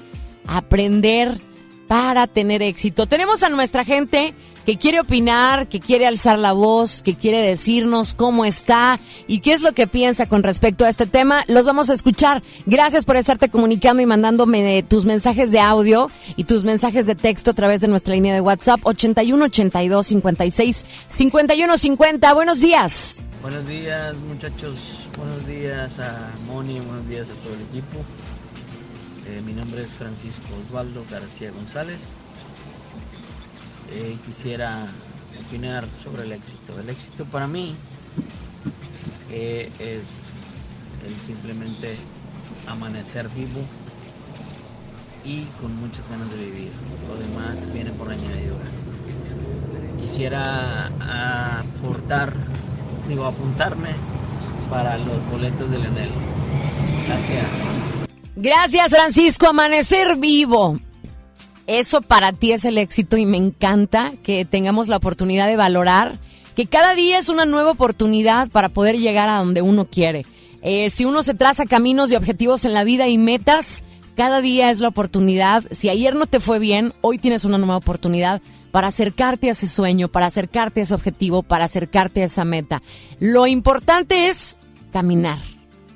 aprender 0.49 1.39
para 1.87 2.27
tener 2.27 2.63
éxito? 2.63 3.07
Tenemos 3.07 3.45
a 3.45 3.49
nuestra 3.49 3.85
gente 3.85 4.35
que 4.69 4.77
quiere 4.77 5.01
opinar, 5.01 5.67
que 5.67 5.81
quiere 5.81 6.07
alzar 6.07 6.39
la 6.39 6.53
voz, 6.53 7.03
que 7.03 7.15
quiere 7.15 7.41
decirnos 7.41 8.13
cómo 8.13 8.45
está 8.45 9.01
y 9.27 9.41
qué 9.41 9.55
es 9.55 9.63
lo 9.63 9.73
que 9.73 9.87
piensa 9.87 10.27
con 10.27 10.43
respecto 10.43 10.85
a 10.85 10.91
este 10.91 11.07
tema. 11.07 11.43
Los 11.49 11.65
vamos 11.65 11.89
a 11.89 11.95
escuchar. 11.95 12.43
Gracias 12.67 13.07
por 13.07 13.17
estarte 13.17 13.49
comunicando 13.49 14.03
y 14.03 14.05
mandándome 14.05 14.83
tus 14.83 15.07
mensajes 15.07 15.53
de 15.53 15.61
audio 15.61 16.11
y 16.37 16.45
tus 16.45 16.65
mensajes 16.65 17.07
de 17.07 17.15
texto 17.15 17.53
a 17.53 17.55
través 17.55 17.81
de 17.81 17.89
nuestra 17.89 18.13
línea 18.13 18.35
de 18.35 18.43
WhatsApp 18.43 18.81
81 18.83 19.43
82 19.43 20.07
56 20.07 20.85
51 21.07 21.79
50. 21.79 22.35
Buenos 22.35 22.61
días. 22.61 23.17
Buenos 23.41 23.67
días 23.67 24.15
muchachos, 24.19 24.77
buenos 25.17 25.47
días 25.47 25.99
a 25.99 26.31
Moni, 26.47 26.79
buenos 26.81 27.09
días 27.09 27.27
a 27.31 27.43
todo 27.43 27.55
el 27.55 27.63
equipo. 27.63 28.05
Eh, 29.29 29.41
mi 29.47 29.55
nombre 29.55 29.83
es 29.83 29.95
Francisco 29.95 30.43
Osvaldo 30.67 31.07
García 31.11 31.53
González. 31.53 32.01
Eh, 33.91 34.17
quisiera 34.27 34.87
opinar 35.47 35.87
sobre 36.03 36.25
el 36.25 36.33
éxito. 36.33 36.79
El 36.79 36.91
éxito 36.91 37.25
para 37.25 37.47
mí 37.47 37.75
eh, 39.31 39.71
es 39.79 40.03
el 41.07 41.21
simplemente 41.21 41.97
amanecer 42.67 43.29
vivo 43.31 43.61
y 45.25 45.45
con 45.61 45.75
muchas 45.81 46.09
ganas 46.09 46.31
de 46.31 46.37
vivir. 46.37 46.71
Lo 47.09 47.17
demás 47.17 47.73
viene 47.73 47.91
por 47.93 48.11
añadidura. 48.11 48.65
Quisiera 50.01 50.91
aportar, 51.61 52.33
digo, 53.09 53.25
apuntarme 53.27 53.91
para 54.71 54.99
los 54.99 55.25
boletos 55.31 55.71
de 55.71 55.79
Leonel. 55.79 56.11
Gracias. 57.07 57.47
Gracias, 58.37 58.91
Francisco. 58.91 59.49
Amanecer 59.49 60.17
vivo. 60.17 60.79
Eso 61.69 62.01
para 62.01 62.33
ti 62.33 62.53
es 62.53 62.65
el 62.65 62.79
éxito 62.79 63.19
y 63.19 63.27
me 63.27 63.37
encanta 63.37 64.15
que 64.23 64.47
tengamos 64.47 64.89
la 64.89 64.97
oportunidad 64.97 65.47
de 65.47 65.57
valorar 65.57 66.19
que 66.57 66.67
cada 66.67 66.95
día 66.95 67.19
es 67.19 67.29
una 67.29 67.45
nueva 67.45 67.73
oportunidad 67.73 68.49
para 68.49 68.71
poder 68.71 68.97
llegar 68.99 69.29
a 69.29 69.37
donde 69.37 69.61
uno 69.61 69.85
quiere. 69.85 70.25
Eh, 70.63 70.89
si 70.89 71.05
uno 71.05 71.23
se 71.23 71.35
traza 71.35 71.67
caminos 71.67 72.11
y 72.11 72.17
objetivos 72.17 72.65
en 72.65 72.73
la 72.73 72.85
vida 72.85 73.07
y 73.09 73.19
metas, 73.19 73.85
cada 74.17 74.41
día 74.41 74.71
es 74.71 74.81
la 74.81 74.89
oportunidad. 74.89 75.63
Si 75.71 75.91
ayer 75.91 76.17
no 76.17 76.27
te 76.27 76.41
fue 76.41 76.59
bien, 76.59 76.95
hoy 77.03 77.19
tienes 77.19 77.45
una 77.45 77.59
nueva 77.59 77.77
oportunidad 77.77 78.41
para 78.71 78.89
acercarte 78.89 79.49
a 79.49 79.53
ese 79.53 79.69
sueño, 79.69 80.09
para 80.09 80.25
acercarte 80.25 80.81
a 80.81 80.85
ese 80.85 80.95
objetivo, 80.95 81.43
para 81.43 81.67
acercarte 81.67 82.23
a 82.23 82.25
esa 82.25 82.47
meta. 82.47 82.83
Lo 83.21 83.47
importante 83.47 84.29
es 84.29 84.59
caminar, 84.91 85.39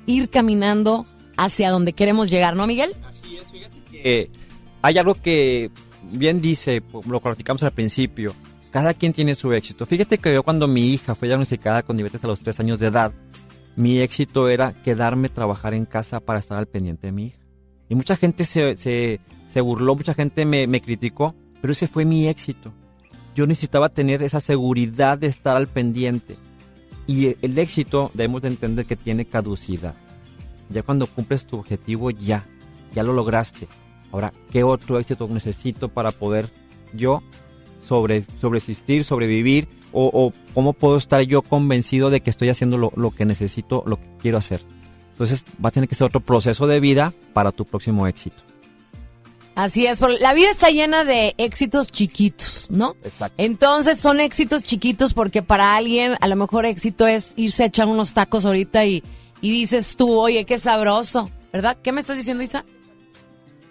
ir 0.05 0.29
caminando 0.29 1.07
hacia 1.35 1.71
donde 1.71 1.93
queremos 1.93 2.29
llegar, 2.29 2.55
¿no, 2.55 2.67
Miguel? 2.67 2.91
Eh, 4.03 4.29
hay 4.83 4.97
algo 4.97 5.15
que 5.15 5.71
bien 6.11 6.41
dice, 6.41 6.83
lo 7.07 7.21
platicamos 7.21 7.63
al 7.63 7.71
principio, 7.71 8.35
cada 8.69 8.93
quien 8.93 9.13
tiene 9.13 9.33
su 9.33 9.53
éxito. 9.53 9.85
Fíjate 9.85 10.17
que 10.17 10.33
yo 10.33 10.43
cuando 10.43 10.67
mi 10.67 10.87
hija 10.87 11.15
fue 11.15 11.29
diagnosticada 11.29 11.83
con 11.83 11.95
diabetes 11.95 12.23
a 12.23 12.27
los 12.27 12.41
tres 12.41 12.59
años 12.59 12.79
de 12.79 12.87
edad, 12.87 13.13
mi 13.77 13.99
éxito 13.99 14.49
era 14.49 14.73
quedarme 14.83 15.29
trabajar 15.29 15.73
en 15.73 15.85
casa 15.85 16.19
para 16.19 16.39
estar 16.39 16.57
al 16.57 16.67
pendiente 16.67 17.07
de 17.07 17.13
mi 17.13 17.27
hija. 17.27 17.39
Y 17.87 17.95
mucha 17.95 18.17
gente 18.17 18.43
se, 18.43 18.75
se, 18.75 19.21
se 19.47 19.61
burló, 19.61 19.95
mucha 19.95 20.13
gente 20.13 20.43
me, 20.43 20.67
me 20.67 20.81
criticó, 20.81 21.33
pero 21.61 21.71
ese 21.71 21.87
fue 21.87 22.03
mi 22.03 22.27
éxito. 22.27 22.73
Yo 23.35 23.47
necesitaba 23.47 23.87
tener 23.87 24.21
esa 24.21 24.41
seguridad 24.41 25.17
de 25.17 25.27
estar 25.27 25.55
al 25.55 25.67
pendiente. 25.67 26.35
Y 27.07 27.37
el 27.41 27.57
éxito 27.57 28.11
debemos 28.13 28.41
de 28.41 28.49
entender 28.49 28.85
que 28.85 28.97
tiene 28.97 29.25
caducidad. 29.25 29.95
Ya 30.69 30.83
cuando 30.83 31.07
cumples 31.07 31.45
tu 31.45 31.57
objetivo, 31.57 32.11
ya, 32.11 32.45
ya 32.93 33.01
lo 33.01 33.13
lograste. 33.13 33.69
Ahora, 34.13 34.31
¿qué 34.51 34.63
otro 34.63 34.99
éxito 34.99 35.27
necesito 35.27 35.89
para 35.89 36.11
poder 36.11 36.49
yo 36.93 37.23
sobre, 37.81 38.23
sobreexistir, 38.39 39.03
sobrevivir? 39.03 39.67
O, 39.91 40.05
o 40.13 40.33
cómo 40.53 40.73
puedo 40.73 40.97
estar 40.97 41.21
yo 41.23 41.41
convencido 41.41 42.09
de 42.11 42.21
que 42.21 42.29
estoy 42.29 42.49
haciendo 42.49 42.77
lo, 42.77 42.93
lo 42.95 43.11
que 43.11 43.25
necesito, 43.25 43.83
lo 43.87 43.97
que 43.97 44.07
quiero 44.21 44.37
hacer? 44.37 44.61
Entonces 45.11 45.45
va 45.63 45.69
a 45.69 45.71
tener 45.71 45.89
que 45.89 45.95
ser 45.95 46.05
otro 46.05 46.19
proceso 46.19 46.67
de 46.67 46.79
vida 46.79 47.11
para 47.33 47.51
tu 47.51 47.65
próximo 47.65 48.05
éxito. 48.07 48.43
Así 49.55 49.85
es, 49.85 49.99
la 50.01 50.33
vida 50.33 50.49
está 50.49 50.69
llena 50.69 51.03
de 51.03 51.33
éxitos 51.37 51.87
chiquitos, 51.87 52.67
¿no? 52.69 52.95
Exacto. 53.03 53.35
Entonces 53.37 53.99
son 53.99 54.19
éxitos 54.19 54.63
chiquitos 54.63 55.13
porque 55.13 55.41
para 55.43 55.75
alguien 55.75 56.15
a 56.21 56.27
lo 56.27 56.35
mejor 56.35 56.65
éxito 56.65 57.05
es 57.05 57.33
irse 57.35 57.63
a 57.63 57.67
echar 57.67 57.87
unos 57.87 58.13
tacos 58.13 58.45
ahorita 58.45 58.85
y, 58.85 59.03
y 59.41 59.51
dices 59.51 59.95
tú, 59.95 60.11
oye, 60.11 60.45
qué 60.45 60.57
sabroso, 60.57 61.29
¿verdad? 61.51 61.77
¿Qué 61.81 61.91
me 61.91 62.01
estás 62.01 62.17
diciendo, 62.17 62.43
Isa? 62.43 62.65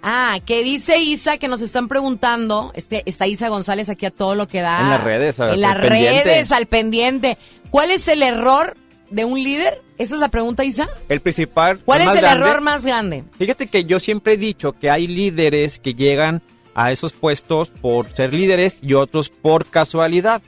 Ah, 0.03 0.39
que 0.45 0.65
dice 0.65 0.99
Isa 0.99 1.39
que 1.39 1.47
nos 1.49 1.63
están 1.63 1.87
preguntando, 1.87 2.73
este, 2.75 3.03
está 3.07 3.27
Isa 3.29 3.49
González 3.49 3.89
aquí 3.89 4.05
a 4.07 4.11
todo 4.11 4.35
lo 4.35 4.49
que 4.49 4.61
da. 4.61 4.81
En 4.83 4.91
las 4.91 5.05
redes, 5.05 5.39
a- 5.41 5.53
En 5.53 5.61
las 5.61 5.77
al 5.77 5.81
pendiente. 5.83 6.25
redes, 6.25 6.53
al 6.53 6.67
pendiente. 6.67 7.39
¿Cuál 7.71 7.91
es 7.93 8.09
el 8.09 8.23
error 8.23 8.77
de 9.11 9.25
un 9.25 9.43
líder? 9.43 9.81
Esa 9.99 10.17
es 10.17 10.21
la 10.21 10.29
pregunta, 10.29 10.65
Isa. 10.65 10.89
El 11.09 11.21
principal. 11.21 11.79
¿Cuál 11.79 12.01
es 12.01 12.09
el 12.09 12.17
grande- 12.17 12.49
error 12.49 12.61
más 12.63 12.85
grande? 12.85 13.25
Fíjate 13.39 13.69
que 13.69 13.85
yo 13.85 14.01
siempre 14.01 14.33
he 14.33 14.37
dicho 14.37 14.73
que 14.73 14.91
hay 14.91 15.07
líderes 15.07 15.79
que 15.79 15.95
llegan 15.95 16.43
a 16.75 16.91
esos 16.91 17.13
puestos 17.13 17.69
por 17.71 18.09
ser 18.13 18.35
líderes 18.35 18.79
y 18.83 18.95
otros 18.95 19.29
por 19.29 19.67
casualidad. 19.67 20.43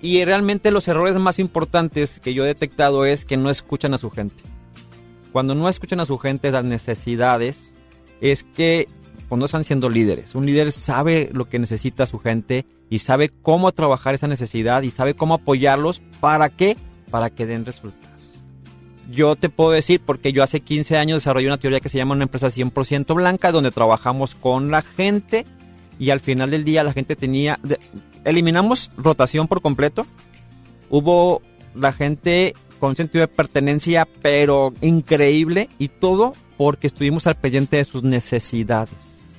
Y 0.00 0.24
realmente 0.24 0.72
los 0.72 0.88
errores 0.88 1.14
más 1.14 1.38
importantes 1.38 2.18
que 2.18 2.34
yo 2.34 2.42
he 2.44 2.48
detectado 2.48 3.04
es 3.04 3.24
que 3.24 3.36
no 3.36 3.48
escuchan 3.50 3.94
a 3.94 3.98
su 3.98 4.10
gente. 4.10 4.42
Cuando 5.30 5.54
no 5.54 5.68
escuchan 5.68 6.00
a 6.00 6.06
su 6.06 6.18
gente 6.18 6.50
las 6.50 6.64
necesidades, 6.64 7.68
es 8.22 8.44
que 8.44 8.86
no 9.36 9.46
están 9.46 9.64
siendo 9.64 9.88
líderes. 9.88 10.34
Un 10.34 10.46
líder 10.46 10.72
sabe 10.72 11.30
lo 11.32 11.48
que 11.48 11.58
necesita 11.58 12.06
su 12.06 12.18
gente 12.18 12.66
y 12.90 12.98
sabe 12.98 13.30
cómo 13.30 13.72
trabajar 13.72 14.14
esa 14.14 14.28
necesidad 14.28 14.82
y 14.82 14.90
sabe 14.90 15.14
cómo 15.14 15.34
apoyarlos. 15.34 16.02
¿Para 16.20 16.48
qué? 16.50 16.76
Para 17.10 17.30
que 17.30 17.46
den 17.46 17.64
resultados. 17.64 18.12
Yo 19.10 19.36
te 19.36 19.48
puedo 19.48 19.72
decir, 19.72 20.00
porque 20.04 20.32
yo 20.32 20.42
hace 20.42 20.60
15 20.60 20.96
años 20.96 21.22
desarrollé 21.22 21.46
una 21.46 21.58
teoría 21.58 21.80
que 21.80 21.88
se 21.88 21.98
llama 21.98 22.14
una 22.14 22.24
empresa 22.24 22.48
100% 22.48 23.14
blanca, 23.14 23.52
donde 23.52 23.70
trabajamos 23.70 24.34
con 24.34 24.70
la 24.70 24.82
gente 24.82 25.44
y 25.98 26.10
al 26.10 26.20
final 26.20 26.50
del 26.50 26.64
día 26.64 26.84
la 26.84 26.92
gente 26.92 27.16
tenía... 27.16 27.58
eliminamos 28.24 28.90
rotación 28.96 29.48
por 29.48 29.60
completo. 29.60 30.06
Hubo 30.88 31.42
la 31.74 31.92
gente 31.92 32.54
con 32.82 32.96
sentido 32.96 33.20
de 33.20 33.28
pertenencia, 33.28 34.08
pero 34.22 34.74
increíble, 34.80 35.68
y 35.78 35.86
todo 35.86 36.34
porque 36.56 36.88
estuvimos 36.88 37.28
al 37.28 37.36
pendiente 37.36 37.76
de 37.76 37.84
sus 37.84 38.02
necesidades. 38.02 39.36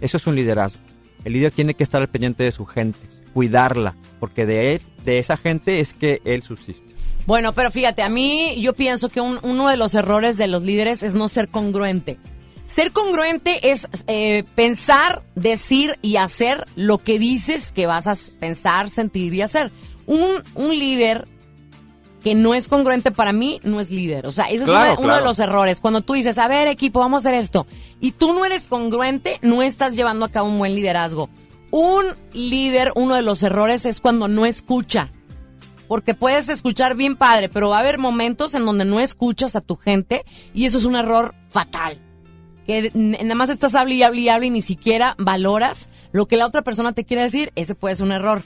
Eso 0.00 0.16
es 0.16 0.26
un 0.28 0.36
liderazgo. 0.36 0.78
El 1.24 1.32
líder 1.32 1.50
tiene 1.50 1.74
que 1.74 1.82
estar 1.82 2.00
al 2.00 2.08
pendiente 2.08 2.44
de 2.44 2.52
su 2.52 2.64
gente, 2.66 3.00
cuidarla, 3.32 3.96
porque 4.20 4.46
de 4.46 4.76
él, 4.76 4.82
de 5.04 5.18
esa 5.18 5.36
gente 5.36 5.80
es 5.80 5.92
que 5.92 6.22
él 6.24 6.44
subsiste. 6.44 6.94
Bueno, 7.26 7.52
pero 7.52 7.72
fíjate, 7.72 8.02
a 8.02 8.08
mí 8.08 8.60
yo 8.60 8.74
pienso 8.74 9.08
que 9.08 9.20
un- 9.20 9.40
uno 9.42 9.68
de 9.68 9.76
los 9.76 9.96
errores 9.96 10.36
de 10.36 10.46
los 10.46 10.62
líderes 10.62 11.02
es 11.02 11.16
no 11.16 11.28
ser 11.28 11.48
congruente. 11.48 12.16
Ser 12.62 12.92
congruente 12.92 13.72
es 13.72 13.88
eh, 14.06 14.44
pensar, 14.54 15.24
decir 15.34 15.98
y 16.00 16.14
hacer 16.14 16.64
lo 16.76 16.98
que 16.98 17.18
dices 17.18 17.72
que 17.72 17.86
vas 17.86 18.06
a 18.06 18.14
pensar, 18.38 18.88
sentir 18.88 19.34
y 19.34 19.40
hacer. 19.40 19.72
Un, 20.06 20.44
un 20.54 20.70
líder 20.78 21.26
que 22.24 22.34
no 22.34 22.54
es 22.54 22.68
congruente 22.68 23.12
para 23.12 23.34
mí 23.34 23.60
no 23.64 23.80
es 23.80 23.90
líder. 23.90 24.26
O 24.26 24.32
sea, 24.32 24.46
ese 24.46 24.64
Claro, 24.64 24.94
es 24.94 24.98
uno, 24.98 25.14
de 25.14 25.20
los 25.20 25.38
errores. 25.38 25.78
Cuando 25.78 26.00
tú 26.00 26.14
dices, 26.14 26.38
a 26.38 26.48
ver 26.48 26.66
equipo, 26.68 27.00
vamos 27.00 27.24
a 27.24 27.28
hacer 27.28 27.38
esto, 27.38 27.66
y 28.00 28.12
tú 28.12 28.32
no 28.32 28.46
eres 28.46 28.66
congruente, 28.66 29.38
no 29.42 29.62
estás 29.62 29.94
llevando 29.94 30.24
a 30.24 30.30
cabo 30.30 30.48
un 30.48 30.58
buen 30.58 30.74
liderazgo. 30.74 31.28
Un 31.70 32.04
líder, 32.32 32.92
uno 32.96 33.14
de 33.14 33.20
los 33.20 33.42
errores 33.42 33.84
es 33.84 34.00
cuando 34.00 34.26
no 34.26 34.46
escucha. 34.46 35.12
Porque 35.86 36.14
puedes 36.14 36.48
escuchar 36.48 36.96
bien 36.96 37.14
padre, 37.14 37.50
pero 37.50 37.68
va 37.68 37.76
a 37.76 37.80
haber 37.80 37.98
momentos 37.98 38.54
en 38.54 38.64
donde 38.64 38.86
no 38.86 39.00
escuchas 39.00 39.54
a 39.54 39.60
tu 39.60 39.76
gente 39.76 40.24
y 40.54 40.64
eso 40.64 40.78
es 40.78 40.86
un 40.86 40.96
error 40.96 41.34
fatal. 41.50 42.00
Que 42.66 42.90
nada 42.94 43.34
más 43.34 43.50
estás 43.50 43.74
hable 43.74 43.96
y 43.96 44.02
hable 44.02 44.22
y 44.22 44.28
hable 44.30 44.46
y 44.46 44.50
ni 44.50 44.62
siquiera 44.62 45.14
valoras 45.18 45.90
lo 46.12 46.26
que 46.26 46.38
la 46.38 46.46
otra 46.46 46.62
persona 46.62 46.94
te 46.94 47.04
quiere 47.04 47.22
decir, 47.22 47.52
ese 47.54 47.74
puede 47.74 47.96
ser 47.96 48.06
un 48.06 48.12
error. 48.12 48.42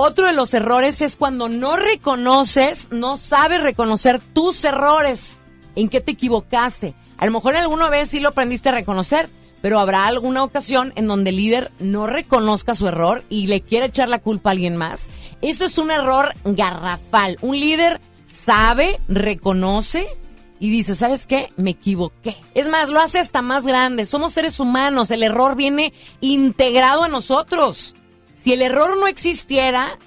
Otro 0.00 0.28
de 0.28 0.32
los 0.32 0.54
errores 0.54 1.02
es 1.02 1.16
cuando 1.16 1.48
no 1.48 1.74
reconoces, 1.74 2.86
no 2.92 3.16
sabes 3.16 3.60
reconocer 3.60 4.20
tus 4.20 4.64
errores, 4.64 5.38
en 5.74 5.88
qué 5.88 6.00
te 6.00 6.12
equivocaste. 6.12 6.94
A 7.16 7.26
lo 7.26 7.32
mejor 7.32 7.56
alguna 7.56 7.88
vez 7.88 8.10
sí 8.10 8.20
lo 8.20 8.28
aprendiste 8.28 8.68
a 8.68 8.72
reconocer, 8.76 9.28
pero 9.60 9.80
habrá 9.80 10.06
alguna 10.06 10.44
ocasión 10.44 10.92
en 10.94 11.08
donde 11.08 11.30
el 11.30 11.36
líder 11.36 11.72
no 11.80 12.06
reconozca 12.06 12.76
su 12.76 12.86
error 12.86 13.24
y 13.28 13.48
le 13.48 13.60
quiere 13.60 13.86
echar 13.86 14.08
la 14.08 14.20
culpa 14.20 14.50
a 14.50 14.52
alguien 14.52 14.76
más. 14.76 15.10
Eso 15.42 15.64
es 15.64 15.76
un 15.78 15.90
error 15.90 16.32
garrafal. 16.44 17.36
Un 17.40 17.58
líder 17.58 18.00
sabe, 18.24 19.00
reconoce 19.08 20.06
y 20.60 20.70
dice, 20.70 20.94
¿sabes 20.94 21.26
qué? 21.26 21.52
Me 21.56 21.70
equivoqué. 21.70 22.36
Es 22.54 22.68
más, 22.68 22.88
lo 22.88 23.00
hace 23.00 23.18
hasta 23.18 23.42
más 23.42 23.66
grande. 23.66 24.06
Somos 24.06 24.32
seres 24.32 24.60
humanos, 24.60 25.10
el 25.10 25.24
error 25.24 25.56
viene 25.56 25.92
integrado 26.20 27.02
a 27.02 27.08
nosotros. 27.08 27.96
Si 28.40 28.52
el 28.52 28.62
error 28.62 28.96
no 28.96 29.08
existiera, 29.08 29.98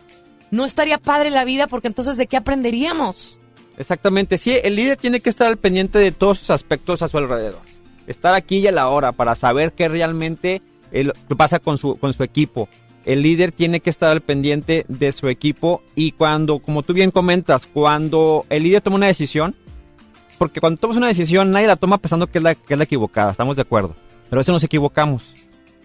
no 0.52 0.64
estaría 0.64 0.98
padre 0.98 1.32
la 1.32 1.44
vida 1.44 1.68
porque 1.68 1.90
entonces 1.90 2.16
¿de 2.16 2.28
qué 2.28 2.38
aprenderíamos? 2.38 3.38
Exactamente, 3.78 4.38
sí, 4.38 4.58
el 4.64 4.76
líder 4.76 4.96
tiene 4.96 5.20
que 5.20 5.30
estar 5.30 5.48
al 5.48 5.58
pendiente 5.58 6.00
de 6.00 6.12
todos 6.12 6.40
sus 6.40 6.50
aspectos 6.50 7.02
a 7.02 7.10
su 7.10 7.18
alrededor. 7.18 7.62
Estar 8.08 8.34
aquí 8.34 8.60
y 8.60 8.68
a 8.68 8.72
la 8.72 8.88
hora 8.88 9.12
para 9.12 9.36
saber 9.36 9.74
qué 9.74 9.90
realmente 9.90 10.62
eh, 10.94 11.10
pasa 11.36 11.60
con 11.60 11.78
su, 11.78 11.98
con 11.98 12.14
su 12.14 12.24
equipo. 12.24 12.70
El 13.04 13.22
líder 13.22 13.52
tiene 13.52 13.82
que 13.82 13.90
estar 13.90 14.12
al 14.12 14.22
pendiente 14.22 14.86
de 14.88 15.12
su 15.12 15.28
equipo 15.28 15.84
y 15.96 16.14
cuando, 16.14 16.60
como 16.60 16.84
tú 16.84 16.94
bien 16.94 17.12
comentas, 17.12 17.68
cuando 17.68 18.46
el 18.50 18.64
líder 18.64 18.82
toma 18.82 18.96
una 18.96 19.08
decisión, 19.08 19.56
porque 20.38 20.62
cuando 20.62 20.80
tomas 20.80 20.98
una 20.98 21.08
decisión 21.08 21.52
nadie 21.52 21.68
la 21.68 21.76
toma 21.76 21.98
pensando 21.98 22.28
que 22.28 22.38
es 22.38 22.44
la, 22.44 22.56
que 22.56 22.76
es 22.76 22.78
la 22.78 22.86
equivocada, 22.86 23.32
estamos 23.32 23.58
de 23.58 23.64
acuerdo. 23.64 23.96
Pero 24.30 24.40
a 24.40 24.42
veces 24.42 24.54
nos 24.54 24.64
equivocamos, 24.64 25.34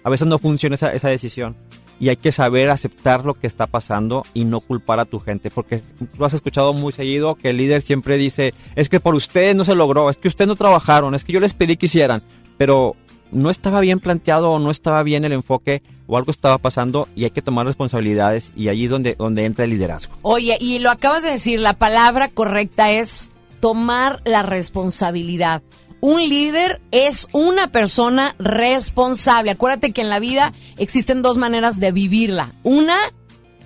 a 0.04 0.10
veces 0.10 0.28
no 0.28 0.38
funciona 0.38 0.74
esa, 0.74 0.92
esa 0.92 1.08
decisión 1.08 1.56
y 1.98 2.08
hay 2.08 2.16
que 2.16 2.32
saber 2.32 2.70
aceptar 2.70 3.24
lo 3.24 3.34
que 3.34 3.46
está 3.46 3.66
pasando 3.66 4.24
y 4.34 4.44
no 4.44 4.60
culpar 4.60 5.00
a 5.00 5.04
tu 5.04 5.18
gente, 5.18 5.50
porque 5.50 5.82
lo 6.18 6.26
has 6.26 6.34
escuchado 6.34 6.72
muy 6.72 6.92
seguido 6.92 7.34
que 7.36 7.50
el 7.50 7.56
líder 7.56 7.82
siempre 7.82 8.16
dice, 8.16 8.54
es 8.74 8.88
que 8.88 9.00
por 9.00 9.14
ustedes 9.14 9.54
no 9.54 9.64
se 9.64 9.74
logró, 9.74 10.10
es 10.10 10.18
que 10.18 10.28
ustedes 10.28 10.48
no 10.48 10.56
trabajaron, 10.56 11.14
es 11.14 11.24
que 11.24 11.32
yo 11.32 11.40
les 11.40 11.54
pedí 11.54 11.76
que 11.76 11.86
hicieran, 11.86 12.22
pero 12.58 12.96
no 13.32 13.50
estaba 13.50 13.80
bien 13.80 14.00
planteado 14.00 14.52
o 14.52 14.58
no 14.58 14.70
estaba 14.70 15.02
bien 15.02 15.24
el 15.24 15.32
enfoque 15.32 15.82
o 16.06 16.16
algo 16.16 16.30
estaba 16.30 16.58
pasando 16.58 17.08
y 17.16 17.24
hay 17.24 17.30
que 17.30 17.42
tomar 17.42 17.66
responsabilidades 17.66 18.52
y 18.54 18.68
allí 18.68 18.84
es 18.84 18.90
donde, 18.90 19.14
donde 19.14 19.44
entra 19.44 19.64
el 19.64 19.70
liderazgo. 19.70 20.14
Oye, 20.22 20.56
y 20.60 20.78
lo 20.78 20.90
acabas 20.90 21.22
de 21.22 21.30
decir, 21.30 21.60
la 21.60 21.74
palabra 21.74 22.28
correcta 22.28 22.90
es 22.90 23.30
tomar 23.60 24.20
la 24.24 24.42
responsabilidad. 24.42 25.62
Un 26.00 26.28
líder 26.28 26.80
es 26.90 27.26
una 27.32 27.72
persona 27.72 28.34
responsable. 28.38 29.50
Acuérdate 29.50 29.92
que 29.92 30.02
en 30.02 30.10
la 30.10 30.18
vida 30.18 30.52
existen 30.76 31.22
dos 31.22 31.36
maneras 31.36 31.80
de 31.80 31.92
vivirla. 31.92 32.54
Una 32.62 32.96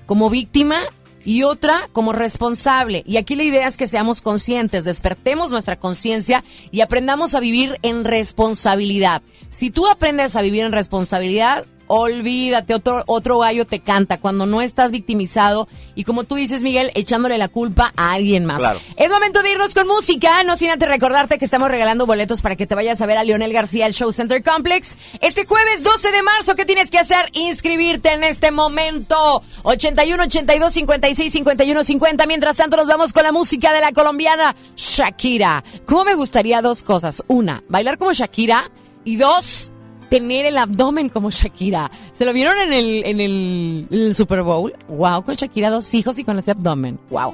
como 0.07 0.31
víctima 0.31 0.81
y 1.25 1.43
otra 1.43 1.89
como 1.93 2.13
responsable. 2.13 3.03
Y 3.07 3.17
aquí 3.17 3.37
la 3.37 3.43
idea 3.43 3.69
es 3.69 3.77
que 3.77 3.89
seamos 3.89 4.23
conscientes, 4.23 4.85
despertemos 4.85 5.51
nuestra 5.51 5.79
conciencia 5.79 6.45
y 6.71 6.81
aprendamos 6.81 7.35
a 7.35 7.41
vivir 7.41 7.79
en 7.83 8.05
responsabilidad. 8.05 9.23
Si 9.49 9.71
tú 9.71 9.87
aprendes 9.87 10.37
a 10.37 10.43
vivir 10.43 10.65
en 10.65 10.73
responsabilidad, 10.73 11.67
olvídate, 11.93 12.73
otro, 12.73 13.03
otro 13.07 13.41
gallo 13.41 13.67
te 13.67 13.81
canta 13.81 14.19
cuando 14.19 14.47
no 14.47 14.63
estás 14.63 14.93
victimizado 14.93 15.67
y 15.97 16.05
como 16.05 16.23
tú 16.23 16.37
dices, 16.37 16.63
Miguel, 16.63 16.93
echándole 16.95 17.37
la 17.37 17.49
culpa 17.49 17.93
a 17.97 18.13
alguien 18.13 18.45
más. 18.45 18.61
Claro. 18.61 18.79
Es 18.97 19.11
momento 19.11 19.43
de 19.43 19.51
irnos 19.51 19.75
con 19.75 19.89
música, 19.89 20.45
no 20.45 20.57
sin 20.57 20.71
antes 20.71 20.89
recordarte 20.89 21.37
que 21.37 21.47
estamos 21.47 21.69
regalando 21.69 22.07
boletos 22.07 22.43
para 22.43 22.55
que 22.55 22.69
te 22.69 22.77
vayas 22.77 23.01
a 23.01 23.07
ver 23.07 23.19
a 23.19 23.25
Lionel 23.25 23.53
García 23.53 23.87
al 23.87 23.93
Show 23.93 24.13
Center 24.13 24.41
Complex. 24.41 24.97
Este 25.21 25.45
jueves 25.45 25.83
12 25.83 26.13
de 26.13 26.23
marzo, 26.23 26.55
¿qué 26.55 26.65
tienes 26.65 26.93
que 26.93 27.01
hacer? 27.01 27.29
Inscribirte 27.33 28.13
en 28.13 28.23
este 28.23 28.53
momento. 28.53 29.43
81 29.65 30.23
82 30.23 30.73
56 30.73 31.33
51 31.33 31.85
50. 31.85 32.27
Mientras 32.27 32.57
tanto, 32.57 32.77
nos 32.77 32.87
vamos 32.87 33.13
con 33.13 33.25
la 33.25 33.33
música 33.33 33.73
de 33.73 33.81
la 33.81 33.91
colombiana 33.91 34.55
Shakira. 34.77 35.65
¿Cómo 35.87 36.05
me 36.05 36.15
gustaría 36.15 36.63
dos 36.63 36.85
cosas? 36.85 37.25
Una, 37.27 37.65
bailar 37.69 37.99
como 37.99 38.13
Shakira 38.13 38.71
y 39.05 39.17
dos, 39.17 39.73
tener 40.11 40.45
el 40.45 40.59
abdomen 40.59 41.09
como 41.09 41.31
Shakira. 41.31 41.91
¿Se 42.13 42.27
lo 42.27 42.35
vieron 42.35 42.59
en 42.59 42.73
el, 42.75 43.03
en 43.07 43.21
el, 43.21 43.87
el 43.91 44.15
Super 44.15 44.43
Bowl? 44.43 44.75
Wow, 44.89 45.25
con 45.25 45.37
Shakira 45.37 45.71
dos 45.71 45.95
hijos 45.95 46.19
y 46.19 46.25
con 46.25 46.39
ese 46.39 46.51
abdomen. 46.51 46.99
Wow. 47.09 47.33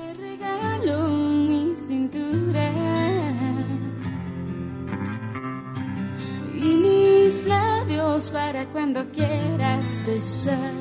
mis 7.26 7.44
labios 7.46 8.30
para 8.30 8.64
cuando 8.66 9.04
quieras 9.10 10.02
besar. 10.06 10.72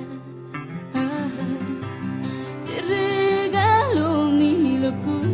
Te 2.66 2.82
regalo 2.82 4.26
mi 4.32 4.78
locura 4.78 5.25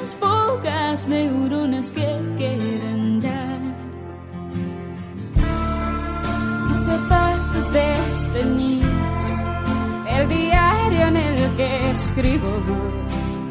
las 0.00 0.14
pocas 0.14 1.08
neuronas 1.08 1.92
que 1.92 2.08
quedan 2.38 3.20
ya. 3.20 3.58
Mis 6.68 6.76
zapatos 6.78 7.72
desteñidos, 7.72 9.22
el 10.08 10.28
diario 10.28 11.06
en 11.08 11.16
el 11.16 11.56
que 11.56 11.90
escribo, 11.90 12.52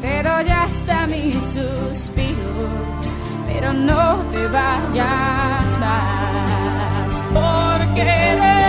te 0.00 0.22
doy 0.22 0.48
hasta 0.50 1.06
mis 1.06 1.34
suspiros, 1.34 3.04
pero 3.46 3.72
no 3.72 4.16
te 4.32 4.48
vayas 4.48 5.78
más, 5.78 7.22
porque 7.32 8.02
eres 8.02 8.59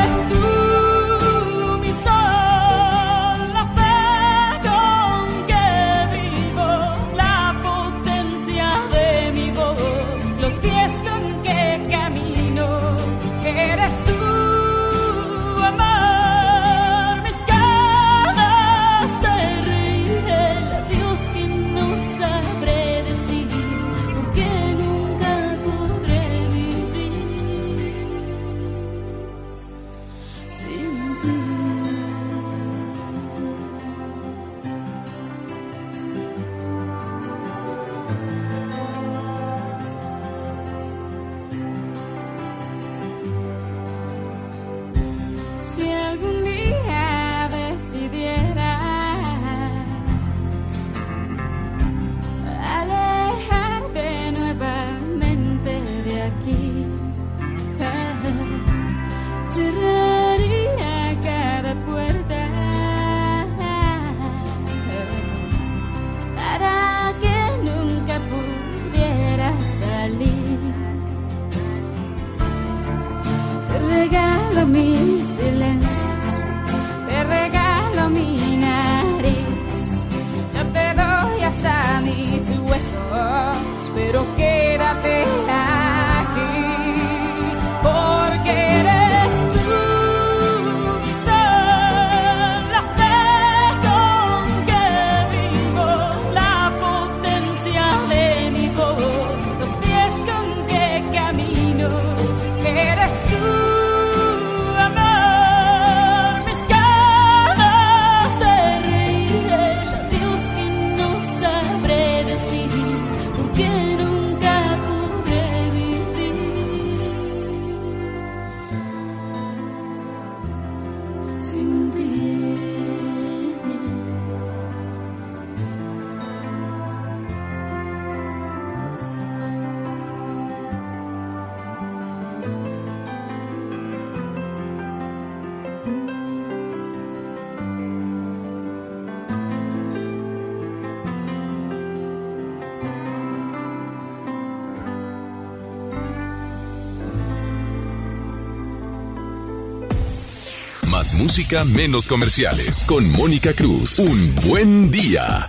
música, 151.32 151.63
menos 151.63 152.08
comerciales. 152.08 152.83
Con 152.86 153.09
Mónica 153.13 153.53
Cruz. 153.53 153.99
Un 153.99 154.36
buen 154.47 154.91
día. 154.91 155.47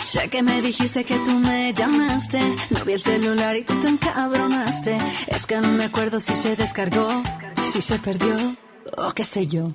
Sé 0.00 0.28
que 0.30 0.42
me 0.42 0.60
dijiste 0.62 1.04
que 1.04 1.14
tú 1.14 1.30
me 1.30 1.72
llamaste. 1.72 2.40
No 2.70 2.84
vi 2.84 2.94
el 2.94 3.00
celular 3.00 3.56
y 3.56 3.62
tú 3.62 3.74
te 3.80 3.86
encabronaste. 3.86 4.98
Es 5.28 5.46
que 5.46 5.60
no 5.60 5.68
me 5.68 5.84
acuerdo 5.84 6.18
si 6.18 6.34
se 6.34 6.56
descargó, 6.56 7.08
si 7.62 7.80
se 7.82 8.00
perdió 8.00 8.34
o 8.96 9.12
qué 9.12 9.22
sé 9.22 9.46
yo. 9.46 9.74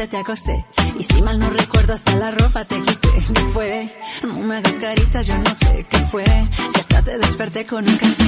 7 0.00 0.08
te 0.08 0.16
acosté. 0.16 0.64
Y 0.98 1.04
si 1.04 1.20
mal 1.20 1.38
no 1.38 1.50
recuerdo, 1.50 1.92
hasta 1.92 2.16
la 2.16 2.30
ropa 2.30 2.64
te 2.64 2.80
quité. 2.80 3.08
¿Qué 3.34 3.40
fue? 3.52 3.98
No 4.22 4.38
me 4.38 4.56
hagas 4.56 4.78
caritas, 4.78 5.26
yo 5.26 5.36
no 5.36 5.54
sé 5.54 5.84
qué 5.90 5.98
fue. 5.98 6.24
Si 6.24 6.80
hasta 6.80 7.02
te 7.02 7.18
desperté 7.18 7.66
con 7.66 7.86
un 7.86 7.96
café. 7.98 8.19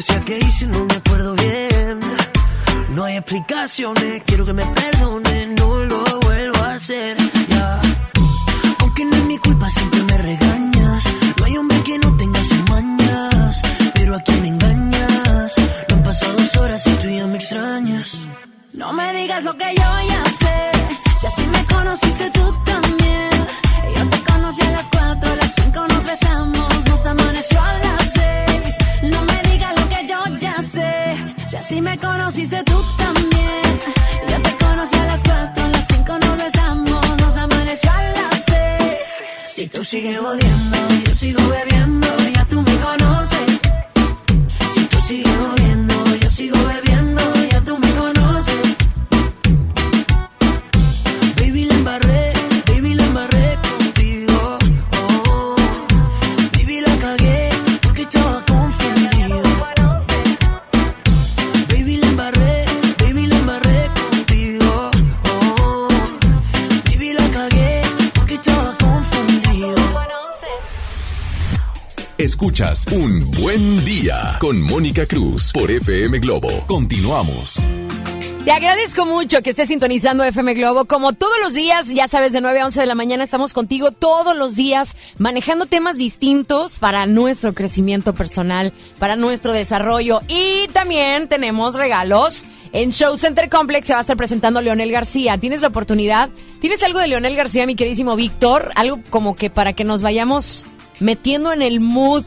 Que 0.00 0.06
sea 0.12 0.20
que 0.24 0.38
hice 0.38 0.66
no 0.66 0.82
me 0.86 0.94
acuerdo 0.94 1.34
bien. 1.34 2.00
No 2.94 3.04
hay 3.04 3.16
explicaciones, 3.18 4.22
quiero 4.24 4.46
que 4.46 4.54
me 4.54 4.64
perdones, 4.64 5.48
no 5.58 5.78
lo 5.80 6.02
vuelvo 6.22 6.58
a 6.64 6.72
hacer. 6.74 7.18
Ya. 7.48 7.80
Aunque 8.78 9.04
no 9.04 9.16
es 9.16 9.24
mi 9.24 9.36
culpa, 9.36 9.68
siempre 9.68 10.02
me 10.04 10.16
regañas. 10.16 11.04
No 11.36 11.44
hay 11.44 11.56
hombre 11.58 11.82
que 11.82 11.98
no 11.98 12.16
tenga 12.16 12.42
sus 12.42 12.70
mañas. 12.70 13.62
Pero 13.92 14.14
a 14.16 14.20
quien 14.20 14.42
engañas. 14.46 15.52
No 15.88 15.96
han 15.96 16.02
pasado 16.02 16.32
dos 16.32 16.56
horas 16.56 16.86
y 16.86 16.94
tú 17.02 17.08
ya 17.10 17.26
me 17.26 17.36
extrañas. 17.36 18.16
No 18.72 18.94
me 18.94 19.12
digas 19.12 19.44
lo 19.44 19.54
que 19.58 19.68
yo 19.80 19.90
ya 20.12 20.24
sé. 20.42 20.70
Si 21.20 21.26
así 21.26 21.42
me 21.46 21.62
conociste 21.66 22.30
tú 22.30 22.44
también. 22.64 23.39
Conociste 32.40 32.64
tú 32.64 32.82
también. 32.96 33.62
Yo 34.28 34.42
te 34.42 34.64
conocí 34.64 34.96
a 34.96 35.04
las 35.04 35.22
4, 35.22 35.64
a 35.64 35.68
las 35.68 35.86
5 35.88 36.18
nos 36.18 36.38
besamos, 36.38 37.16
nos 37.18 37.36
amaneció 37.36 37.90
a 37.90 38.02
las 38.12 38.44
6. 38.46 38.88
Si 39.48 39.66
tú 39.68 39.84
sigues 39.84 40.18
odiando, 40.18 40.78
yo 41.06 41.14
sigo 41.14 41.39
Un 72.92 73.24
Buen 73.40 73.84
Día 73.86 74.36
con 74.38 74.60
Mónica 74.60 75.06
Cruz 75.06 75.50
por 75.50 75.70
FM 75.70 76.18
Globo. 76.18 76.50
Continuamos. 76.66 77.56
Te 78.44 78.52
agradezco 78.52 79.06
mucho 79.06 79.40
que 79.40 79.50
estés 79.50 79.68
sintonizando 79.68 80.24
FM 80.24 80.52
Globo. 80.52 80.84
Como 80.84 81.14
todos 81.14 81.32
los 81.42 81.54
días, 81.54 81.88
ya 81.88 82.06
sabes, 82.06 82.32
de 82.32 82.42
9 82.42 82.60
a 82.60 82.66
11 82.66 82.80
de 82.80 82.86
la 82.86 82.94
mañana 82.94 83.24
estamos 83.24 83.54
contigo 83.54 83.92
todos 83.92 84.36
los 84.36 84.56
días 84.56 84.94
manejando 85.16 85.64
temas 85.64 85.96
distintos 85.96 86.78
para 86.78 87.06
nuestro 87.06 87.54
crecimiento 87.54 88.14
personal, 88.14 88.74
para 88.98 89.16
nuestro 89.16 89.54
desarrollo. 89.54 90.20
Y 90.28 90.68
también 90.74 91.28
tenemos 91.28 91.76
regalos. 91.76 92.44
En 92.74 92.92
Show 92.92 93.16
Center 93.16 93.48
Complex 93.48 93.86
se 93.86 93.94
va 93.94 94.00
a 94.00 94.02
estar 94.02 94.18
presentando 94.18 94.60
Leonel 94.60 94.92
García. 94.92 95.38
¿Tienes 95.38 95.62
la 95.62 95.68
oportunidad? 95.68 96.28
¿Tienes 96.60 96.82
algo 96.82 96.98
de 96.98 97.08
Leonel 97.08 97.36
García, 97.36 97.64
mi 97.64 97.74
queridísimo 97.74 98.16
Víctor? 98.16 98.70
Algo 98.74 99.00
como 99.08 99.34
que 99.34 99.48
para 99.48 99.72
que 99.72 99.84
nos 99.84 100.02
vayamos 100.02 100.66
metiendo 101.00 101.52
en 101.52 101.62
el 101.62 101.80
mood 101.80 102.24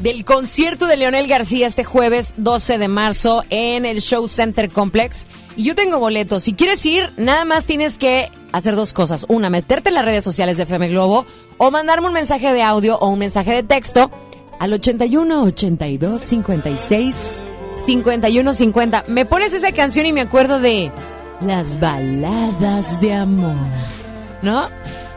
del 0.00 0.24
concierto 0.24 0.86
de 0.86 0.96
Leonel 0.96 1.28
García 1.28 1.66
este 1.66 1.84
jueves 1.84 2.34
12 2.36 2.78
de 2.78 2.88
marzo 2.88 3.42
en 3.50 3.86
el 3.86 4.00
Show 4.00 4.26
Center 4.28 4.68
Complex. 4.68 5.26
Y 5.56 5.64
yo 5.64 5.74
tengo 5.74 5.98
boletos. 5.98 6.42
Si 6.42 6.54
quieres 6.54 6.84
ir, 6.86 7.12
nada 7.16 7.44
más 7.44 7.66
tienes 7.66 7.98
que 7.98 8.30
hacer 8.52 8.74
dos 8.74 8.92
cosas. 8.92 9.26
Una, 9.28 9.48
meterte 9.50 9.90
en 9.90 9.94
las 9.94 10.04
redes 10.04 10.24
sociales 10.24 10.56
de 10.56 10.64
FM 10.64 10.88
Globo 10.88 11.24
o 11.56 11.70
mandarme 11.70 12.08
un 12.08 12.12
mensaje 12.12 12.52
de 12.52 12.62
audio 12.62 12.98
o 12.98 13.08
un 13.08 13.18
mensaje 13.18 13.52
de 13.52 13.62
texto 13.62 14.10
al 14.58 14.72
81 14.72 15.42
82 15.42 16.20
56 16.20 17.42
51 17.86 18.54
50. 18.54 19.04
Me 19.08 19.24
pones 19.24 19.54
esa 19.54 19.72
canción 19.72 20.06
y 20.06 20.12
me 20.12 20.20
acuerdo 20.20 20.58
de 20.58 20.90
las 21.40 21.78
baladas 21.80 23.00
de 23.00 23.14
amor. 23.14 23.56
¿No? 24.42 24.68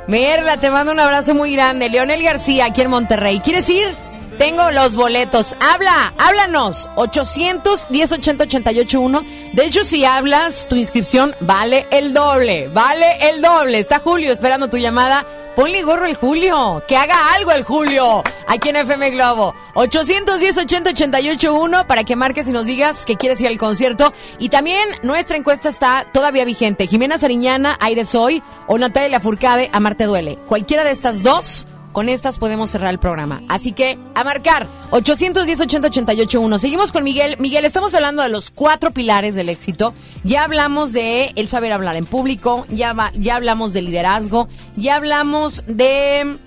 Merla, 0.07 0.57
te 0.57 0.69
mando 0.69 0.91
un 0.91 0.99
abrazo 0.99 1.33
muy 1.33 1.53
grande. 1.53 1.89
Leonel 1.89 2.21
García, 2.21 2.65
aquí 2.65 2.81
en 2.81 2.89
Monterrey. 2.89 3.39
¿Quieres 3.39 3.67
ir? 3.69 4.04
Tengo 4.37 4.69
los 4.71 4.97
boletos. 4.97 5.55
Habla, 5.61 6.13
háblanos. 6.17 6.89
810 6.95 8.11
80 8.11 8.43
88 8.43 8.99
1. 8.99 9.25
De 9.53 9.65
hecho, 9.65 9.85
si 9.85 10.03
hablas, 10.03 10.67
tu 10.67 10.75
inscripción 10.75 11.33
vale 11.39 11.87
el 11.89 12.13
doble. 12.13 12.67
Vale 12.67 13.29
el 13.29 13.41
doble. 13.41 13.79
Está 13.79 13.99
Julio 13.99 14.33
esperando 14.33 14.67
tu 14.67 14.77
llamada. 14.77 15.25
Ponle 15.55 15.83
gorro 15.83 16.05
el 16.05 16.15
Julio. 16.15 16.83
Que 16.85 16.97
haga 16.97 17.33
algo 17.33 17.53
el 17.53 17.63
Julio. 17.63 18.23
Aquí 18.47 18.69
en 18.69 18.75
FM 18.75 19.11
Globo. 19.11 19.55
810 19.75 20.57
80 20.57 20.89
88 20.89 21.53
1 21.53 21.87
para 21.87 22.03
que 22.03 22.17
marques 22.17 22.49
y 22.49 22.51
nos 22.51 22.65
digas 22.65 23.05
que 23.05 23.15
quieres 23.15 23.39
ir 23.39 23.47
al 23.47 23.57
concierto. 23.57 24.11
Y 24.37 24.49
también 24.49 24.89
nuestra 25.01 25.37
encuesta 25.37 25.69
está 25.69 26.05
todavía 26.11 26.43
vigente. 26.43 26.87
Jimena 26.87 27.17
Sariñana, 27.17 27.77
Aire 27.79 28.03
Soy 28.03 28.43
o 28.67 28.77
Natalia 28.77 29.21
Furcade, 29.21 29.69
Amarte 29.71 30.03
Duele. 30.03 30.37
Cualquiera 30.47 30.83
de 30.83 30.91
estas 30.91 31.23
dos 31.23 31.67
con 31.95 32.09
estas 32.09 32.39
podemos 32.39 32.71
cerrar 32.71 32.89
el 32.89 32.99
programa. 32.99 33.41
Así 33.47 33.71
que 33.71 33.97
a 34.15 34.25
marcar 34.25 34.67
810 34.91 35.61
80 35.61 35.87
88 35.87 36.41
1. 36.41 36.59
Seguimos 36.59 36.91
con 36.91 37.05
Miguel. 37.05 37.37
Miguel, 37.39 37.63
estamos 37.63 37.95
hablando 37.95 38.21
de 38.21 38.27
los 38.27 38.51
cuatro 38.51 38.91
pilares 38.91 39.33
del 39.33 39.47
éxito. 39.47 39.93
Ya 40.25 40.43
hablamos 40.43 40.91
de 40.91 41.31
el 41.37 41.47
saber 41.47 41.71
hablar 41.71 41.95
en 41.95 42.05
público, 42.05 42.65
ya, 42.69 43.13
ya 43.15 43.37
hablamos 43.37 43.71
de 43.71 43.81
liderazgo, 43.81 44.49
ya 44.75 44.97
hablamos 44.97 45.63
de 45.67 46.37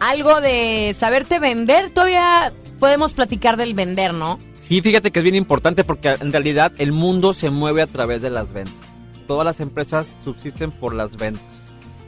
algo 0.00 0.40
de 0.40 0.96
saberte 0.98 1.38
vender. 1.38 1.90
Todavía 1.90 2.52
podemos 2.80 3.12
platicar 3.12 3.56
del 3.56 3.74
vender, 3.74 4.14
¿no? 4.14 4.40
Sí, 4.58 4.82
fíjate 4.82 5.12
que 5.12 5.20
es 5.20 5.22
bien 5.22 5.36
importante 5.36 5.84
porque 5.84 6.16
en 6.20 6.32
realidad 6.32 6.72
el 6.78 6.90
mundo 6.90 7.34
se 7.34 7.50
mueve 7.50 7.82
a 7.82 7.86
través 7.86 8.20
de 8.20 8.30
las 8.30 8.52
ventas. 8.52 8.74
Todas 9.28 9.44
las 9.44 9.60
empresas 9.60 10.16
subsisten 10.24 10.72
por 10.72 10.92
las 10.92 11.16
ventas. 11.16 11.55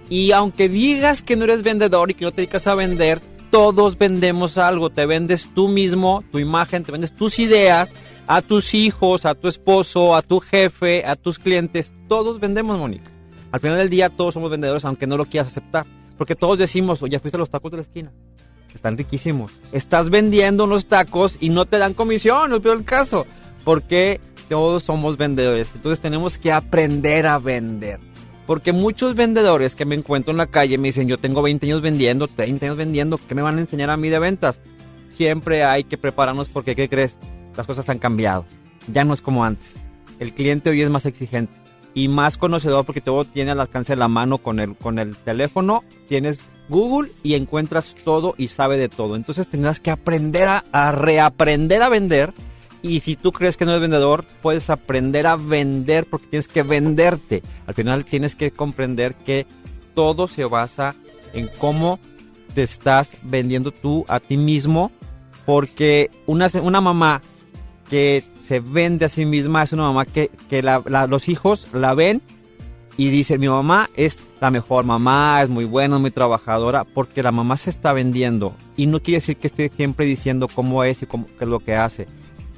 Y 0.09 0.33
aunque 0.33 0.69
digas 0.69 1.23
que 1.23 1.37
no 1.37 1.45
eres 1.45 1.63
vendedor 1.63 2.11
y 2.11 2.15
que 2.15 2.25
no 2.25 2.31
te 2.31 2.43
dedicas 2.43 2.67
a 2.67 2.75
vender, 2.75 3.21
todos 3.51 3.99
vendemos 3.99 4.59
algo. 4.59 4.91
Te 4.91 5.07
vendes 5.07 5.49
tú 5.55 5.69
mismo, 5.69 6.25
tu 6.33 6.39
imagen, 6.39 6.83
te 6.85 6.93
vendes 6.93 7.13
tus 7.15 7.39
ideas 7.39 7.93
a 8.29 8.43
tus 8.43 8.75
hijos, 8.75 9.25
a 9.25 9.35
tu 9.35 9.49
esposo, 9.49 10.15
a 10.15 10.23
tu 10.23 10.39
jefe, 10.39 11.05
a 11.05 11.17
tus 11.17 11.39
clientes. 11.39 11.95
Todos 12.09 12.39
vendemos, 12.39 12.79
Mónica. 12.79 13.11
Al 13.51 13.61
final 13.61 13.79
del 13.79 13.89
día 13.89 14.11
todos 14.11 14.35
somos 14.35 14.51
vendedores 14.51 14.85
aunque 14.85 15.07
no 15.07 15.17
lo 15.17 15.25
quieras 15.25 15.49
aceptar. 15.49 15.87
Porque 16.19 16.37
todos 16.37 16.59
decimos, 16.59 17.03
oye, 17.03 17.19
fuiste 17.19 17.39
a 17.39 17.41
los 17.41 17.49
tacos 17.49 17.71
de 17.71 17.79
la 17.79 17.83
esquina. 17.83 18.13
Están 18.75 18.99
riquísimos. 18.99 19.53
Estás 19.73 20.11
vendiendo 20.11 20.65
unos 20.65 20.87
tacos 20.87 21.39
y 21.41 21.49
no 21.49 21.65
te 21.65 21.79
dan 21.79 21.95
comisión, 21.95 22.51
no 22.51 22.61
peor 22.61 22.77
el 22.77 22.85
caso. 22.85 23.27
Porque 23.65 24.21
todos 24.49 24.83
somos 24.83 25.17
vendedores. 25.17 25.73
Entonces 25.75 25.99
tenemos 25.99 26.37
que 26.37 26.53
aprender 26.53 27.27
a 27.27 27.39
vender. 27.39 27.99
Porque 28.49 28.73
muchos 28.73 29.15
vendedores 29.15 29.77
que 29.77 29.85
me 29.85 29.95
encuentro 29.95 30.31
en 30.31 30.39
la 30.39 30.47
calle 30.47 30.79
me 30.79 30.89
dicen, 30.89 31.07
yo 31.07 31.19
tengo 31.19 31.43
20 31.43 31.67
años 31.67 31.83
vendiendo, 31.83 32.29
30 32.29 32.65
años 32.65 32.79
vendiendo, 32.79 33.21
¿qué 33.29 33.35
me 33.35 33.43
van 33.43 33.59
a 33.59 33.61
enseñar 33.61 33.91
a 33.91 33.99
mí 33.99 34.09
de 34.09 34.19
ventas? 34.19 34.59
Siempre 35.11 35.65
hay 35.65 35.85
que 35.85 35.99
prepararnos 35.99 36.49
porque, 36.49 36.75
¿qué 36.75 36.89
crees? 36.89 37.19
Las 37.59 37.67
cosas 37.67 37.91
han 37.91 37.99
cambiado. 37.99 38.47
Ya 38.91 39.05
no 39.05 39.13
es 39.13 39.21
como 39.21 39.45
antes. 39.45 39.91
El 40.19 40.33
cliente 40.33 40.71
hoy 40.71 40.81
es 40.81 40.89
más 40.89 41.05
exigente 41.05 41.53
y 41.93 42.09
más 42.09 42.39
conocedor 42.39 42.87
porque 42.87 43.03
todo 43.03 43.27
tiene 43.27 43.51
al 43.51 43.61
alcance 43.61 43.93
de 43.93 43.99
la 43.99 44.09
mano 44.09 44.39
con 44.39 44.61
el, 44.61 44.77
con 44.77 44.99
el 44.99 45.15
teléfono. 45.15 45.85
Tienes 46.09 46.41
Google 46.71 47.11
y 47.23 47.35
encuentras 47.35 47.95
todo 48.03 48.35
y 48.39 48.49
sabe 48.49 48.79
de 48.79 48.89
todo. 48.89 49.15
Entonces 49.15 49.47
tendrás 49.47 49.79
que 49.79 49.91
aprender 49.91 50.49
a, 50.49 50.65
a 50.73 50.91
reaprender 50.91 51.83
a 51.83 51.91
vender 51.91 52.33
Y 52.83 53.01
si 53.01 53.17
tú 53.17 53.33
crees 53.33 53.57
que 53.57 53.65
no 53.65 53.73
eres 53.73 53.83
vendedor, 53.83 54.25
puedes 54.43 54.71
aprender 54.71 55.27
a 55.27 55.37
vender 55.37 56.07
porque 56.07 56.29
tienes 56.29 56.49
que 56.49 56.63
venderte. 56.63 57.43
Al 57.67 57.75
final 57.75 58.05
tienes 58.05 58.37
que 58.37 58.51
comprender 58.51 59.15
que 59.15 59.47
todo 59.95 60.29
se 60.29 60.45
basa 60.45 60.95
en 61.33 61.49
cómo 61.59 61.99
te 62.55 62.63
estás 62.63 63.17
vendiendo 63.23 63.73
tú 63.73 64.05
a 64.09 64.21
ti 64.21 64.37
mismo. 64.37 64.93
Porque 65.45 66.11
una, 66.27 66.49
una 66.63 66.81
mamá 66.81 67.23
que 67.89 68.23
se 68.41 68.61
vende 68.61 69.07
a 69.07 69.09
sí 69.09 69.25
misma 69.25 69.63
es 69.63 69.73
una 69.73 69.85
mamá 69.85 70.05
que, 70.05 70.31
que 70.49 70.63
los 70.63 71.29
hijos 71.29 71.69
la 71.73 71.95
ven 71.95 72.23
y 72.99 73.11
dicen, 73.11 73.41
mi 73.41 73.49
mamá 73.49 73.89
es 73.95 74.19
la 74.41 74.51
mejor 74.51 74.85
mamá, 74.85 75.41
es 75.41 75.49
muy 75.49 75.65
buena, 75.65 75.97
es 75.97 76.01
muy 76.01 76.11
trabajadora, 76.11 76.85
porque 76.85 77.23
la 77.23 77.31
mamá 77.31 77.57
se 77.57 77.71
está 77.71 77.93
vendiendo. 77.93 78.55
Y 78.77 78.87
no 78.87 79.01
quiere 79.01 79.19
decir 79.19 79.37
que 79.37 79.47
esté 79.47 79.71
siempre 79.75 80.05
diciendo 80.05 80.49
cómo 80.53 80.83
es 80.83 81.03
y 81.03 81.07
cómo, 81.07 81.27
qué 81.27 81.45
es 81.45 81.49
lo 81.49 81.61
que 81.61 81.77
hace. 81.77 82.09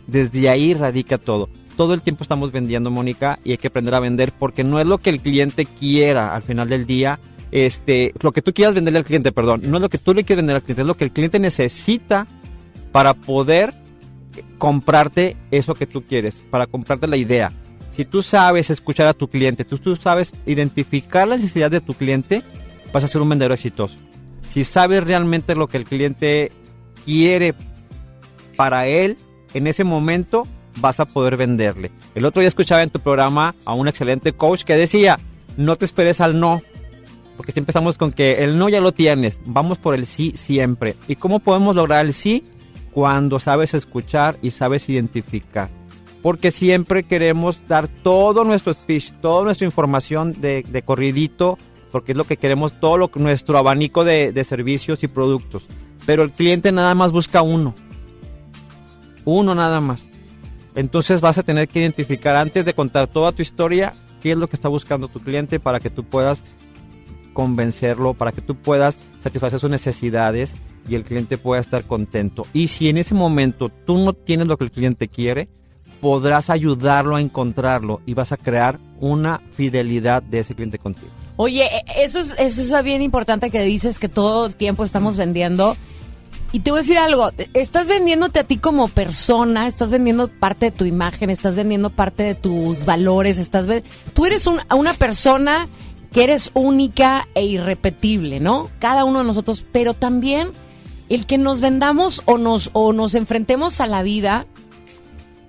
Desde 0.06 0.48
ahí 0.48 0.74
radica 0.74 1.18
todo. 1.18 1.48
Todo 1.76 1.94
el 1.94 2.02
tiempo 2.02 2.22
estamos 2.22 2.52
vendiendo, 2.52 2.90
Mónica, 2.90 3.38
y 3.44 3.52
hay 3.52 3.58
que 3.58 3.68
aprender 3.68 3.94
a 3.94 4.00
vender 4.00 4.32
porque 4.38 4.64
no 4.64 4.80
es 4.80 4.86
lo 4.86 4.98
que 4.98 5.10
el 5.10 5.20
cliente 5.20 5.64
quiera 5.64 6.34
al 6.34 6.42
final 6.42 6.68
del 6.68 6.86
día. 6.86 7.18
Este, 7.52 8.12
lo 8.20 8.32
que 8.32 8.42
tú 8.42 8.52
quieras 8.52 8.74
venderle 8.74 8.98
al 8.98 9.04
cliente, 9.04 9.32
perdón, 9.32 9.62
no 9.64 9.76
es 9.76 9.82
lo 9.82 9.88
que 9.88 9.98
tú 9.98 10.14
le 10.14 10.24
quieres 10.24 10.42
vender 10.42 10.56
al 10.56 10.62
cliente, 10.62 10.82
es 10.82 10.88
lo 10.88 10.96
que 10.96 11.04
el 11.04 11.12
cliente 11.12 11.38
necesita 11.38 12.26
para 12.92 13.14
poder 13.14 13.72
comprarte 14.58 15.36
eso 15.50 15.74
que 15.74 15.86
tú 15.86 16.02
quieres, 16.02 16.42
para 16.50 16.66
comprarte 16.66 17.06
la 17.06 17.16
idea. 17.16 17.50
Si 17.90 18.04
tú 18.04 18.22
sabes 18.22 18.70
escuchar 18.70 19.06
a 19.06 19.14
tu 19.14 19.28
cliente, 19.28 19.64
tú, 19.64 19.78
tú 19.78 19.96
sabes 19.96 20.32
identificar 20.46 21.26
la 21.26 21.36
necesidad 21.36 21.70
de 21.70 21.80
tu 21.80 21.94
cliente, 21.94 22.42
vas 22.92 23.04
a 23.04 23.08
ser 23.08 23.20
un 23.20 23.28
vendedor 23.28 23.52
exitoso. 23.52 23.98
Si 24.48 24.64
sabes 24.64 25.04
realmente 25.04 25.54
lo 25.54 25.68
que 25.68 25.76
el 25.76 25.84
cliente 25.84 26.52
quiere 27.04 27.54
para 28.56 28.86
él, 28.86 29.16
en 29.54 29.66
ese 29.66 29.84
momento 29.84 30.46
vas 30.80 31.00
a 31.00 31.06
poder 31.06 31.36
venderle. 31.36 31.90
El 32.14 32.24
otro 32.24 32.40
día 32.40 32.48
escuchaba 32.48 32.82
en 32.82 32.90
tu 32.90 33.00
programa 33.00 33.54
a 33.64 33.74
un 33.74 33.88
excelente 33.88 34.32
coach 34.32 34.62
que 34.62 34.76
decía, 34.76 35.18
no 35.56 35.76
te 35.76 35.84
esperes 35.84 36.20
al 36.20 36.38
no, 36.38 36.62
porque 37.36 37.52
siempre 37.52 37.70
estamos 37.70 37.96
con 37.96 38.12
que 38.12 38.44
el 38.44 38.58
no 38.58 38.68
ya 38.68 38.80
lo 38.80 38.92
tienes, 38.92 39.40
vamos 39.46 39.78
por 39.78 39.94
el 39.94 40.06
sí 40.06 40.32
siempre. 40.36 40.94
¿Y 41.08 41.16
cómo 41.16 41.40
podemos 41.40 41.74
lograr 41.74 42.04
el 42.04 42.12
sí? 42.12 42.44
Cuando 42.92 43.40
sabes 43.40 43.72
escuchar 43.72 44.36
y 44.42 44.50
sabes 44.50 44.88
identificar. 44.88 45.70
Porque 46.22 46.50
siempre 46.50 47.04
queremos 47.04 47.66
dar 47.66 47.88
todo 47.88 48.44
nuestro 48.44 48.74
speech, 48.74 49.12
toda 49.22 49.44
nuestra 49.44 49.64
información 49.64 50.38
de, 50.38 50.64
de 50.68 50.82
corridito, 50.82 51.56
porque 51.90 52.12
es 52.12 52.18
lo 52.18 52.24
que 52.24 52.36
queremos, 52.36 52.78
todo 52.78 53.10
nuestro 53.14 53.56
abanico 53.56 54.04
de, 54.04 54.32
de 54.32 54.44
servicios 54.44 55.02
y 55.02 55.08
productos. 55.08 55.66
Pero 56.04 56.22
el 56.22 56.32
cliente 56.32 56.72
nada 56.72 56.94
más 56.94 57.10
busca 57.10 57.40
uno. 57.40 57.74
Uno 59.24 59.54
nada 59.54 59.80
más. 59.80 60.02
Entonces 60.74 61.20
vas 61.20 61.38
a 61.38 61.42
tener 61.42 61.68
que 61.68 61.80
identificar 61.80 62.36
antes 62.36 62.64
de 62.64 62.74
contar 62.74 63.06
toda 63.08 63.32
tu 63.32 63.42
historia 63.42 63.92
qué 64.20 64.32
es 64.32 64.36
lo 64.36 64.48
que 64.48 64.56
está 64.56 64.68
buscando 64.68 65.08
tu 65.08 65.20
cliente 65.20 65.58
para 65.58 65.80
que 65.80 65.90
tú 65.90 66.04
puedas 66.04 66.42
convencerlo, 67.32 68.14
para 68.14 68.32
que 68.32 68.40
tú 68.40 68.54
puedas 68.56 68.98
satisfacer 69.18 69.58
sus 69.60 69.70
necesidades 69.70 70.56
y 70.88 70.94
el 70.94 71.04
cliente 71.04 71.38
pueda 71.38 71.60
estar 71.60 71.84
contento. 71.84 72.46
Y 72.52 72.68
si 72.68 72.88
en 72.88 72.98
ese 72.98 73.14
momento 73.14 73.70
tú 73.86 73.98
no 73.98 74.12
tienes 74.12 74.46
lo 74.46 74.56
que 74.56 74.64
el 74.64 74.70
cliente 74.70 75.08
quiere, 75.08 75.48
podrás 76.00 76.50
ayudarlo 76.50 77.16
a 77.16 77.20
encontrarlo 77.20 78.00
y 78.06 78.14
vas 78.14 78.32
a 78.32 78.36
crear 78.36 78.78
una 79.00 79.40
fidelidad 79.52 80.22
de 80.22 80.40
ese 80.40 80.54
cliente 80.54 80.78
contigo. 80.78 81.08
Oye, 81.36 81.64
e- 81.64 82.04
eso 82.04 82.20
es, 82.20 82.34
eso 82.38 82.76
es 82.76 82.84
bien 82.84 83.02
importante 83.02 83.50
que 83.50 83.60
dices 83.62 83.98
que 83.98 84.08
todo 84.08 84.46
el 84.46 84.56
tiempo 84.56 84.84
estamos 84.84 85.16
vendiendo. 85.16 85.76
Y 86.52 86.60
te 86.60 86.70
voy 86.72 86.78
a 86.78 86.82
decir 86.82 86.98
algo, 86.98 87.30
estás 87.54 87.86
vendiéndote 87.86 88.40
a 88.40 88.44
ti 88.44 88.56
como 88.58 88.88
persona, 88.88 89.68
estás 89.68 89.92
vendiendo 89.92 90.28
parte 90.28 90.66
de 90.66 90.70
tu 90.72 90.84
imagen, 90.84 91.30
estás 91.30 91.54
vendiendo 91.54 91.90
parte 91.90 92.24
de 92.24 92.34
tus 92.34 92.84
valores, 92.84 93.38
estás 93.38 93.66
tú 94.14 94.26
eres 94.26 94.48
un- 94.48 94.60
una 94.76 94.92
persona 94.94 95.68
que 96.12 96.24
eres 96.24 96.50
única 96.54 97.28
e 97.34 97.44
irrepetible, 97.44 98.40
¿no? 98.40 98.68
Cada 98.80 99.04
uno 99.04 99.20
de 99.20 99.26
nosotros, 99.26 99.64
pero 99.70 99.94
también 99.94 100.48
el 101.08 101.24
que 101.26 101.38
nos 101.38 101.60
vendamos 101.60 102.22
o 102.24 102.36
nos 102.36 102.70
o 102.72 102.92
nos 102.92 103.14
enfrentemos 103.14 103.80
a 103.80 103.86
la 103.86 104.02
vida 104.02 104.44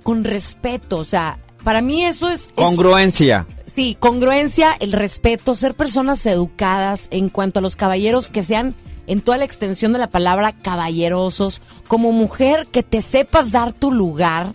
con 0.04 0.24
respeto, 0.24 0.98
o 0.98 1.04
sea, 1.06 1.40
para 1.64 1.82
mí 1.82 2.04
eso 2.06 2.30
es, 2.30 2.50
es 2.50 2.52
Congruencia. 2.56 3.48
Sí, 3.66 3.96
congruencia, 4.00 4.76
el 4.80 4.92
respeto, 4.92 5.56
ser 5.56 5.74
personas 5.74 6.26
educadas 6.28 7.08
en 7.12 7.30
cuanto 7.30 7.58
a 7.60 7.62
los 7.64 7.76
caballeros 7.76 8.30
que 8.30 8.44
sean 8.44 8.76
en 9.08 9.22
toda 9.22 9.38
la 9.38 9.46
extensión 9.46 9.94
de 9.94 10.00
la 10.00 10.10
palabra 10.10 10.52
caballerosos, 10.52 11.62
como 11.88 12.12
mujer 12.12 12.68
que 12.68 12.84
te 12.84 13.02
sepas 13.02 13.52
dar 13.52 13.74
tu 13.74 13.92
lugar, 13.92 14.54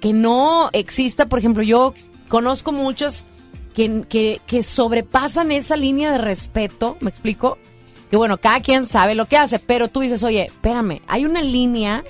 que 0.00 0.12
no 0.12 0.70
exista, 0.72 1.26
por 1.26 1.38
ejemplo, 1.38 1.62
yo 1.62 1.94
conozco 2.28 2.72
muchas 2.72 3.26
que, 3.74 4.04
que, 4.08 4.40
que 4.46 4.62
sobrepasan 4.62 5.52
esa 5.52 5.76
línea 5.76 6.12
de 6.12 6.18
respeto, 6.18 6.96
¿me 7.00 7.10
explico? 7.10 7.58
Que 8.10 8.16
bueno, 8.16 8.38
cada 8.38 8.60
quien 8.60 8.86
sabe 8.86 9.14
lo 9.14 9.26
que 9.26 9.36
hace, 9.36 9.58
pero 9.58 9.88
tú 9.88 10.00
dices, 10.00 10.24
oye, 10.24 10.46
espérame, 10.46 11.00
hay 11.06 11.24
una 11.24 11.42
línea 11.42 12.02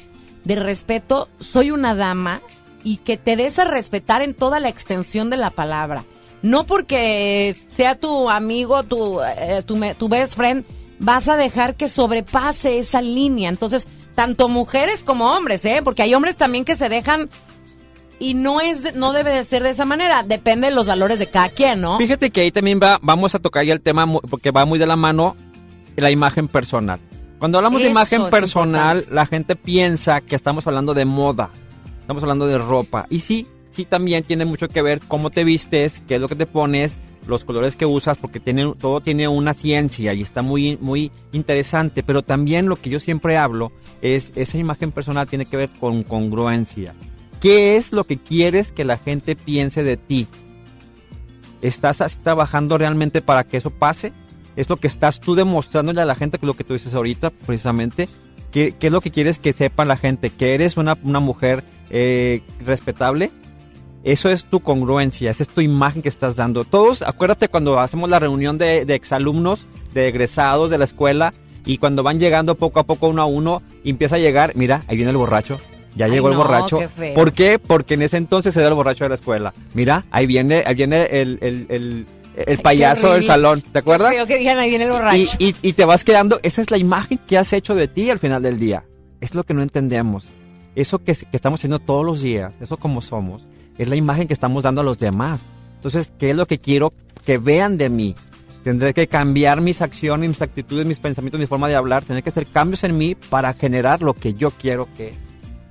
de 0.44 0.56
respeto, 0.56 1.28
soy 1.38 1.70
una 1.70 1.94
dama, 1.94 2.40
y 2.84 2.98
que 2.98 3.16
te 3.16 3.36
des 3.36 3.58
a 3.58 3.64
respetar 3.64 4.22
en 4.22 4.34
toda 4.34 4.60
la 4.60 4.68
extensión 4.68 5.30
de 5.30 5.36
la 5.36 5.50
palabra. 5.50 6.04
No 6.42 6.64
porque 6.64 7.54
sea 7.68 7.98
tu 7.98 8.30
amigo, 8.30 8.82
tu, 8.82 9.20
eh, 9.20 9.62
tu, 9.66 9.78
tu 9.98 10.08
best 10.08 10.36
friend, 10.36 10.64
vas 11.00 11.28
a 11.28 11.36
dejar 11.36 11.74
que 11.74 11.88
sobrepase 11.88 12.78
esa 12.78 13.02
línea. 13.02 13.48
Entonces, 13.48 13.88
tanto 14.14 14.48
mujeres 14.48 15.02
como 15.02 15.34
hombres, 15.34 15.64
¿eh? 15.64 15.80
Porque 15.82 16.02
hay 16.02 16.14
hombres 16.14 16.36
también 16.36 16.64
que 16.64 16.76
se 16.76 16.88
dejan 16.88 17.28
y 18.20 18.34
no 18.34 18.60
es 18.60 18.94
no 18.94 19.12
debe 19.12 19.30
de 19.32 19.42
ser 19.44 19.62
de 19.62 19.70
esa 19.70 19.84
manera. 19.84 20.22
Depende 20.22 20.68
de 20.68 20.74
los 20.74 20.86
valores 20.86 21.18
de 21.18 21.28
cada 21.28 21.48
quien, 21.48 21.80
¿no? 21.80 21.98
Fíjate 21.98 22.30
que 22.30 22.42
ahí 22.42 22.52
también 22.52 22.78
va, 22.80 22.98
vamos 23.02 23.34
a 23.34 23.38
tocar 23.38 23.64
ya 23.64 23.72
el 23.72 23.80
tema 23.80 24.06
porque 24.28 24.50
va 24.50 24.64
muy 24.64 24.78
de 24.78 24.86
la 24.86 24.96
mano 24.96 25.36
la 25.96 26.10
imagen 26.10 26.48
personal. 26.48 27.00
Cuando 27.38 27.58
hablamos 27.58 27.82
de 27.82 27.88
imagen 27.88 28.28
personal, 28.28 29.04
la 29.10 29.26
gente 29.26 29.56
piensa 29.56 30.20
que 30.20 30.36
estamos 30.36 30.66
hablando 30.66 30.92
de 30.92 31.04
moda, 31.04 31.50
estamos 32.00 32.22
hablando 32.22 32.46
de 32.46 32.58
ropa. 32.58 33.06
Y 33.08 33.20
sí, 33.20 33.46
sí 33.70 33.84
también 33.84 34.24
tiene 34.24 34.44
mucho 34.44 34.68
que 34.68 34.82
ver 34.82 35.00
cómo 35.06 35.30
te 35.30 35.44
vistes, 35.44 36.02
qué 36.06 36.16
es 36.16 36.20
lo 36.20 36.28
que 36.28 36.34
te 36.34 36.46
pones, 36.46 36.98
los 37.26 37.44
colores 37.44 37.76
que 37.76 37.86
usas, 37.86 38.18
porque 38.18 38.40
tiene, 38.40 38.74
todo 38.78 39.00
tiene 39.00 39.28
una 39.28 39.54
ciencia 39.54 40.14
y 40.14 40.22
está 40.22 40.42
muy, 40.42 40.78
muy 40.80 41.10
interesante. 41.32 42.02
Pero 42.02 42.22
también 42.22 42.68
lo 42.68 42.76
que 42.76 42.90
yo 42.90 43.00
siempre 43.00 43.36
hablo 43.36 43.72
es 44.02 44.32
esa 44.34 44.58
imagen 44.58 44.92
personal 44.92 45.26
tiene 45.26 45.46
que 45.46 45.56
ver 45.56 45.70
con 45.78 46.02
congruencia. 46.02 46.94
¿Qué 47.40 47.76
es 47.76 47.92
lo 47.92 48.04
que 48.04 48.18
quieres 48.18 48.72
que 48.72 48.84
la 48.84 48.98
gente 48.98 49.36
piense 49.36 49.82
de 49.82 49.96
ti? 49.96 50.28
¿Estás 51.62 52.18
trabajando 52.22 52.78
realmente 52.78 53.22
para 53.22 53.44
que 53.44 53.56
eso 53.56 53.70
pase? 53.70 54.12
¿Es 54.56 54.68
lo 54.68 54.76
que 54.76 54.86
estás 54.86 55.20
tú 55.20 55.34
demostrándole 55.34 56.02
a 56.02 56.06
la 56.06 56.14
gente, 56.14 56.38
que 56.38 56.46
lo 56.46 56.54
que 56.54 56.64
tú 56.64 56.74
dices 56.74 56.94
ahorita, 56.94 57.30
precisamente? 57.30 58.08
¿Qué, 58.50 58.74
es 58.78 58.92
lo 58.92 59.00
que 59.00 59.10
quieres 59.10 59.38
que 59.38 59.52
sepan 59.52 59.88
la 59.88 59.96
gente? 59.96 60.30
¿Que 60.30 60.54
eres 60.54 60.76
una, 60.76 60.98
una 61.02 61.20
mujer 61.20 61.64
eh, 61.88 62.42
respetable? 62.64 63.30
Eso 64.02 64.30
es 64.30 64.44
tu 64.46 64.60
congruencia, 64.60 65.30
esa 65.30 65.42
es 65.42 65.48
tu 65.48 65.60
imagen 65.60 66.00
que 66.02 66.08
estás 66.08 66.36
dando. 66.36 66.64
Todos, 66.64 67.02
acuérdate 67.02 67.48
cuando 67.48 67.78
hacemos 67.80 68.08
la 68.08 68.18
reunión 68.18 68.56
de, 68.56 68.84
de 68.86 68.94
exalumnos, 68.94 69.66
de 69.92 70.08
egresados 70.08 70.70
de 70.70 70.78
la 70.78 70.84
escuela, 70.84 71.32
y 71.66 71.76
cuando 71.78 72.02
van 72.02 72.18
llegando 72.18 72.54
poco 72.54 72.80
a 72.80 72.84
poco 72.84 73.08
uno 73.08 73.20
a 73.20 73.26
uno, 73.26 73.62
empieza 73.84 74.16
a 74.16 74.18
llegar, 74.18 74.52
mira, 74.56 74.82
ahí 74.88 74.96
viene 74.96 75.10
el 75.10 75.18
borracho. 75.18 75.60
Ya 75.96 76.06
Ay, 76.06 76.12
llegó 76.12 76.30
el 76.30 76.36
borracho. 76.36 76.78
qué. 76.96 77.12
¿Por 77.14 77.32
qué? 77.32 77.58
Porque 77.58 77.94
en 77.94 78.02
ese 78.02 78.16
entonces 78.16 78.56
era 78.56 78.68
el 78.68 78.74
borracho 78.74 79.04
de 79.04 79.08
la 79.10 79.14
escuela. 79.16 79.52
Mira, 79.74 80.06
ahí 80.10 80.24
viene, 80.24 80.62
ahí 80.64 80.74
viene 80.76 81.02
el, 81.06 81.38
el, 81.42 81.66
el, 81.68 82.06
el 82.36 82.58
payaso 82.60 83.12
del 83.12 83.24
salón. 83.24 83.60
¿Te 83.60 83.80
acuerdas? 83.80 84.14
Feo 84.14 84.26
que 84.26 84.38
digan 84.38 84.58
ahí 84.58 84.70
viene 84.70 84.84
el 84.86 84.92
borracho. 84.92 85.16
Y, 85.38 85.48
y- 85.48 85.56
y 85.60 85.72
te 85.74 85.84
vas 85.84 86.04
quedando, 86.04 86.40
esa 86.42 86.62
es 86.62 86.70
la 86.70 86.78
imagen 86.78 87.18
que 87.26 87.36
has 87.36 87.52
hecho 87.52 87.74
de 87.74 87.86
ti 87.88 88.08
al 88.08 88.18
final 88.20 88.40
del 88.42 88.58
día. 88.58 88.84
Es 89.20 89.34
lo 89.34 89.44
que 89.44 89.52
no 89.52 89.62
entendemos. 89.62 90.24
Eso 90.76 91.00
que, 91.00 91.12
que 91.14 91.26
estamos 91.36 91.60
haciendo 91.60 91.80
todos 91.80 92.06
los 92.06 92.22
días, 92.22 92.54
eso 92.60 92.76
como 92.78 93.00
somos, 93.02 93.44
es 93.78 93.88
la 93.88 93.96
imagen 93.96 94.26
que 94.26 94.34
estamos 94.34 94.64
dando 94.64 94.80
a 94.80 94.84
los 94.84 94.98
demás. 94.98 95.40
Entonces, 95.76 96.12
¿qué 96.18 96.30
es 96.30 96.36
lo 96.36 96.46
que 96.46 96.58
quiero 96.58 96.92
que 97.24 97.38
vean 97.38 97.78
de 97.78 97.88
mí? 97.88 98.14
Tendré 98.62 98.92
que 98.92 99.06
cambiar 99.06 99.60
mis 99.62 99.80
acciones, 99.80 100.28
mis 100.28 100.42
actitudes, 100.42 100.84
mis 100.84 100.98
pensamientos, 100.98 101.40
mi 101.40 101.46
forma 101.46 101.68
de 101.68 101.76
hablar. 101.76 102.04
Tendré 102.04 102.22
que 102.22 102.28
hacer 102.28 102.46
cambios 102.46 102.84
en 102.84 102.98
mí 102.98 103.14
para 103.14 103.54
generar 103.54 104.02
lo 104.02 104.12
que 104.12 104.34
yo 104.34 104.50
quiero 104.50 104.86
que 104.96 105.14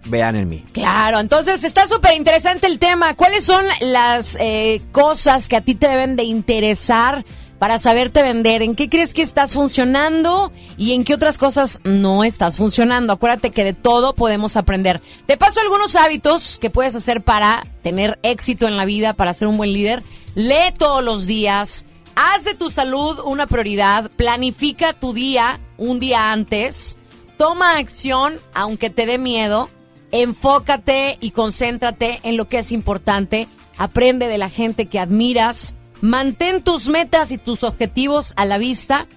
vean 0.06 0.36
en 0.36 0.50
mí. 0.50 0.64
Claro, 0.72 1.20
entonces 1.20 1.64
está 1.64 1.88
súper 1.88 2.16
interesante 2.16 2.66
el 2.66 2.80
tema. 2.80 3.16
¿Cuáles 3.16 3.44
son 3.44 3.64
las 3.82 4.38
eh, 4.40 4.82
cosas 4.92 5.50
que 5.50 5.58
a 5.58 5.62
ti 5.62 5.76
te 5.76 5.88
deben 5.88 6.16
de 6.16 6.24
interesar 6.24 7.24
para 7.60 7.78
saberte 7.78 8.24
vender? 8.24 8.62
¿En 8.62 8.76
qué 8.76 8.90
crees 8.90 9.14
que 9.14 9.22
estás 9.22 9.54
funcionando 9.54 10.52
y 10.78 10.94
en 10.94 11.04
qué 11.04 11.14
otras 11.14 11.38
cosas 11.38 11.82
no 11.84 12.24
estás 12.24 12.58
funcionando? 12.58 13.14
Acuérdate 13.14 13.52
que 13.52 13.66
de 13.66 13.74
todo 13.74 14.16
podemos 14.16 14.56
aprender. 14.58 15.02
Te 15.26 15.38
paso 15.38 15.60
algunos 15.60 15.96
hábitos 15.98 16.58
que 16.60 16.70
puedes 16.70 16.96
hacer 16.96 17.22
para 17.22 17.68
tener 17.84 18.18
éxito 18.24 18.68
en 18.68 18.78
la 18.78 18.86
vida, 18.86 19.14
para 19.14 19.34
ser 19.34 19.50
un 19.50 19.58
buen 19.58 19.74
líder. 19.74 20.04
Lee 20.36 20.74
todos 20.78 21.04
los 21.04 21.28
días. 21.28 21.86
Haz 22.16 22.46
de 22.46 22.56
tu 22.56 22.72
salud 22.72 23.20
una 23.26 23.46
prioridad. 23.46 24.10
Planifica 24.16 24.94
tu 24.94 25.14
día 25.14 25.60
un 25.78 26.00
día 26.00 26.32
antes. 26.32 26.98
Toma 27.38 27.78
acción 27.78 28.40
aunque 28.54 28.90
te 28.90 29.06
dé 29.06 29.18
miedo. 29.18 29.70
enfócate 30.12 31.18
y 31.22 31.32
concéntrate 31.32 32.20
en 32.24 32.36
lo 32.36 32.48
que 32.48 32.60
es 32.60 32.72
importante. 32.72 33.48
Aprende 33.78 34.28
de 34.28 34.38
la 34.38 34.50
gente 34.50 34.88
que 34.88 35.00
admiras. 35.00 35.76
Mantén 36.02 36.64
tus 36.64 36.88
metas 36.88 37.32
y 37.32 37.38
tus 37.38 37.64
objetivos 37.64 38.34
a 38.36 38.46
la 38.46 38.58
vista 38.58 39.08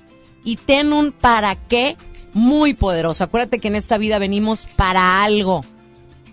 y 0.44 0.56
ten 0.56 0.92
un 0.92 1.12
para 1.12 1.54
qué 1.54 1.96
muy 2.34 2.74
poderoso. 2.74 3.24
Acuérdate 3.24 3.58
que 3.58 3.68
en 3.68 3.76
esta 3.76 3.98
vida 3.98 4.18
venimos 4.18 4.66
para 4.76 5.22
algo. 5.22 5.64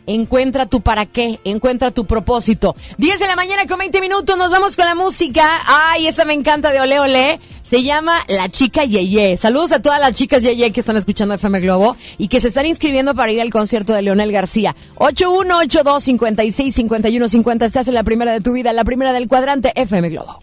Encuentra 0.08 0.66
tu 0.66 0.82
para 0.82 1.06
qué, 1.06 1.40
encuentra 1.44 1.92
tu 1.92 2.06
propósito. 2.06 2.76
10 2.98 3.20
de 3.20 3.28
la 3.28 3.36
mañana 3.36 3.68
con 3.68 3.78
20 3.78 4.02
minutos, 4.02 4.38
nos 4.38 4.50
vamos 4.50 4.76
con 4.76 4.86
la 4.86 4.96
música. 4.96 5.62
Ay, 5.68 6.08
esa 6.08 6.26
me 6.26 6.34
encanta 6.34 6.72
de 6.72 6.82
Ole 6.82 7.00
Ole. 7.00 7.40
Se 7.70 7.84
llama 7.84 8.18
La 8.28 8.50
Chica 8.50 8.84
Yeye. 8.84 9.38
Saludos 9.38 9.72
a 9.72 9.80
todas 9.82 10.00
las 10.00 10.16
chicas 10.16 10.42
Yeye 10.42 10.72
que 10.72 10.80
están 10.80 10.98
escuchando 10.98 11.36
FM 11.36 11.60
Globo 11.60 11.96
y 12.18 12.28
que 12.28 12.42
se 12.42 12.48
están 12.48 12.66
inscribiendo 12.66 13.14
para 13.14 13.32
ir 13.32 13.42
al 13.42 13.52
concierto 13.52 13.94
de 13.94 14.02
Leonel 14.02 14.32
García. 14.32 14.76
8182-565150. 14.96 17.66
Estás 17.66 17.88
en 17.88 17.94
la 17.94 18.02
primera 18.04 18.32
de 18.32 18.42
tu 18.42 18.54
vida, 18.54 18.74
la 18.74 18.84
primera 18.84 19.14
del 19.14 19.28
cuadrante 19.28 19.72
FM 19.76 20.10
Globo. 20.10 20.40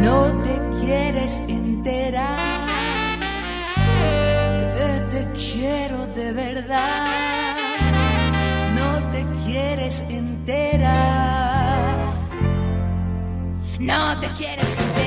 No 0.00 0.32
te 0.44 0.60
quieres 0.80 1.42
enterar 1.48 2.54
te 5.14 5.26
quiero 5.38 6.06
de 6.14 6.32
verdad. 6.32 7.06
No 8.74 9.10
te 9.12 9.24
quieres 9.44 10.02
enterar. 10.08 11.78
No 13.78 14.20
te 14.20 14.28
quieres 14.38 14.68
enterar. 14.68 15.03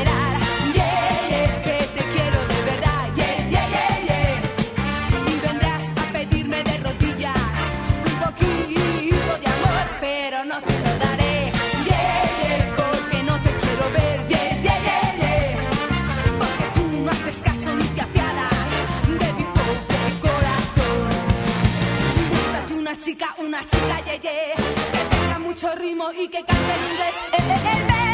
Una 23.07 23.63
chica, 23.63 24.03
chica, 24.03 24.21
yeah, 24.21 24.55
que 24.91 25.15
tenga 25.15 25.39
mucho 25.39 25.73
ritmo 25.75 26.11
y 26.11 26.27
que 26.27 26.43
cante 26.43 26.73
en 26.73 26.91
inglés. 26.91 27.15
Eh, 27.31 27.37
eh, 27.37 28.01
el 28.01 28.06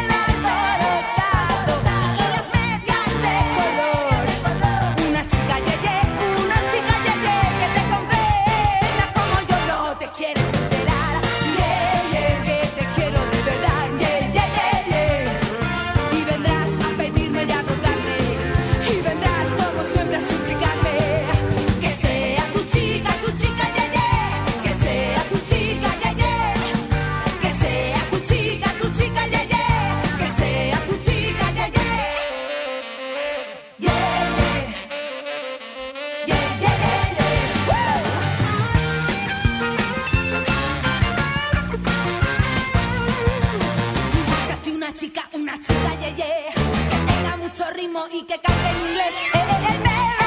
Una. 45.04 45.60
Chica, 45.60 45.92
chica, 46.00 46.16
yeah, 46.16 46.54
que 46.54 47.12
tenga 47.12 47.36
mucho 47.36 47.70
ritmo 47.72 48.06
y 48.14 48.24
que 48.24 48.40
cante 48.40 48.70
en 48.70 48.90
inglés. 48.90 49.16
Eh, 49.34 49.38
eh, 49.38 50.20
el 50.20 50.23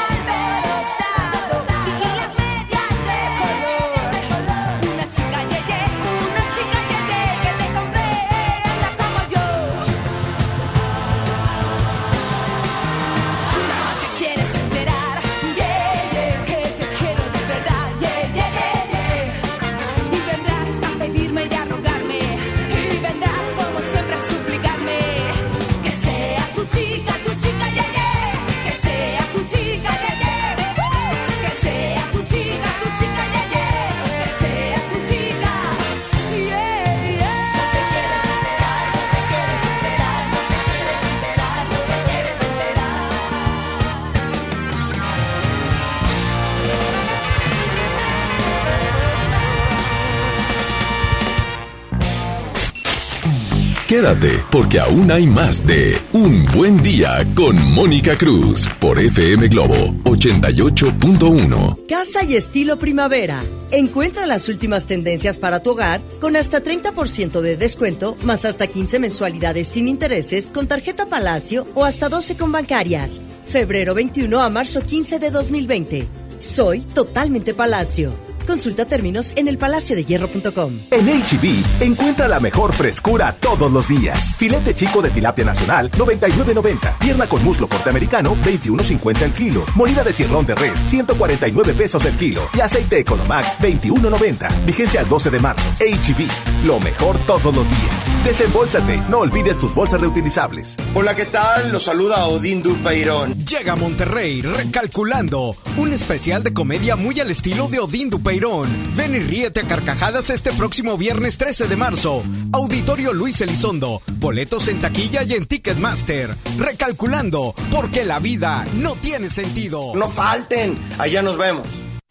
Quédate, 53.87 54.43
porque 54.51 54.81
aún 54.81 55.13
hay 55.13 55.29
más 55.29 55.65
de 55.65 55.97
Un 56.13 56.45
Buen 56.47 56.83
Día 56.83 57.25
con 57.37 57.57
Mónica 57.71 58.17
Cruz 58.17 58.69
por 58.81 58.99
FM 58.99 59.47
Globo 59.47 59.77
88.1. 60.03 61.87
Casa 61.87 62.25
y 62.25 62.35
estilo 62.35 62.79
primavera. 62.79 63.45
Encuentra 63.71 64.27
las 64.27 64.49
últimas 64.49 64.89
tendencias 64.89 65.39
para 65.39 65.63
tu 65.63 65.71
hogar 65.71 66.01
con 66.21 66.35
hasta 66.35 66.65
30% 66.65 67.41
de 67.41 67.57
descuento, 67.57 68.17
más 68.25 68.45
hasta 68.45 68.67
15 68.67 68.99
mensualidades 68.99 69.69
sin 69.69 69.87
intereses 69.87 70.51
con 70.51 70.67
tarjeta 70.67 71.07
Palacio 71.07 71.65
o 71.77 71.85
hasta 71.85 72.09
12 72.09 72.37
con 72.37 72.51
bancarias. 72.51 73.21
Febrero 73.45 73.95
21 73.95 74.41
a 74.41 74.51
marzo 74.51 74.81
15 74.81 75.21
de 75.21 75.31
2020. 75.31 76.09
Soy 76.39 76.81
totalmente 76.81 77.55
Palacio. 77.55 78.26
Consulta 78.47 78.85
términos 78.85 79.33
en 79.37 79.49
elpalaciodehierro.com. 79.49 80.73
En 80.91 81.07
HB, 81.07 81.83
encuentra 81.83 82.29
la 82.29 82.39
mejor 82.39 82.73
frescura 82.73 83.37
todos 83.41 83.73
los 83.73 83.89
días. 83.89 84.37
Filete 84.37 84.75
chico 84.75 85.03
de 85.03 85.11
tilapia 85.11 85.45
nacional, 85.45 85.91
99.90. 85.91 86.99
Pierna 86.99 87.29
con 87.29 87.43
muslo 87.45 87.67
norteamericano, 87.71 88.37
21.50 88.37 89.23
el 89.23 89.33
kilo. 89.33 89.65
Molida 89.75 90.05
de 90.05 90.13
cirrón 90.13 90.47
de 90.47 90.55
res, 90.55 90.85
149 90.87 91.75
pesos 91.75 92.05
el 92.05 92.17
kilo. 92.17 92.43
Y 92.55 92.61
aceite 92.61 93.01
Economax, 93.01 93.59
21.90. 93.59 94.65
Vigencia 94.65 95.01
al 95.01 95.09
12 95.09 95.31
de 95.31 95.41
marzo. 95.41 95.65
HB, 95.81 96.67
lo 96.67 96.79
mejor 96.79 97.19
todos 97.27 97.55
los 97.55 97.67
días. 97.69 98.25
Desembolsate, 98.25 99.03
no 99.09 99.19
olvides 99.19 99.59
tus 99.59 99.75
bolsas 99.75 100.01
reutilizables. 100.01 100.77
Hola, 100.95 101.17
¿qué 101.17 101.27
tal? 101.27 101.73
Los 101.73 101.85
saluda 101.85 102.27
Odín 102.27 102.63
Dupeirón. 102.63 103.35
Llega 103.45 103.73
a 103.73 103.77
Monterrey 103.77 104.43
recalculando 104.43 105.57
un 105.77 105.93
especial 105.93 106.43
de 106.43 106.53
comedia 106.53 106.97
muy 106.97 107.19
al 107.21 107.31
estilo 107.31 107.69
de 107.69 107.81
Odín 107.81 108.11
Dupeirón. 108.11 108.36
Ven 108.39 109.15
y 109.15 109.19
ríete 109.21 109.61
a 109.61 109.63
carcajadas 109.63 110.29
este 110.29 110.53
próximo 110.53 110.99
viernes 110.99 111.39
13 111.39 111.69
de 111.69 111.77
marzo. 111.77 112.23
Auditorio 112.53 113.15
Luis 113.15 113.41
Elizondo. 113.41 114.03
Boletos 114.19 114.69
en 114.69 114.79
taquilla 114.79 115.23
y 115.23 115.33
en 115.33 115.47
Ticketmaster. 115.47 116.37
Recalculando, 116.59 117.55
porque 117.71 118.05
la 118.05 118.19
vida 118.19 118.67
no 118.75 118.95
tiene 118.97 119.31
sentido. 119.31 119.95
No 119.95 120.11
falten, 120.11 120.77
allá 120.99 121.23
nos 121.23 121.39
vemos. 121.39 121.67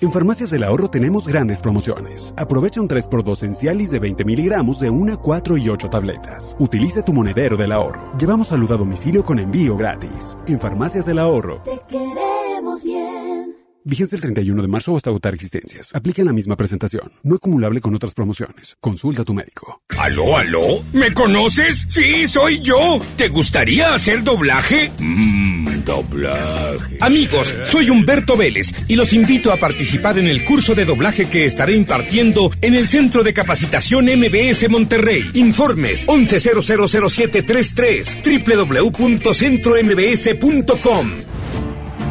En 0.00 0.12
Farmacias 0.12 0.50
del 0.50 0.62
Ahorro 0.62 0.88
tenemos 0.88 1.26
grandes 1.26 1.60
promociones. 1.60 2.32
Aprovecha 2.36 2.80
un 2.80 2.88
3x2 2.88 3.42
en 3.42 3.54
Cialis 3.56 3.90
de 3.90 3.98
20 3.98 4.24
miligramos 4.24 4.78
de 4.78 4.90
1, 4.90 5.20
4 5.20 5.56
y 5.56 5.68
8 5.68 5.90
tabletas. 5.90 6.54
Utiliza 6.60 7.04
tu 7.04 7.12
monedero 7.12 7.56
del 7.56 7.72
ahorro. 7.72 8.16
Llevamos 8.16 8.48
salud 8.48 8.70
a 8.70 8.76
domicilio 8.76 9.24
con 9.24 9.40
envío 9.40 9.76
gratis. 9.76 10.36
En 10.46 10.60
Farmacias 10.60 11.06
del 11.06 11.18
Ahorro. 11.18 11.60
Te 11.62 11.80
queremos 11.88 12.84
bien. 12.84 13.57
Vigencia 13.84 14.16
el 14.16 14.22
31 14.22 14.60
de 14.60 14.66
marzo 14.68 14.96
hasta 14.96 15.10
agotar 15.10 15.34
existencias. 15.34 15.94
Aplica 15.94 16.20
en 16.22 16.26
la 16.26 16.32
misma 16.32 16.56
presentación. 16.56 17.12
No 17.22 17.36
acumulable 17.36 17.80
con 17.80 17.94
otras 17.94 18.12
promociones. 18.12 18.76
Consulta 18.80 19.22
a 19.22 19.24
tu 19.24 19.32
médico. 19.34 19.80
¿Aló, 19.96 20.36
aló? 20.36 20.82
¿Me 20.92 21.14
conoces? 21.14 21.86
Sí, 21.88 22.26
soy 22.26 22.60
yo. 22.60 22.98
¿Te 23.16 23.28
gustaría 23.28 23.94
hacer 23.94 24.24
doblaje? 24.24 24.90
Mmm, 24.98 25.84
doblaje. 25.84 26.98
Amigos, 27.00 27.54
soy 27.66 27.88
Humberto 27.90 28.36
Vélez 28.36 28.72
y 28.88 28.96
los 28.96 29.12
invito 29.12 29.52
a 29.52 29.56
participar 29.56 30.18
en 30.18 30.26
el 30.26 30.44
curso 30.44 30.74
de 30.74 30.84
doblaje 30.84 31.26
que 31.26 31.44
estaré 31.46 31.76
impartiendo 31.76 32.50
en 32.60 32.74
el 32.74 32.88
Centro 32.88 33.22
de 33.22 33.32
Capacitación 33.32 34.06
MBS 34.06 34.68
Monterrey. 34.68 35.30
Informes 35.34 36.04
11000733 36.08 38.88
www.centrombs.com. 38.92 41.37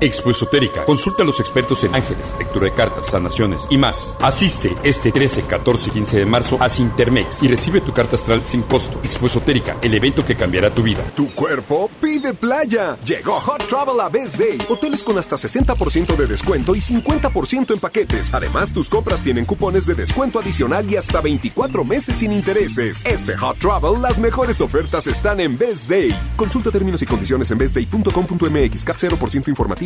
Expo 0.00 0.30
Esotérica. 0.30 0.84
Consulta 0.84 1.22
a 1.22 1.26
los 1.26 1.40
expertos 1.40 1.82
en 1.84 1.94
ángeles, 1.94 2.34
lectura 2.38 2.66
de 2.66 2.74
cartas, 2.74 3.06
sanaciones 3.06 3.62
y 3.70 3.78
más. 3.78 4.14
Asiste 4.20 4.74
este 4.82 5.12
13, 5.12 5.42
14 5.42 5.88
y 5.88 5.92
15 5.92 6.18
de 6.18 6.26
marzo 6.26 6.58
a 6.60 6.68
Sintermex 6.68 7.42
y 7.42 7.48
recibe 7.48 7.80
tu 7.80 7.92
carta 7.92 8.16
astral 8.16 8.42
sin 8.44 8.62
costo. 8.62 9.00
Expo 9.02 9.26
Esotérica, 9.26 9.76
el 9.80 9.94
evento 9.94 10.24
que 10.24 10.36
cambiará 10.36 10.70
tu 10.70 10.82
vida. 10.82 11.02
Tu 11.14 11.30
cuerpo 11.30 11.90
pide 12.00 12.34
playa. 12.34 12.98
Llegó 13.04 13.40
Hot 13.40 13.66
Travel 13.66 14.00
a 14.00 14.08
Best 14.08 14.36
Day. 14.38 14.58
Hoteles 14.68 15.02
con 15.02 15.18
hasta 15.18 15.36
60% 15.36 16.16
de 16.16 16.26
descuento 16.26 16.74
y 16.74 16.80
50% 16.80 17.72
en 17.72 17.80
paquetes. 17.80 18.34
Además, 18.34 18.72
tus 18.72 18.90
compras 18.90 19.22
tienen 19.22 19.44
cupones 19.44 19.86
de 19.86 19.94
descuento 19.94 20.40
adicional 20.40 20.90
y 20.90 20.96
hasta 20.96 21.20
24 21.20 21.84
meses 21.84 22.16
sin 22.16 22.32
intereses. 22.32 23.04
Este 23.06 23.36
Hot 23.36 23.58
Travel, 23.58 24.02
las 24.02 24.18
mejores 24.18 24.60
ofertas 24.60 25.06
están 25.06 25.40
en 25.40 25.56
Best 25.56 25.88
Day. 25.88 26.14
Consulta 26.36 26.70
términos 26.70 27.00
y 27.00 27.06
condiciones 27.06 27.50
en 27.50 27.58
bestday.com.mx. 27.58 28.84
CAT 28.84 28.96
0% 28.96 29.48
informativo 29.48 29.85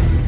you 0.00 0.27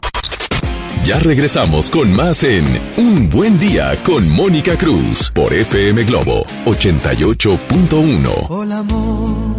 Ya 1.03 1.17
regresamos 1.17 1.89
con 1.89 2.13
más 2.13 2.43
en 2.43 2.63
Un 2.95 3.27
Buen 3.27 3.57
Día 3.59 3.95
con 4.03 4.29
Mónica 4.29 4.77
Cruz 4.77 5.31
por 5.31 5.51
FM 5.51 6.03
Globo 6.03 6.45
88.1. 6.65 8.45
Hola 8.49 8.77
amor, 8.77 9.55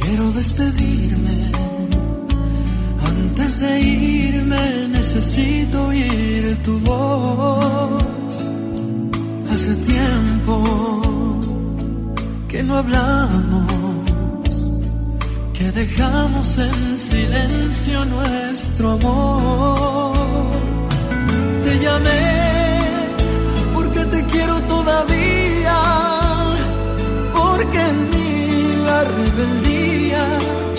quiero 0.00 0.32
despedirme. 0.32 1.52
Antes 3.06 3.60
de 3.60 3.80
irme 3.80 4.88
necesito 4.88 5.86
oír 5.86 6.56
tu 6.64 6.80
voz. 6.80 8.04
Hace 9.52 9.74
tiempo 9.76 11.40
que 12.48 12.62
no 12.64 12.76
hablamos, 12.78 13.85
que 15.56 15.72
dejamos 15.72 16.58
en 16.58 16.96
silencio 16.96 18.04
nuestro 18.04 18.92
amor. 18.92 20.52
Te 21.64 21.78
llamé 21.84 22.78
porque 23.74 24.00
te 24.04 24.22
quiero 24.24 24.60
todavía, 24.74 25.78
porque 27.34 27.80
en 27.80 28.10
mí 28.10 28.84
la 28.84 29.04
rebeldía 29.04 30.24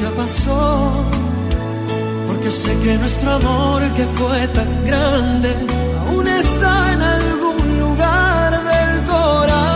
ya 0.01 0.09
pasó, 0.11 0.91
porque 2.27 2.51
sé 2.51 2.77
que 2.83 2.97
nuestro 2.97 3.31
amor 3.31 3.81
que 3.95 4.05
fue 4.17 4.47
tan 4.49 4.85
grande 4.85 5.49
aún 6.07 6.27
está 6.27 6.93
en 6.93 7.01
algún 7.01 7.79
lugar 7.79 8.51
del 8.71 9.03
corazón. 9.05 9.66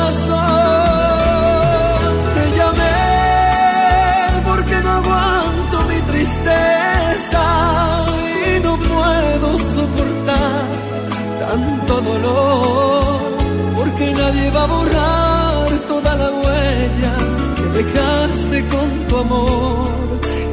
Porque 13.75 14.11
nadie 14.11 14.49
va 14.51 14.63
a 14.63 14.67
borrar 14.67 15.69
toda 15.87 16.15
la 16.15 16.29
huella 16.29 17.13
que 17.55 17.63
dejaste 17.79 18.57
con 18.73 18.89
tu 19.07 19.17
amor, 19.17 19.89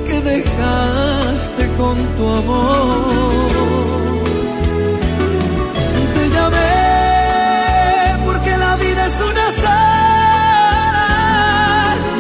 que 0.07 0.21
dejaste 0.21 1.69
con 1.79 1.97
tu 2.17 2.25
amor. 2.29 3.49
Te 6.15 6.25
llamé 6.37 6.75
porque 8.27 8.53
la 8.57 8.77
vida 8.77 9.03
es 9.07 9.21
una 9.31 9.47
sal 9.63 9.89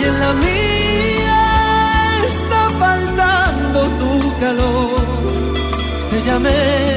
y 0.00 0.02
en 0.10 0.16
la 0.24 0.32
mía 0.46 1.40
está 2.32 2.60
faltando 2.82 3.78
tu 4.00 4.12
calor. 4.40 5.06
Te 6.10 6.18
llamé 6.22 6.87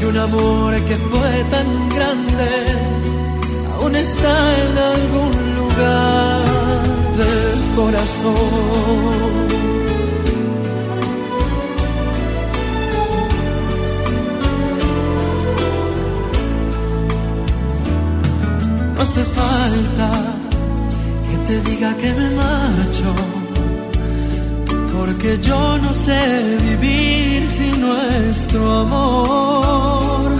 porque 0.00 0.06
un 0.06 0.16
amor 0.16 0.74
que 0.84 0.96
fue 0.96 1.44
tan 1.50 1.88
grande 1.90 2.48
aún 3.74 3.96
está 3.96 4.34
en 4.64 4.78
algún 4.78 5.32
lugar 5.56 6.44
del 7.20 7.58
corazón. 7.76 8.30
No 18.94 19.02
hace 19.02 19.22
falta 19.24 20.10
que 21.28 21.36
te 21.46 21.70
diga 21.70 21.94
que 21.96 22.12
me 22.12 22.30
marcho, 22.30 23.14
porque 25.10 25.38
yo 25.42 25.78
no 25.78 25.92
sé 25.92 26.20
vivir 26.68 27.50
sin 27.50 27.80
nuestro 27.80 28.60
amor. 28.84 30.30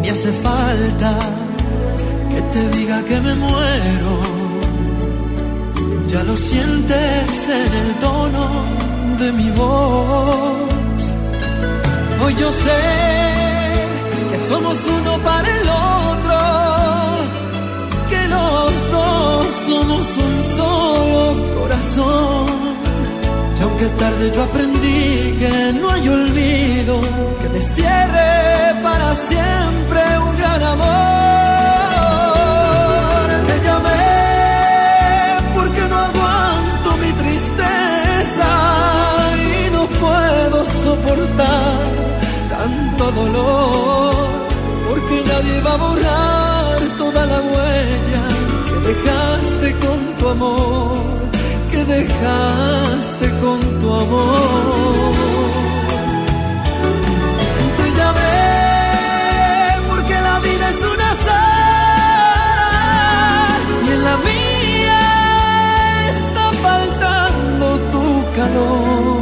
Me 0.00 0.10
hace 0.10 0.32
falta 0.46 1.18
que 2.30 2.40
te 2.54 2.62
diga 2.76 3.02
que 3.04 3.20
me 3.20 3.34
muero, 3.34 4.14
ya 6.08 6.22
lo 6.24 6.36
sientes 6.36 7.48
en 7.60 7.72
el 7.82 7.94
tono 8.06 8.46
de 9.20 9.32
mi 9.32 9.50
voz. 9.52 11.02
Hoy 12.22 12.34
yo 12.42 12.50
sé 12.50 12.82
que 14.30 14.38
somos 14.50 14.76
uno 14.98 15.12
para 15.28 15.48
el 15.60 15.68
otro 16.08 16.38
que 18.10 18.20
los 18.34 18.90
dos 18.96 19.46
corazón. 21.60 22.61
Aunque 23.82 23.98
tarde 23.98 24.30
yo 24.32 24.42
aprendí 24.44 25.36
que 25.40 25.72
no 25.80 25.90
hay 25.90 26.08
olvido 26.08 27.00
que 27.40 27.48
destierre 27.48 28.80
para 28.80 29.12
siempre 29.16 30.00
un 30.20 30.36
gran 30.36 30.62
amor. 30.62 30.86
Te 33.48 33.56
llamé 33.64 34.06
porque 35.56 35.82
no 35.90 35.96
aguanto 35.98 36.96
mi 37.02 37.12
tristeza 37.22 38.50
y 39.50 39.70
no 39.72 39.82
puedo 40.02 40.64
soportar 40.84 41.82
tanto 42.50 43.10
dolor. 43.20 44.28
Porque 44.90 45.24
nadie 45.26 45.60
va 45.66 45.72
a 45.72 45.76
borrar 45.76 46.78
toda 46.98 47.26
la 47.26 47.40
huella 47.50 48.22
que 48.68 48.76
dejaste 48.90 49.68
con 49.84 49.98
tu 50.18 50.28
amor, 50.28 50.98
que 51.72 51.84
dejaste 51.84 53.21
con 53.42 53.60
tu 53.80 53.88
amor. 53.92 55.12
Te 57.78 57.86
llamé 57.98 58.40
porque 59.90 60.16
la 60.28 60.36
vida 60.46 60.66
es 60.74 60.80
un 60.92 61.00
azar 61.12 61.32
y 63.86 63.88
en 63.96 64.00
la 64.08 64.16
mía 64.28 65.02
está 66.14 66.44
faltando 66.66 67.66
tu 67.92 68.06
calor. 68.38 69.20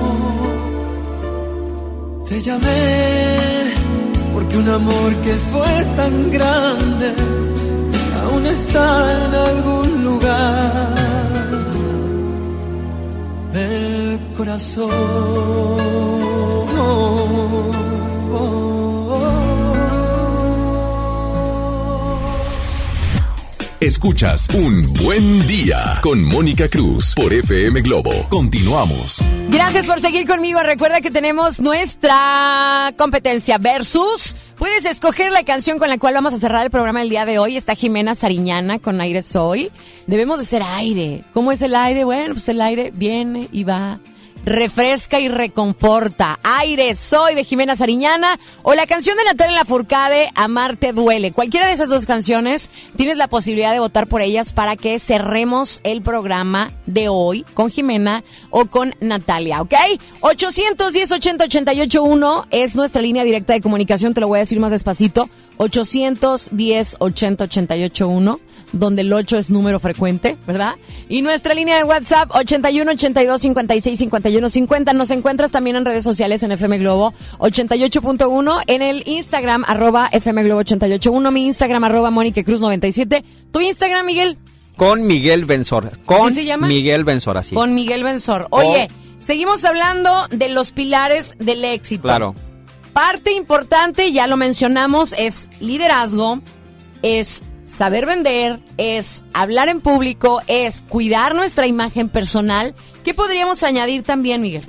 Te 2.29 2.37
llamé 2.47 3.73
porque 4.35 4.55
un 4.63 4.69
amor 4.81 5.11
que 5.25 5.35
fue 5.53 5.75
tan 6.01 6.15
grande 6.37 7.09
aún 8.23 8.43
está 8.47 8.87
en 9.25 9.33
algún 9.49 9.89
lugar 10.05 11.10
corazón. 14.41 14.91
Escuchas 23.81 24.49
Un 24.55 24.93
Buen 24.95 25.47
Día 25.47 25.99
con 26.03 26.23
Mónica 26.25 26.69
Cruz 26.69 27.15
por 27.15 27.35
FM 27.35 27.83
Globo. 27.83 28.11
Continuamos. 28.31 29.19
Gracias 29.51 29.85
por 29.85 30.01
seguir 30.01 30.27
conmigo. 30.27 30.61
Recuerda 30.63 31.03
que 31.03 31.11
tenemos 31.11 31.61
nuestra 31.61 32.95
competencia 32.97 33.59
versus. 33.59 34.37
Puedes 34.57 34.87
escoger 34.87 35.33
la 35.33 35.45
canción 35.45 35.79
con 35.79 35.91
la 35.91 35.99
cual 35.99 36.15
vamos 36.15 36.33
a 36.33 36.39
cerrar 36.39 36.65
el 36.65 36.71
programa 36.71 37.01
del 37.01 37.11
día 37.11 37.27
de 37.27 37.39
hoy. 37.39 37.59
Está 37.59 37.75
Jimena 37.75 38.15
Sariñana 38.15 38.79
con 38.79 39.01
Aire 39.03 39.23
Soy. 39.23 39.71
Debemos 40.07 40.39
de 40.39 40.47
ser 40.47 40.63
aire. 40.63 41.25
¿Cómo 41.35 41.53
es 41.53 41.61
el 41.61 41.75
aire? 41.75 42.05
Bueno, 42.05 42.35
pues 42.35 42.49
el 42.49 42.63
aire 42.63 42.91
viene 42.95 43.49
y 43.53 43.65
va. 43.65 44.01
Refresca 44.45 45.21
y 45.21 45.29
reconforta. 45.29 46.39
Aire 46.43 46.95
Soy 46.95 47.35
de 47.35 47.45
Jimena 47.45 47.77
Sariñana 47.77 48.39
o 48.63 48.75
la 48.75 48.87
canción 48.87 49.17
de 49.17 49.25
Natalia 49.25 49.57
Lafourcade, 49.57 50.31
Amarte 50.35 50.93
Duele. 50.93 51.33
Cualquiera 51.33 51.67
de 51.67 51.73
esas 51.73 51.91
dos 51.91 52.07
canciones 52.07 52.71
tienes 52.97 53.17
la 53.17 53.29
posibilidad 53.29 53.73
de 53.73 53.81
votar 53.81 54.07
por 54.07 54.23
ellas 54.23 54.53
para 54.53 54.77
que 54.77 54.99
cerremos 54.99 55.81
el 55.85 56.03
programa 56.03 56.73
de 56.87 57.09
hoy 57.09 57.45
con 57.55 57.71
Jimena 57.71 58.25
o 58.51 58.67
con 58.67 58.95
Natalia, 59.01 59.63
¿ok? 59.63 59.75
810 60.21 61.13
80 61.13 61.45
88 61.45 62.03
1 62.03 62.47
es 62.51 62.77
nuestra 62.77 63.03
línea 63.03 63.25
directa 63.25 63.53
de 63.53 63.61
comunicación, 63.61 64.15
te 64.15 64.21
lo 64.21 64.29
voy 64.29 64.39
a 64.39 64.41
decir 64.41 64.61
más 64.61 64.71
despacito. 64.71 65.29
810 65.61 66.97
80 66.99 67.45
88 67.45 68.09
1 68.09 68.41
donde 68.73 69.03
el 69.03 69.13
8 69.13 69.37
es 69.37 69.51
número 69.51 69.81
frecuente, 69.81 70.37
¿verdad? 70.47 70.77
Y 71.09 71.23
nuestra 71.23 71.55
línea 71.55 71.77
de 71.77 71.85
WhatsApp 71.85 72.31
81 72.35 72.93
82 72.93 73.41
56 73.41 73.99
51 73.99 74.49
50. 74.51 74.93
Nos 74.93 75.11
encuentras 75.11 75.51
también 75.51 75.77
en 75.77 75.85
redes 75.85 76.05
sociales 76.05 76.43
en 76.43 76.53
FM 76.53 76.79
Globo 76.79 77.13
88.1, 77.39 78.63
en 78.67 78.83
el 78.83 79.03
Instagram 79.07 79.65
arroba 79.67 80.09
FM 80.13 80.45
Globo 80.45 80.63
88.1, 80.63 81.33
mi 81.33 81.47
Instagram 81.47 81.85
arroba 81.85 82.11
Mónica 82.11 82.43
Cruz 82.43 82.61
97. 82.61 83.25
¿Tu 83.53 83.61
Instagram, 83.61 84.07
Miguel? 84.07 84.39
Con 84.77 85.07
Miguel 85.07 85.45
Benzor. 85.45 85.91
Con 86.07 86.29
¿Así 86.29 86.37
se 86.37 86.45
llama? 86.47 86.67
Miguel 86.67 87.05
Benzor, 87.05 87.37
así. 87.37 87.55
Con 87.55 87.75
Miguel 87.75 88.03
Benzor. 88.03 88.47
Oye, 88.51 88.89
seguimos 89.19 89.65
hablando 89.65 90.27
de 90.31 90.49
los 90.49 90.73
pilares 90.73 91.35
del 91.39 91.65
éxito. 91.65 92.03
Claro. 92.03 92.35
Parte 93.01 93.33
importante, 93.33 94.13
ya 94.13 94.27
lo 94.27 94.37
mencionamos, 94.37 95.15
es 95.15 95.49
liderazgo, 95.59 96.41
es 97.01 97.43
saber 97.65 98.05
vender, 98.05 98.61
es 98.77 99.25
hablar 99.33 99.71
en 99.71 99.81
público, 99.81 100.43
es 100.49 100.85
cuidar 100.87 101.35
nuestra 101.35 101.67
imagen 101.67 102.11
personal. 102.11 102.75
¿Qué 103.03 103.15
podríamos 103.15 103.63
añadir 103.63 104.03
también, 104.03 104.43
Miguel? 104.43 104.65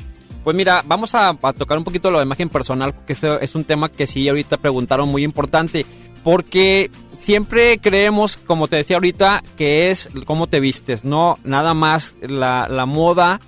Pues 0.46 0.56
mira, 0.56 0.82
vamos 0.86 1.14
a, 1.14 1.38
a 1.42 1.52
tocar 1.52 1.78
un 1.78 1.84
poquito 1.84 2.10
lo 2.10 2.20
de 2.20 2.24
imagen 2.24 2.48
personal, 2.48 2.94
porque 2.94 3.12
ese 3.12 3.38
es 3.42 3.54
un 3.54 3.66
tema 3.66 3.90
que 3.90 4.08
sí 4.08 4.30
ahorita 4.30 4.56
preguntaron 4.60 5.10
muy 5.10 5.26
importante. 5.26 5.86
Porque 6.24 6.90
siempre 7.12 7.80
creemos, 7.80 8.38
como 8.38 8.70
te 8.70 8.78
decía 8.78 8.96
ahorita, 8.96 9.44
que 9.58 9.92
es 9.92 10.10
cómo 10.26 10.48
te 10.48 10.62
vistes, 10.62 11.04
no 11.04 11.38
nada 11.44 11.74
más 11.74 12.16
la, 12.22 12.70
la 12.70 12.86
moda 12.86 13.42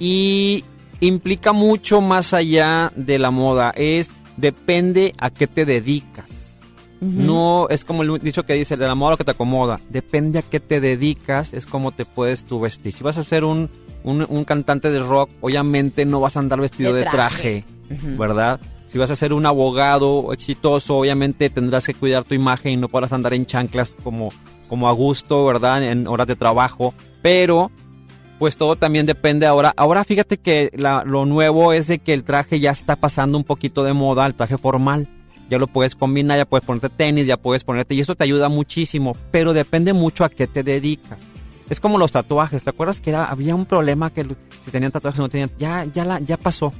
y 0.00 0.64
implica 1.00 1.52
mucho 1.52 2.00
más 2.00 2.32
allá 2.34 2.92
de 2.94 3.18
la 3.18 3.30
moda. 3.30 3.72
Es 3.76 4.12
depende 4.36 5.14
a 5.18 5.30
qué 5.30 5.46
te 5.46 5.64
dedicas. 5.64 6.60
No 7.00 7.66
es 7.70 7.84
como 7.84 8.02
el 8.02 8.18
dicho 8.18 8.44
que 8.44 8.52
dice, 8.52 8.76
de 8.76 8.86
la 8.86 8.94
moda 8.94 9.12
lo 9.12 9.16
que 9.16 9.24
te 9.24 9.30
acomoda. 9.30 9.80
Depende 9.88 10.38
a 10.38 10.42
qué 10.42 10.60
te 10.60 10.80
dedicas, 10.80 11.54
es 11.54 11.64
como 11.64 11.92
te 11.92 12.04
puedes 12.04 12.44
tú 12.44 12.60
vestir. 12.60 12.92
Si 12.92 13.02
vas 13.02 13.16
a 13.16 13.24
ser 13.24 13.44
un, 13.44 13.70
un, 14.04 14.26
un 14.28 14.44
cantante 14.44 14.90
de 14.90 14.98
rock, 14.98 15.30
obviamente 15.40 16.04
no 16.04 16.20
vas 16.20 16.36
a 16.36 16.40
andar 16.40 16.60
vestido 16.60 16.92
de 16.92 17.04
De 17.04 17.10
traje. 17.10 17.64
¿verdad? 18.18 18.60
Si 18.86 18.98
vas 18.98 19.10
a 19.10 19.16
ser 19.16 19.32
un 19.32 19.46
abogado 19.46 20.32
exitoso, 20.32 20.98
obviamente 20.98 21.48
tendrás 21.48 21.86
que 21.86 21.94
cuidar 21.94 22.24
tu 22.24 22.34
imagen 22.34 22.72
y 22.72 22.76
no 22.76 22.88
podrás 22.88 23.12
andar 23.12 23.34
en 23.34 23.46
chanclas 23.46 23.96
como, 24.02 24.32
como 24.68 24.88
a 24.88 24.92
gusto, 24.92 25.44
¿verdad? 25.46 25.82
En 25.82 26.06
horas 26.06 26.26
de 26.26 26.36
trabajo. 26.36 26.92
Pero, 27.22 27.70
pues 28.40 28.56
todo 28.56 28.74
también 28.74 29.06
depende 29.06 29.46
ahora. 29.46 29.72
Ahora 29.76 30.02
fíjate 30.02 30.38
que 30.38 30.70
la- 30.74 31.04
lo 31.04 31.26
nuevo 31.26 31.72
es 31.72 31.86
de 31.86 32.00
que 32.00 32.12
el 32.12 32.24
traje 32.24 32.58
ya 32.58 32.72
está 32.72 32.96
pasando 32.96 33.38
un 33.38 33.44
poquito 33.44 33.84
de 33.84 33.92
moda, 33.92 34.26
el 34.26 34.34
traje 34.34 34.58
formal. 34.58 35.06
Ya 35.48 35.58
lo 35.58 35.66
puedes 35.66 35.94
combinar, 35.94 36.38
ya 36.38 36.44
puedes 36.46 36.64
ponerte 36.66 36.88
tenis, 36.88 37.26
ya 37.26 37.36
puedes 37.36 37.64
ponerte, 37.64 37.94
y 37.94 38.00
eso 38.00 38.14
te 38.14 38.24
ayuda 38.24 38.48
muchísimo, 38.48 39.16
pero 39.30 39.52
depende 39.52 39.92
mucho 39.92 40.24
a 40.24 40.28
qué 40.30 40.46
te 40.46 40.62
dedicas. 40.62 41.22
Es 41.68 41.80
como 41.80 41.98
los 41.98 42.12
tatuajes, 42.12 42.64
¿te 42.64 42.70
acuerdas 42.70 43.00
que 43.00 43.10
era, 43.10 43.24
había 43.26 43.54
un 43.54 43.66
problema 43.66 44.10
que 44.10 44.24
si 44.64 44.70
tenían 44.70 44.90
tatuajes 44.90 45.20
o 45.20 45.24
no 45.24 45.28
tenían? 45.28 45.50
Ya, 45.58 45.84
ya, 45.92 46.04
la, 46.04 46.18
ya 46.20 46.36
pasó. 46.36 46.72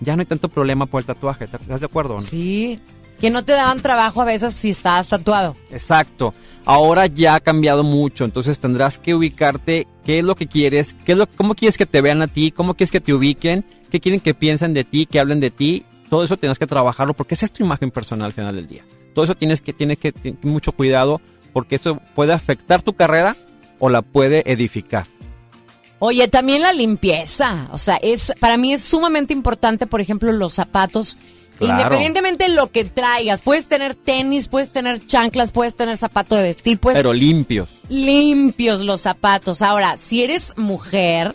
Ya 0.00 0.14
no 0.14 0.20
hay 0.20 0.26
tanto 0.26 0.48
problema 0.48 0.86
por 0.86 1.00
el 1.00 1.06
tatuaje, 1.06 1.46
¿te- 1.48 1.56
¿estás 1.56 1.80
de 1.80 1.86
acuerdo? 1.86 2.14
no? 2.16 2.20
Sí. 2.20 2.78
Que 3.20 3.30
no 3.30 3.44
te 3.44 3.52
daban 3.52 3.80
trabajo 3.80 4.22
a 4.22 4.24
veces 4.24 4.54
si 4.54 4.70
estabas 4.70 5.08
tatuado. 5.08 5.56
Exacto. 5.70 6.34
Ahora 6.64 7.06
ya 7.06 7.34
ha 7.34 7.40
cambiado 7.40 7.82
mucho, 7.82 8.24
entonces 8.24 8.58
tendrás 8.58 8.98
que 8.98 9.14
ubicarte 9.14 9.86
qué 10.04 10.18
es 10.18 10.24
lo 10.24 10.34
que 10.34 10.46
quieres, 10.46 10.94
qué 11.04 11.12
es 11.12 11.18
lo, 11.18 11.26
cómo 11.26 11.54
quieres 11.54 11.78
que 11.78 11.86
te 11.86 12.02
vean 12.02 12.20
a 12.20 12.26
ti, 12.26 12.50
cómo 12.50 12.74
quieres 12.74 12.90
que 12.90 13.00
te 13.00 13.14
ubiquen, 13.14 13.64
qué 13.90 14.00
quieren 14.00 14.20
que 14.20 14.34
piensen 14.34 14.74
de 14.74 14.84
ti, 14.84 15.06
que 15.06 15.18
hablen 15.18 15.40
de 15.40 15.50
ti. 15.50 15.84
Todo 16.10 16.24
eso 16.24 16.36
tienes 16.36 16.58
que 16.58 16.66
trabajarlo 16.66 17.14
porque 17.14 17.34
esa 17.34 17.46
es 17.46 17.52
tu 17.52 17.64
imagen 17.64 17.90
personal 17.90 18.26
al 18.26 18.32
final 18.32 18.54
del 18.54 18.68
día. 18.68 18.84
Todo 19.14 19.24
eso 19.24 19.34
tienes 19.34 19.62
que 19.62 19.72
tienes 19.72 19.98
que 19.98 20.12
tener 20.12 20.38
mucho 20.42 20.72
cuidado 20.72 21.20
porque 21.52 21.76
eso 21.76 22.00
puede 22.14 22.32
afectar 22.32 22.82
tu 22.82 22.92
carrera 22.92 23.34
o 23.78 23.88
la 23.88 24.02
puede 24.02 24.50
edificar. 24.50 25.06
Oye, 26.00 26.28
también 26.28 26.62
la 26.62 26.72
limpieza. 26.72 27.68
O 27.72 27.78
sea, 27.78 27.96
es 27.96 28.32
para 28.38 28.56
mí 28.56 28.72
es 28.72 28.84
sumamente 28.84 29.32
importante, 29.32 29.86
por 29.86 30.00
ejemplo, 30.00 30.30
los 30.32 30.54
zapatos. 30.54 31.16
Claro. 31.58 31.74
Independientemente 31.80 32.44
de 32.44 32.54
lo 32.54 32.70
que 32.70 32.84
traigas, 32.84 33.42
puedes 33.42 33.68
tener 33.68 33.94
tenis, 33.94 34.48
puedes 34.48 34.70
tener 34.70 35.04
chanclas, 35.04 35.50
puedes 35.50 35.74
tener 35.74 35.96
zapato 35.96 36.36
de 36.36 36.44
vestir, 36.44 36.78
puedes 36.78 36.98
Pero 36.98 37.12
limpios. 37.12 37.68
limpios 37.88 38.80
los 38.80 39.00
zapatos. 39.00 39.60
Ahora, 39.62 39.96
si 39.96 40.22
eres 40.22 40.54
mujer, 40.56 41.34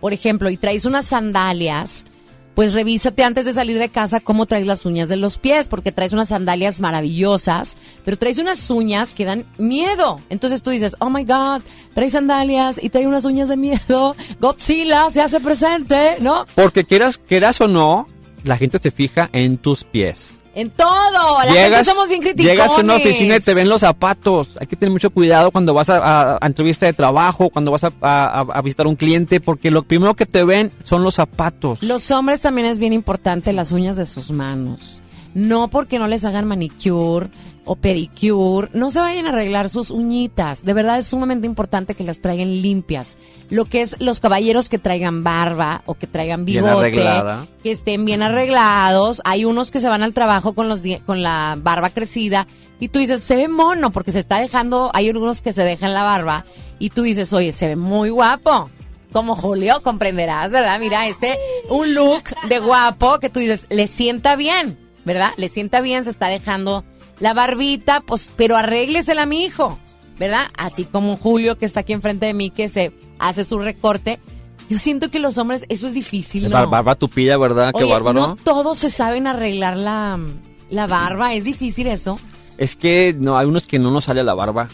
por 0.00 0.12
ejemplo, 0.12 0.50
y 0.50 0.56
traes 0.56 0.86
unas 0.86 1.06
sandalias, 1.06 2.06
pues 2.54 2.74
revísate 2.74 3.22
antes 3.22 3.44
de 3.44 3.52
salir 3.52 3.78
de 3.78 3.88
casa 3.88 4.18
cómo 4.20 4.44
traes 4.46 4.66
las 4.66 4.84
uñas 4.84 5.08
de 5.08 5.16
los 5.16 5.38
pies, 5.38 5.68
porque 5.68 5.92
traes 5.92 6.12
unas 6.12 6.28
sandalias 6.30 6.80
maravillosas, 6.80 7.76
pero 8.04 8.18
traes 8.18 8.38
unas 8.38 8.68
uñas 8.70 9.14
que 9.14 9.24
dan 9.24 9.46
miedo. 9.56 10.20
Entonces 10.30 10.62
tú 10.62 10.70
dices, 10.70 10.96
oh 10.98 11.10
my 11.10 11.24
God, 11.24 11.62
traes 11.94 12.12
sandalias 12.12 12.82
y 12.82 12.88
trae 12.90 13.06
unas 13.06 13.24
uñas 13.24 13.48
de 13.48 13.56
miedo. 13.56 14.16
Godzilla 14.40 15.08
se 15.10 15.22
hace 15.22 15.38
presente, 15.40 16.16
¿no? 16.20 16.44
Porque 16.56 16.84
quieras, 16.84 17.18
quieras 17.18 17.60
o 17.60 17.68
no, 17.68 18.08
la 18.44 18.56
gente 18.56 18.78
se 18.82 18.90
fija 18.90 19.28
en 19.32 19.58
tus 19.58 19.84
pies. 19.84 20.36
En 20.52 20.68
todo. 20.70 20.88
La 21.46 21.52
gente 21.52 21.84
somos 21.84 22.08
bien 22.08 22.20
criticones. 22.20 22.52
Llegas 22.58 22.76
a 22.76 22.80
una 22.80 22.96
oficina 22.96 23.36
y 23.36 23.40
te 23.40 23.54
ven 23.54 23.68
los 23.68 23.82
zapatos. 23.82 24.48
Hay 24.60 24.66
que 24.66 24.74
tener 24.74 24.90
mucho 24.92 25.10
cuidado 25.10 25.52
cuando 25.52 25.72
vas 25.74 25.88
a, 25.88 25.98
a- 25.98 26.38
a 26.40 26.46
entrevista 26.46 26.86
de 26.86 26.92
trabajo, 26.92 27.50
cuando 27.50 27.70
vas 27.70 27.84
a, 27.84 27.92
a- 28.00 28.40
a 28.40 28.60
visitar 28.62 28.86
un 28.88 28.96
cliente, 28.96 29.40
porque 29.40 29.70
lo 29.70 29.84
primero 29.84 30.14
que 30.14 30.26
te 30.26 30.42
ven 30.42 30.72
son 30.82 31.04
los 31.04 31.14
zapatos. 31.14 31.82
Los 31.84 32.10
hombres 32.10 32.42
también 32.42 32.66
es 32.66 32.80
bien 32.80 32.92
importante 32.92 33.52
las 33.52 33.70
uñas 33.70 33.96
de 33.96 34.06
sus 34.06 34.32
manos. 34.32 35.00
no 35.34 35.68
porque 35.68 36.00
no 36.00 36.08
les 36.08 36.24
hagan 36.24 36.48
manicure 36.48 37.28
o 37.70 37.76
pedicure, 37.76 38.68
no 38.72 38.90
se 38.90 38.98
vayan 38.98 39.26
a 39.26 39.28
arreglar 39.28 39.68
sus 39.68 39.92
uñitas. 39.92 40.64
De 40.64 40.74
verdad 40.74 40.98
es 40.98 41.06
sumamente 41.06 41.46
importante 41.46 41.94
que 41.94 42.02
las 42.02 42.18
traigan 42.18 42.62
limpias. 42.62 43.16
Lo 43.48 43.64
que 43.64 43.80
es 43.80 43.94
los 44.00 44.18
caballeros 44.18 44.68
que 44.68 44.80
traigan 44.80 45.22
barba 45.22 45.82
o 45.86 45.94
que 45.94 46.08
traigan 46.08 46.44
bigote, 46.44 46.90
que 47.62 47.70
estén 47.70 48.04
bien 48.04 48.22
arreglados. 48.22 49.22
Hay 49.24 49.44
unos 49.44 49.70
que 49.70 49.78
se 49.78 49.88
van 49.88 50.02
al 50.02 50.14
trabajo 50.14 50.52
con 50.52 50.68
los 50.68 50.82
con 51.06 51.22
la 51.22 51.56
barba 51.62 51.90
crecida 51.90 52.48
y 52.80 52.88
tú 52.88 52.98
dices, 52.98 53.22
se 53.22 53.36
ve 53.36 53.46
mono 53.46 53.92
porque 53.92 54.10
se 54.10 54.18
está 54.18 54.38
dejando, 54.38 54.90
hay 54.92 55.08
algunos 55.08 55.40
que 55.40 55.52
se 55.52 55.62
dejan 55.62 55.94
la 55.94 56.02
barba 56.02 56.44
y 56.80 56.90
tú 56.90 57.02
dices, 57.02 57.32
oye, 57.32 57.52
se 57.52 57.68
ve 57.68 57.76
muy 57.76 58.10
guapo. 58.10 58.68
Como 59.12 59.36
Julio, 59.36 59.80
comprenderás, 59.84 60.50
¿verdad? 60.50 60.80
Mira, 60.80 61.06
este, 61.06 61.38
un 61.68 61.94
look 61.94 62.24
de 62.48 62.58
guapo 62.58 63.20
que 63.20 63.30
tú 63.30 63.38
dices, 63.38 63.68
le 63.70 63.86
sienta 63.86 64.34
bien, 64.34 64.76
¿verdad? 65.04 65.30
Le 65.36 65.48
sienta 65.48 65.80
bien, 65.80 66.02
se 66.02 66.10
está 66.10 66.26
dejando 66.26 66.84
la 67.20 67.34
barbita, 67.34 68.00
pues, 68.00 68.28
pero 68.36 68.56
arréglesela 68.56 69.22
a 69.22 69.26
mi 69.26 69.44
hijo, 69.44 69.78
¿verdad? 70.18 70.46
Así 70.58 70.84
como 70.84 71.16
Julio 71.16 71.56
que 71.58 71.66
está 71.66 71.80
aquí 71.80 71.92
enfrente 71.92 72.26
de 72.26 72.34
mí 72.34 72.50
que 72.50 72.68
se 72.68 72.92
hace 73.18 73.44
su 73.44 73.58
recorte. 73.58 74.18
Yo 74.68 74.78
siento 74.78 75.10
que 75.10 75.18
los 75.18 75.36
hombres, 75.38 75.66
eso 75.68 75.88
es 75.88 75.94
difícil, 75.94 76.44
¿no? 76.44 76.50
Bar- 76.50 76.68
Barba 76.68 76.94
tupida, 76.94 77.36
¿verdad? 77.36 77.72
Qué 77.76 77.84
bárbaro. 77.84 78.20
No 78.28 78.36
todos 78.36 78.78
se 78.78 78.88
saben 78.90 79.26
arreglar 79.26 79.76
la, 79.76 80.18
la 80.70 80.86
barba, 80.86 81.34
es 81.34 81.44
difícil 81.44 81.86
eso. 81.88 82.18
Es 82.56 82.76
que 82.76 83.14
no, 83.18 83.36
hay 83.38 83.46
unos 83.46 83.66
que 83.66 83.78
no 83.78 83.90
nos 83.90 84.04
sale 84.04 84.22
la 84.22 84.34
barba. 84.34 84.68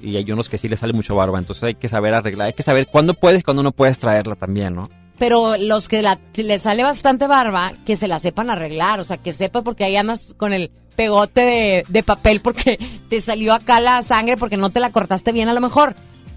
Y 0.00 0.16
hay 0.16 0.28
unos 0.32 0.48
que 0.48 0.58
sí 0.58 0.68
les 0.68 0.80
sale 0.80 0.92
mucho 0.92 1.14
barba. 1.14 1.38
Entonces 1.38 1.62
hay 1.62 1.74
que 1.76 1.88
saber 1.88 2.12
arreglar. 2.14 2.48
Hay 2.48 2.52
que 2.54 2.64
saber 2.64 2.88
cuándo 2.88 3.14
puedes 3.14 3.40
y 3.40 3.44
cuándo 3.44 3.62
no 3.62 3.70
puedes 3.70 3.98
traerla 4.00 4.34
también, 4.34 4.74
¿no? 4.74 4.90
Pero 5.18 5.56
los 5.56 5.86
que 5.86 6.02
la, 6.02 6.18
les 6.34 6.62
sale 6.62 6.82
bastante 6.82 7.28
barba, 7.28 7.74
que 7.86 7.94
se 7.96 8.08
la 8.08 8.18
sepan 8.18 8.50
arreglar, 8.50 8.98
o 8.98 9.04
sea, 9.04 9.18
que 9.18 9.32
sepas 9.32 9.62
porque 9.62 9.84
ahí 9.84 9.94
andas 9.94 10.34
con 10.36 10.52
el 10.52 10.72
pegote 10.92 11.40
de, 11.42 11.84
de 11.88 12.02
papel 12.02 12.40
porque 12.40 12.78
te 13.08 13.20
salió 13.20 13.54
acá 13.54 13.80
la 13.80 14.02
sangre 14.02 14.36
porque 14.36 14.56
no 14.56 14.70
te 14.70 14.80
la 14.80 14.90
cortaste 14.90 15.32
bien 15.32 15.48
a 15.48 15.54
lo 15.54 15.60
mejor. 15.60 15.94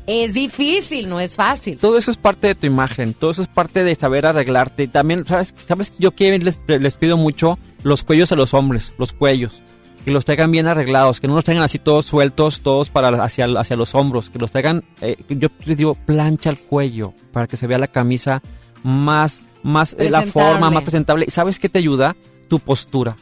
Es 0.07 0.36
difícil, 0.36 1.10
no 1.10 1.19
es 1.19 1.36
fácil. 1.36 1.77
Todo 1.77 1.98
eso 1.98 2.11
es 2.11 2.18
parte 2.18 2.48
de 2.48 2.56
tu 2.56 2.68
imagen. 2.68 3.14
Todo 3.14 3.32
eso 3.32 3.41
es 3.41 3.48
parte 3.48 3.84
de 3.84 3.95
saber 3.95 4.26
arreglarte. 4.26 4.84
Y 4.84 4.88
también, 4.88 5.26
¿sabes? 5.26 5.53
¿Sabes? 5.68 5.94
Yo 5.98 6.11
que 6.11 6.38
les, 6.38 6.60
les 6.68 6.98
pido 6.98 7.18
mucho 7.18 7.57
los 7.82 8.03
cuellos 8.03 8.32
a 8.32 8.36
los 8.36 8.53
hombres. 8.53 8.94
Los 8.99 9.14
cuellos. 9.14 9.64
Que 10.03 10.11
los 10.11 10.23
traigan 10.23 10.52
bien 10.52 10.68
arreglados. 10.68 11.19
Que 11.19 11.27
no 11.27 11.34
los 11.34 11.44
traigan 11.44 11.64
así 11.64 11.80
todos 11.80 12.06
sueltos, 12.06 12.61
todos 12.61 12.90
para 12.90 13.07
hacia, 13.23 13.45
hacia 13.57 13.76
los 13.76 13.95
hombros. 13.95 14.30
Que 14.30 14.38
los 14.38 14.52
traigan, 14.52 14.84
eh, 15.02 15.18
yo 15.27 15.49
les 15.65 15.77
digo, 15.77 15.95
plancha 15.95 16.52
el 16.52 16.60
cuello. 16.60 17.14
Para 17.32 17.48
que 17.48 17.57
se 17.57 17.65
vea 17.65 17.80
la 17.80 17.88
camisa 17.88 18.44
más, 18.84 19.41
más, 19.64 19.95
eh, 19.98 20.11
la 20.11 20.22
forma 20.22 20.69
más 20.69 20.84
presentable. 20.84 21.26
¿Y 21.27 21.32
¿Sabes 21.32 21.57
qué 21.57 21.68
te 21.68 21.80
ayuda? 21.80 22.15
Tu 22.48 22.60
postura. 22.60 23.15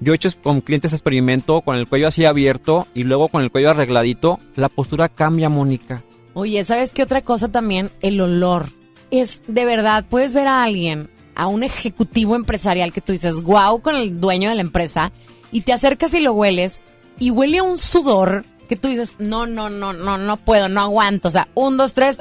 Yo 0.00 0.12
he 0.12 0.16
hecho 0.16 0.30
con 0.42 0.60
clientes 0.60 0.92
experimento 0.92 1.62
con 1.62 1.76
el 1.76 1.88
cuello 1.88 2.08
así 2.08 2.24
abierto 2.24 2.86
y 2.94 3.04
luego 3.04 3.28
con 3.28 3.42
el 3.42 3.50
cuello 3.50 3.70
arregladito. 3.70 4.40
La 4.54 4.68
postura 4.68 5.08
cambia, 5.08 5.48
Mónica. 5.48 6.02
Oye, 6.34 6.62
¿sabes 6.64 6.92
qué 6.92 7.02
otra 7.02 7.22
cosa 7.22 7.50
también? 7.50 7.90
El 8.00 8.20
olor. 8.20 8.66
Es 9.10 9.42
de 9.46 9.64
verdad, 9.64 10.04
puedes 10.08 10.34
ver 10.34 10.46
a 10.48 10.64
alguien, 10.64 11.08
a 11.34 11.46
un 11.46 11.62
ejecutivo 11.62 12.36
empresarial 12.36 12.92
que 12.92 13.00
tú 13.00 13.12
dices, 13.12 13.42
wow, 13.42 13.80
con 13.80 13.96
el 13.96 14.20
dueño 14.20 14.48
de 14.48 14.56
la 14.56 14.60
empresa, 14.60 15.12
y 15.52 15.62
te 15.62 15.72
acercas 15.72 16.12
y 16.14 16.20
lo 16.20 16.32
hueles, 16.32 16.82
y 17.18 17.30
huele 17.30 17.58
a 17.58 17.62
un 17.62 17.78
sudor 17.78 18.44
que 18.68 18.76
tú 18.76 18.88
dices, 18.88 19.16
no, 19.18 19.46
no, 19.46 19.70
no, 19.70 19.92
no, 19.92 20.18
no 20.18 20.36
puedo, 20.36 20.68
no 20.68 20.80
aguanto. 20.80 21.28
O 21.28 21.30
sea, 21.30 21.48
un, 21.54 21.76
dos, 21.76 21.94
tres, 21.94 22.18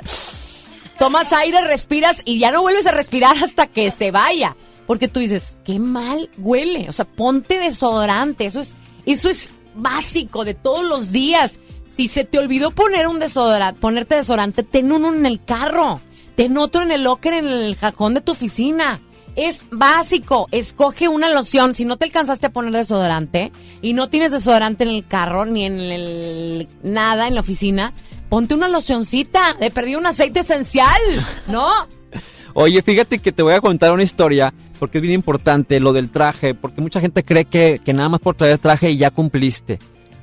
tomas 0.98 1.34
aire, 1.34 1.62
respiras 1.62 2.22
y 2.24 2.40
ya 2.40 2.52
no 2.52 2.62
vuelves 2.62 2.88
a 2.88 2.92
respirar 2.92 3.36
hasta 3.44 3.68
que 3.68 3.92
se 3.92 4.12
vaya. 4.12 4.56
Porque 4.88 5.08
tú 5.08 5.20
dices, 5.20 5.58
qué 5.64 5.80
mal 5.80 6.30
huele. 6.38 6.88
O 6.90 6.94
sea, 6.94 7.06
ponte 7.06 7.60
desodorante. 7.60 8.46
Eso 8.46 8.60
es, 8.60 8.76
eso 9.06 9.30
es 9.30 9.54
básico 9.76 10.46
de 10.46 10.54
todos 10.54 10.86
los 10.86 11.12
días. 11.12 11.60
Si 11.86 12.08
se 12.08 12.24
te 12.24 12.40
olvidó 12.40 12.72
poner 12.72 13.08
un 13.08 13.20
desodorante, 13.20 13.80
ponerte 13.80 14.16
desodorante, 14.16 14.64
ten 14.64 14.92
uno 14.92 15.14
en 15.14 15.26
el 15.26 15.44
carro. 15.44 16.02
Ten 16.36 16.58
otro 16.58 16.84
en 16.84 16.92
el 16.92 17.04
locker, 17.04 17.34
en 17.34 17.48
el 17.48 17.78
cajón 17.78 18.14
de 18.14 18.22
tu 18.22 18.34
oficina. 18.34 19.00
Es 19.36 19.66
básico. 19.72 20.48
Escoge 20.52 21.08
una 21.08 21.30
loción. 21.30 21.76
Si 21.76 21.86
no 21.86 21.98
te 21.98 22.06
alcanzaste 22.06 22.48
a 22.48 22.54
poner 22.54 22.74
desodorante 22.74 23.52
y 23.82 23.94
no 23.94 24.10
tienes 24.10 24.32
desodorante 24.32 24.84
en 24.84 24.90
el 24.92 25.08
carro 25.08 25.46
ni 25.46 25.66
en 25.66 25.80
el 25.80 26.68
nada 26.84 27.28
en 27.28 27.36
la 27.36 27.42
oficina, 27.42 27.94
ponte 28.30 28.54
una 28.54 28.68
locioncita. 28.68 29.56
Le 29.60 29.72
perdí 29.72 29.96
un 29.96 30.06
aceite 30.06 30.42
esencial, 30.42 31.02
¿no? 31.48 31.70
Oye, 32.54 32.82
fíjate 32.82 33.20
que 33.20 33.32
te 33.32 33.44
voy 33.44 33.54
a 33.54 33.62
contar 33.62 33.92
una 33.92 34.04
historia 34.04 34.54
porque 34.76 35.00
es 35.00 35.02
bien 35.02 35.16
importante 35.16 35.80
lo 35.80 35.94
del 35.94 36.12
traje, 36.12 36.54
porque 36.54 36.82
mucha 36.82 37.02
gente 37.02 37.24
cree 37.24 37.46
que, 37.46 37.80
que 37.84 37.94
nada 37.94 38.10
más 38.10 38.20
por 38.20 38.36
traer 38.36 38.58
traje 38.58 38.92
y 38.92 38.98
ya 38.98 39.12
cumpliste. 39.12 39.80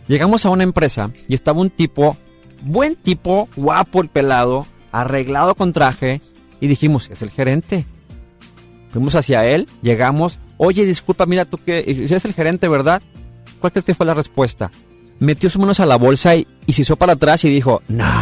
Llegamos 0.08 0.44
a 0.44 0.50
una 0.50 0.62
empresa 0.62 1.10
y 1.28 1.34
estaba 1.34 1.60
un 1.60 1.70
tipo, 1.70 2.16
buen 2.62 2.96
tipo, 2.96 3.48
guapo 3.56 4.00
el 4.00 4.08
pelado, 4.08 4.66
arreglado 4.90 5.54
con 5.54 5.72
traje 5.72 6.20
y 6.60 6.66
dijimos, 6.66 7.08
es 7.10 7.22
el 7.22 7.30
gerente. 7.30 7.86
Fuimos 8.92 9.14
hacia 9.14 9.46
él, 9.46 9.68
llegamos, 9.80 10.38
oye, 10.58 10.84
disculpa, 10.84 11.26
mira 11.26 11.44
tú 11.44 11.56
que 11.58 11.80
eres 11.86 12.24
el 12.24 12.34
gerente, 12.34 12.68
¿verdad? 12.68 13.02
¿Cuál 13.60 13.72
crees 13.72 13.84
que 13.84 13.94
fue 13.94 14.06
la 14.06 14.14
respuesta? 14.14 14.70
Metió 15.18 15.48
sus 15.48 15.60
manos 15.60 15.80
a 15.80 15.86
la 15.86 15.96
bolsa 15.96 16.36
y, 16.36 16.46
y 16.66 16.72
se 16.74 16.82
hizo 16.82 16.96
para 16.96 17.14
atrás 17.14 17.44
y 17.44 17.48
dijo, 17.48 17.82
no, 17.88 18.12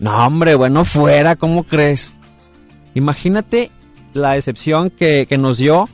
no 0.00 0.26
hombre, 0.26 0.54
bueno, 0.54 0.84
fuera, 0.84 1.36
¿cómo 1.36 1.64
crees? 1.64 2.16
Imagínate 2.94 3.70
la 4.14 4.32
decepción 4.32 4.90
que, 4.90 5.26
que 5.28 5.38
nos 5.38 5.58
dio 5.58 5.88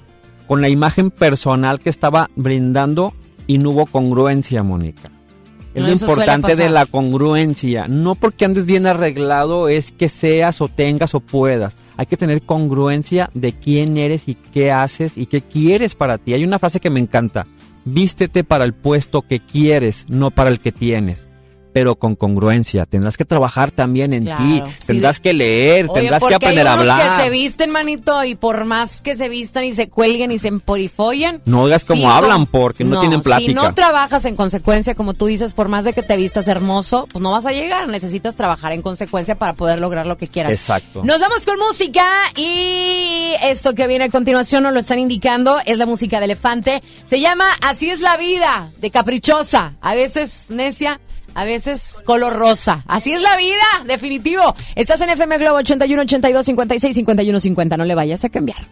con 0.47 0.60
la 0.60 0.68
imagen 0.68 1.10
personal 1.10 1.80
que 1.80 1.90
estaba 1.90 2.30
brindando 2.36 3.14
y 3.47 3.59
no 3.59 3.70
hubo 3.70 3.86
congruencia, 3.86 4.62
Mónica. 4.62 5.10
Es 5.74 5.82
No, 5.82 5.88
lo 5.88 5.94
importante 5.94 6.56
de 6.56 6.68
la 6.68 6.86
congruencia. 6.86 7.86
No 7.88 8.14
porque 8.14 8.44
andes 8.44 8.66
bien 8.66 8.86
arreglado 8.86 9.68
es 9.68 9.92
que 9.92 10.09
seas 10.09 10.60
o 10.60 10.68
tengas 10.68 11.14
o 11.14 11.20
puedas. 11.20 11.76
Hay 11.97 12.06
que 12.06 12.16
tener 12.16 12.42
congruencia 12.42 13.30
de 13.34 13.52
quién 13.52 13.97
eres 13.97 14.26
y 14.26 14.34
qué 14.34 14.72
haces 14.72 15.16
y 15.16 15.26
qué 15.26 15.42
quieres 15.42 15.94
para 15.94 16.18
ti. 16.18 16.34
Hay 16.34 16.44
una 16.44 16.59
frase 16.59 16.80
que 16.80 16.90
me 16.90 17.01
encanta. 17.01 17.47
Vístete 17.84 18.42
para 18.42 18.64
el 18.64 18.74
puesto 18.74 19.22
que 19.22 19.38
quieres, 19.40 20.06
no 20.09 20.30
para 20.30 20.51
el 20.51 20.60
que 20.60 20.72
tienes. 20.72 21.30
Pero 21.72 21.97
con 21.97 22.16
congruencia. 22.16 22.86
Tendrás 22.86 23.16
que 23.16 23.24
trabajar 23.24 23.70
también 23.70 24.12
en 24.12 24.24
Claro, 24.24 24.42
ti. 24.42 24.62
Tendrás 24.86 25.20
que 25.20 25.32
leer, 25.32 25.86
Oye, 25.88 26.01
tendrás 26.01 26.22
que 26.24 26.34
aprender 26.34 26.66
a 26.66 26.72
hay 26.74 26.80
unos 26.80 26.90
hablar. 26.90 27.16
que 27.18 27.24
se 27.24 27.30
visten, 27.30 27.70
manito, 27.70 28.24
y 28.24 28.34
por 28.34 28.64
más 28.64 29.02
que 29.02 29.16
se 29.16 29.28
vistan 29.28 29.64
y 29.64 29.72
se 29.72 29.88
cuelguen 29.88 30.30
y 30.32 30.38
se 30.38 30.48
emporifollen. 30.48 31.42
No 31.44 31.62
oigas 31.62 31.84
como 31.84 32.01
si 32.02 32.06
hablan 32.06 32.47
porque 32.47 32.84
no, 32.84 33.01
tienen 33.01 33.20
plática. 33.20 33.48
Si 33.48 33.55
no 33.55 33.74
trabajas 33.74 34.24
en 34.24 34.36
consecuencia, 34.36 34.94
como 34.94 35.14
tú 35.14 35.26
dices, 35.26 35.55
por 35.55 35.68
más 35.68 35.84
de 35.84 35.92
que 35.92 36.02
te 36.02 36.16
vistas 36.16 36.48
hermoso, 36.48 37.06
pues 37.12 37.22
no 37.22 37.30
vas 37.32 37.47
a 37.47 37.52
llegar. 37.52 37.88
Necesitas 37.88 38.36
trabajar 38.36 38.72
en 38.72 38.82
consecuencia 38.82 39.36
para 39.36 39.55
poder 39.55 39.80
lograr 39.80 40.06
lo 40.06 40.16
que 40.16 40.26
quieras. 40.28 40.52
Exacto. 40.52 41.02
Nos 41.05 41.20
vamos 41.20 41.44
con 41.47 41.59
música 41.59 42.05
y 42.36 43.34
esto 43.42 43.74
que 43.74 43.86
viene 43.86 44.05
a 44.05 44.10
continuación 44.10 44.62
nos 44.62 44.72
lo 44.72 44.80
están 44.80 44.98
indicando 44.98 45.59
es 45.64 45.78
la 45.78 45.86
música 45.86 46.18
de 46.18 46.24
Elefante. 46.26 46.82
Se 47.05 47.20
llama 47.20 47.44
Así 47.62 47.90
es 47.90 48.01
la 48.01 48.16
vida, 48.16 48.70
de 48.80 48.90
caprichosa, 48.90 49.74
a 49.80 49.94
veces 49.94 50.51
necia, 50.51 51.01
a 51.35 51.44
veces 51.44 52.02
color 52.05 52.35
rosa. 52.35 52.85
Así 52.86 53.12
es 53.12 53.23
la 53.23 53.36
vida, 53.36 53.65
definitivo. 53.86 54.55
Estás 54.74 55.01
en 55.01 55.11
FM 55.11 55.39
Globo 55.39 55.59
81 55.59 56.02
82 56.02 56.47
56 56.47 56.97
51 56.97 57.40
50, 57.40 57.77
no 57.77 57.85
le 57.85 57.94
vayas 57.94 58.24
a 58.24 58.28
cambiar. 58.28 58.66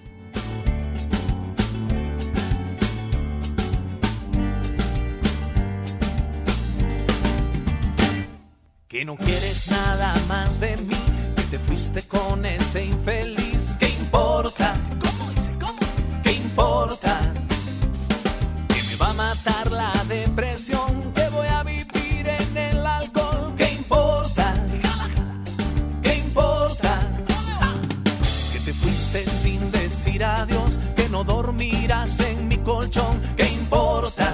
Que 8.89 9.05
no 9.05 9.17
quieres 9.17 9.71
nada 9.71 10.15
más 10.29 10.59
de 10.59 10.77
mí, 10.79 10.97
que 11.37 11.43
te 11.43 11.59
fuiste 11.59 12.03
con 12.03 12.45
ese 12.45 12.87
infeliz. 12.87 13.77
¿Qué 13.79 13.89
importa? 13.91 14.75
¿Cómo 14.99 15.31
dice? 15.31 15.53
¿Cómo? 15.61 15.79
¿Qué 16.25 16.33
importa? 16.33 17.21
Que 18.69 18.83
me 18.83 18.97
va 18.97 19.11
a 19.11 19.13
matar 19.13 19.71
la 19.71 19.93
depresión, 20.09 21.13
dormirás 31.59 32.21
en 32.21 32.49
mi 32.49 32.57
colchón. 32.59 33.21
¿Qué 33.37 33.49
importa? 33.49 34.33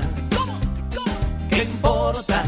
¿Qué 1.49 1.63
importa? 1.63 2.43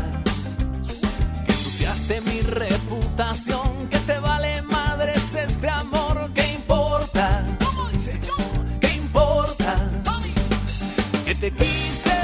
que 1.46 1.52
ensuciaste 1.52 2.20
mi 2.22 2.40
reputación, 2.42 3.88
que 3.90 3.98
te 3.98 4.18
vale 4.18 4.60
madres 4.62 5.22
este 5.34 5.68
amor, 5.68 6.30
¿qué 6.34 6.52
importa? 6.52 7.42
¿Qué 8.80 8.94
importa? 8.94 9.76
Que 11.24 11.34
te 11.34 11.50
quise 11.52 12.20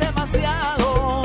demasiado 0.00 1.22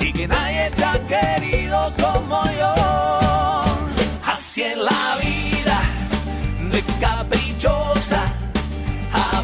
y 0.00 0.12
que 0.12 0.26
nadie 0.26 0.70
te 0.74 0.84
ha 0.84 1.06
querido 1.06 1.92
como 2.02 2.44
yo. 2.60 2.74
Así 4.26 4.62
es 4.62 4.76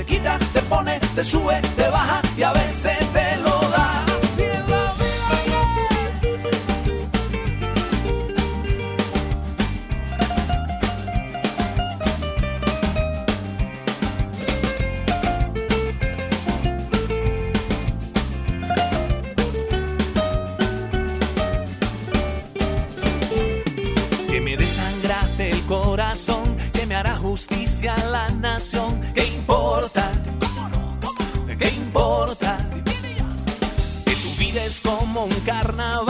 te 0.00 0.06
quita, 0.06 0.38
te 0.54 0.62
pone, 0.62 0.98
te 1.14 1.22
sube, 1.22 1.60
te 1.76 1.88
baja 1.88 2.22
y 2.36 2.42
a 2.42 2.52
veces 2.52 2.98
te 3.12 3.36
lo 3.38 3.60
da. 3.70 4.04
Así 4.06 4.42
es 4.42 4.68
la 4.68 4.94
que 24.28 24.40
me 24.40 24.56
desangraste 24.56 25.50
el 25.50 25.60
corazón, 25.66 26.56
que 26.72 26.86
me 26.86 26.94
hará 26.94 27.16
justicia 27.16 27.94
la 28.10 28.30
nación. 28.30 29.02
¿Qué 29.14 29.29
carnaval, 35.80 36.09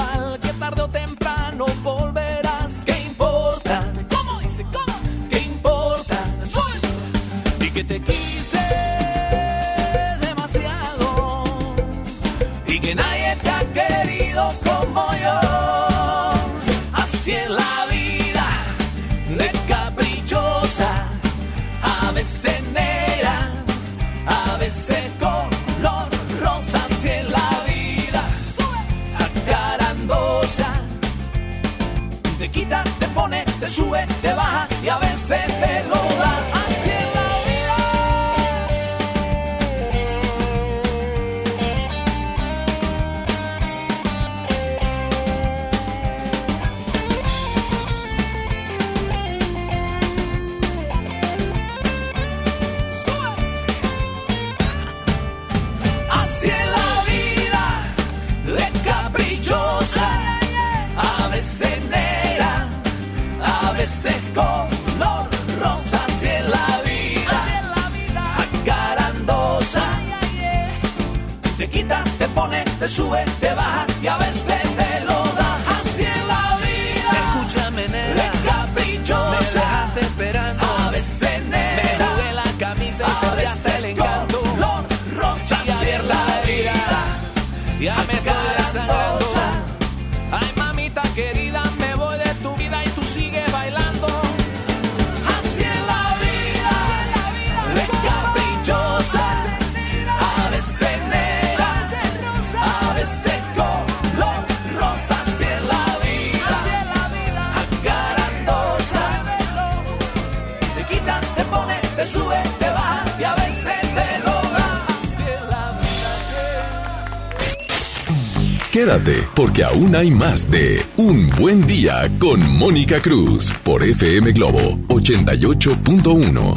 porque 119.51 119.64
aún 119.64 119.97
hay 119.97 120.12
más 120.12 120.48
de 120.48 120.81
Un 120.97 121.28
Buen 121.31 121.66
Día 121.66 122.09
con 122.20 122.40
Mónica 122.56 123.01
Cruz 123.01 123.52
por 123.64 123.82
FM 123.82 124.31
Globo 124.31 124.78
88.1. 124.86 126.55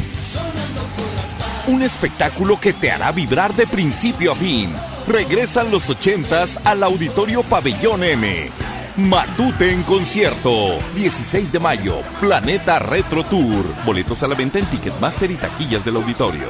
Un 1.69 1.81
espectáculo 1.81 2.59
que 2.59 2.71
te 2.71 2.91
hará 2.91 3.11
vibrar 3.11 3.51
de 3.55 3.65
principio 3.65 4.33
a 4.33 4.35
fin. 4.35 4.69
Regresan 5.07 5.71
los 5.71 5.89
ochentas 5.89 6.59
al 6.63 6.83
Auditorio 6.83 7.41
Pabellón 7.41 8.03
M. 8.03 8.51
Matute 8.95 9.71
en 9.71 9.81
concierto. 9.81 10.77
16 10.93 11.51
de 11.51 11.59
mayo, 11.59 12.01
Planeta 12.19 12.77
Retro 12.77 13.23
Tour. 13.23 13.65
Boletos 13.87 14.21
a 14.21 14.27
la 14.27 14.35
venta 14.35 14.59
en 14.59 14.67
Ticketmaster 14.67 15.31
y 15.31 15.35
taquillas 15.35 15.83
del 15.83 15.95
auditorio. 15.95 16.45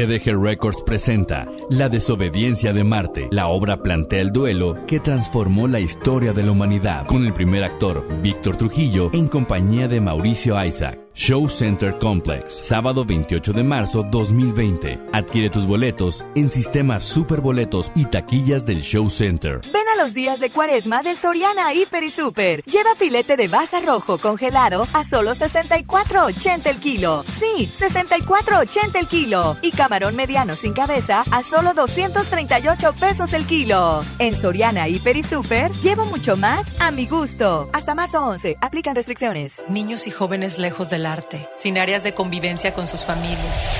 TDG 0.00 0.34
Records 0.34 0.80
presenta 0.80 1.46
La 1.68 1.90
desobediencia 1.90 2.72
de 2.72 2.84
Marte. 2.84 3.28
La 3.30 3.48
obra 3.48 3.82
plantea 3.82 4.22
el 4.22 4.32
duelo 4.32 4.78
que 4.86 4.98
transformó 4.98 5.68
la 5.68 5.78
historia 5.78 6.32
de 6.32 6.42
la 6.42 6.52
humanidad, 6.52 7.04
con 7.04 7.26
el 7.26 7.34
primer 7.34 7.64
actor, 7.64 8.06
Víctor 8.22 8.56
Trujillo, 8.56 9.10
en 9.12 9.28
compañía 9.28 9.88
de 9.88 10.00
Mauricio 10.00 10.64
Isaac. 10.64 10.98
Show 11.12 11.50
Center 11.50 11.98
Complex, 11.98 12.54
sábado 12.54 13.04
28 13.04 13.52
de 13.52 13.64
marzo 13.64 14.02
2020. 14.10 14.98
Adquiere 15.12 15.50
tus 15.50 15.66
boletos 15.66 16.24
en 16.34 16.48
sistemas 16.48 17.04
Superboletos 17.04 17.90
y 17.94 18.06
taquillas 18.06 18.64
del 18.64 18.80
Show 18.80 19.10
Center. 19.10 19.60
Ven 19.72 19.82
a 19.94 20.02
los 20.02 20.14
días 20.14 20.40
de 20.40 20.50
cuaresma 20.50 21.02
de 21.02 21.16
Soriana 21.16 21.74
Hiper 21.74 22.04
y 22.04 22.10
Super. 22.10 22.62
Lleva 22.62 22.94
filete 22.94 23.36
de 23.36 23.48
baza 23.48 23.80
rojo 23.80 24.18
congelado 24.18 24.86
a 24.94 25.04
solo 25.04 25.32
64.80 25.32 26.66
el 26.66 26.76
kilo. 26.78 27.24
Sí, 27.40 27.72
64.80 27.72 28.96
el 29.00 29.06
kilo. 29.06 29.56
Y 29.62 29.70
camarón 29.70 30.14
mediano 30.14 30.56
sin 30.56 30.74
cabeza 30.74 31.24
a 31.30 31.42
solo 31.42 31.72
238 31.72 32.92
pesos 32.92 33.32
el 33.32 33.46
kilo. 33.46 34.02
En 34.18 34.36
Soriana 34.36 34.88
Hiper 34.88 35.16
y 35.16 35.22
Super, 35.22 35.72
llevo 35.72 36.04
mucho 36.04 36.36
más 36.36 36.66
a 36.78 36.90
mi 36.90 37.06
gusto. 37.06 37.70
Hasta 37.72 37.94
marzo 37.94 38.22
11, 38.22 38.58
aplican 38.60 38.94
restricciones. 38.94 39.62
Niños 39.70 40.06
y 40.06 40.10
jóvenes 40.10 40.58
lejos 40.58 40.90
del 40.90 41.06
arte, 41.06 41.48
sin 41.56 41.78
áreas 41.78 42.02
de 42.02 42.12
convivencia 42.12 42.74
con 42.74 42.86
sus 42.86 43.06
familias. 43.06 43.79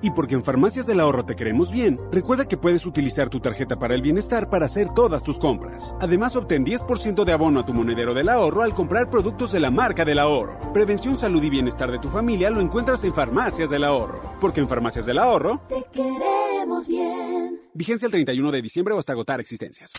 Y 0.00 0.10
porque 0.12 0.36
en 0.36 0.44
Farmacias 0.44 0.86
del 0.86 1.00
Ahorro 1.00 1.24
te 1.24 1.34
queremos 1.34 1.72
bien, 1.72 1.98
recuerda 2.12 2.46
que 2.46 2.56
puedes 2.56 2.86
utilizar 2.86 3.28
tu 3.30 3.40
tarjeta 3.40 3.78
para 3.78 3.94
el 3.94 4.02
bienestar 4.02 4.48
para 4.48 4.66
hacer 4.66 4.88
todas 4.94 5.24
tus 5.24 5.38
compras. 5.38 5.94
Además, 6.00 6.36
obtén 6.36 6.64
10% 6.64 7.24
de 7.24 7.32
abono 7.32 7.60
a 7.60 7.66
tu 7.66 7.74
monedero 7.74 8.14
del 8.14 8.28
ahorro 8.28 8.62
al 8.62 8.74
comprar 8.74 9.10
productos 9.10 9.50
de 9.50 9.58
la 9.60 9.70
marca 9.72 10.04
del 10.04 10.20
ahorro. 10.20 10.72
Prevención, 10.72 11.16
salud 11.16 11.42
y 11.42 11.50
bienestar 11.50 11.90
de 11.90 11.98
tu 11.98 12.08
familia 12.08 12.48
lo 12.50 12.60
encuentras 12.60 13.02
en 13.04 13.12
Farmacias 13.12 13.70
del 13.70 13.82
Ahorro. 13.84 14.20
Porque 14.40 14.60
en 14.60 14.68
Farmacias 14.68 15.04
del 15.06 15.18
Ahorro, 15.18 15.62
Te 15.68 15.84
queremos 15.92 16.86
bien. 16.86 17.60
vigencia 17.74 18.06
el 18.06 18.12
31 18.12 18.52
de 18.52 18.62
diciembre 18.62 18.94
o 18.94 18.98
hasta 18.98 19.12
agotar 19.12 19.40
existencias. 19.40 19.92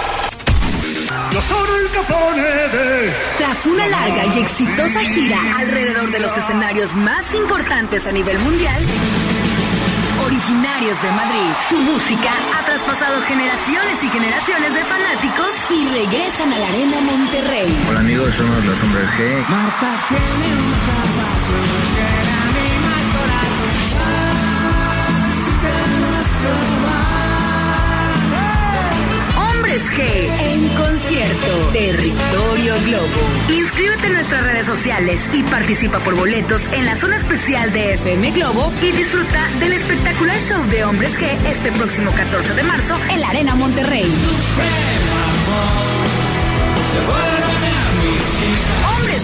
Yo 1.31 1.41
soy 1.41 1.85
el 1.85 1.91
Capone 1.91 2.41
de... 2.41 3.13
Tras 3.37 3.65
una 3.65 3.85
larga 3.87 4.35
y 4.35 4.39
exitosa 4.39 4.99
gira 5.01 5.37
alrededor 5.57 6.11
de 6.11 6.19
los 6.19 6.35
escenarios 6.37 6.95
más 6.95 7.33
importantes 7.35 8.05
a 8.07 8.11
nivel 8.11 8.37
mundial, 8.39 8.81
originarios 10.25 11.01
de 11.01 11.11
Madrid, 11.11 11.51
su 11.67 11.77
música 11.77 12.31
ha 12.57 12.65
traspasado 12.65 13.21
generaciones 13.23 14.03
y 14.03 14.09
generaciones 14.09 14.73
de 14.73 14.83
fanáticos 14.85 15.51
y 15.69 15.87
regresan 15.89 16.53
a 16.53 16.59
la 16.59 16.67
Arena 16.67 17.01
Monterrey. 17.01 17.77
Hola 17.89 17.99
amigos, 17.99 18.35
somos 18.35 18.63
los 18.65 18.81
hombres 18.83 19.05
G. 19.17 19.47
Marta 19.47 20.05
tiene 20.09 20.55
un 20.55 22.28
G 29.83 30.01
en 30.01 30.69
concierto. 30.69 31.69
Territorio 31.71 32.75
Globo. 32.85 33.07
Inscríbete 33.49 34.07
en 34.07 34.13
nuestras 34.13 34.43
redes 34.43 34.65
sociales 34.65 35.21
y 35.33 35.43
participa 35.43 35.99
por 35.99 36.15
boletos 36.15 36.61
en 36.71 36.85
la 36.85 36.95
zona 36.95 37.15
especial 37.15 37.71
de 37.71 37.93
FM 37.95 38.31
Globo 38.31 38.71
y 38.81 38.91
disfruta 38.91 39.47
del 39.59 39.73
espectacular 39.73 40.39
show 40.39 40.63
de 40.65 40.83
Hombres 40.83 41.19
G 41.19 41.25
este 41.47 41.71
próximo 41.71 42.11
14 42.11 42.53
de 42.53 42.63
marzo 42.63 42.95
en 43.09 43.21
la 43.21 43.29
Arena 43.29 43.55
Monterrey. 43.55 44.05
Hombres 44.05 44.59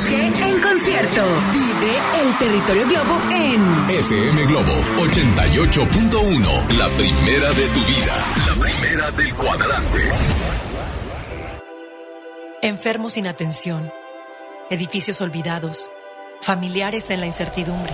En 0.08 0.62
concierto. 0.62 1.22
Vive 1.54 1.92
el 2.22 2.38
Territorio 2.38 2.88
Globo 2.88 3.22
en 3.32 3.90
FM 3.90 4.46
Globo 4.46 4.74
88.1, 4.98 6.78
la 6.78 6.88
primera 6.90 7.52
de 7.54 7.68
tu 7.70 7.80
vida, 7.86 8.14
la 8.46 8.54
primera 8.62 9.12
del 9.12 9.34
cuadrante. 9.34 10.00
Enfermos 12.62 13.14
sin 13.14 13.28
atención, 13.28 13.92
edificios 14.70 15.22
olvidados, 15.22 15.90
familiares 16.42 17.10
en 17.12 17.22
la 17.22 17.28
incertidumbre. 17.28 17.94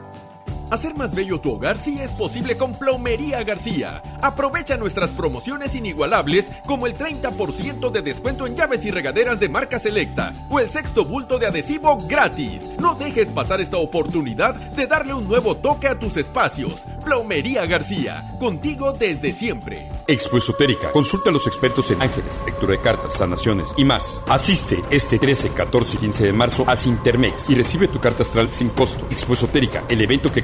Hacer 0.71 0.95
más 0.95 1.13
bello 1.13 1.41
tu 1.41 1.51
hogar 1.51 1.77
sí 1.77 1.99
es 1.99 2.11
posible 2.11 2.55
con 2.55 2.71
Plomería 2.73 3.43
García. 3.43 4.01
Aprovecha 4.21 4.77
nuestras 4.77 5.09
promociones 5.09 5.75
inigualables 5.75 6.49
como 6.65 6.87
el 6.87 6.95
30% 6.95 7.91
de 7.91 8.01
descuento 8.01 8.47
en 8.47 8.55
llaves 8.55 8.85
y 8.85 8.89
regaderas 8.89 9.37
de 9.41 9.49
marca 9.49 9.79
selecta 9.79 10.33
o 10.49 10.61
el 10.61 10.69
sexto 10.69 11.03
bulto 11.03 11.37
de 11.37 11.47
adhesivo 11.47 11.97
gratis. 12.07 12.63
No 12.79 12.95
dejes 12.95 13.27
pasar 13.27 13.59
esta 13.59 13.75
oportunidad 13.75 14.55
de 14.55 14.87
darle 14.87 15.13
un 15.13 15.27
nuevo 15.27 15.57
toque 15.57 15.89
a 15.89 15.99
tus 15.99 16.15
espacios. 16.15 16.85
Plomería 17.03 17.65
García, 17.65 18.31
contigo 18.39 18.93
desde 18.93 19.33
siempre. 19.33 19.89
Expo 20.07 20.37
Esotérica. 20.37 20.93
Consulta 20.93 21.31
a 21.31 21.33
los 21.33 21.47
expertos 21.47 21.91
en 21.91 22.01
ángeles, 22.01 22.41
lectura 22.45 22.77
de 22.77 22.81
cartas, 22.81 23.15
sanaciones 23.15 23.67
y 23.75 23.83
más. 23.83 24.23
Asiste 24.25 24.81
este 24.89 25.19
13, 25.19 25.49
14 25.49 25.97
y 25.97 25.99
15 25.99 26.25
de 26.27 26.33
marzo 26.33 26.63
a 26.65 26.77
Sintermex 26.77 27.49
y 27.49 27.55
recibe 27.55 27.89
tu 27.89 27.99
carta 27.99 28.23
astral 28.23 28.47
sin 28.53 28.69
costo. 28.69 29.05
Expo 29.11 29.33
Esotérica, 29.33 29.83
el 29.89 29.99
evento 29.99 30.31
que 30.31 30.43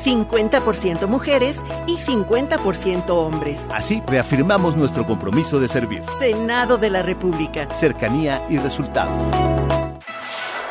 50% 0.00 1.06
mujeres 1.06 1.60
y 1.86 1.96
50% 1.96 3.10
hombres. 3.10 3.60
Así 3.70 4.02
reafirmamos 4.06 4.76
nuestro 4.76 5.06
compromiso 5.06 5.60
de 5.60 5.68
servir. 5.68 6.02
Senado 6.18 6.78
de 6.78 6.90
la 6.90 7.02
República. 7.02 7.68
Cercanía 7.78 8.42
y 8.48 8.58
resultados. 8.58 9.12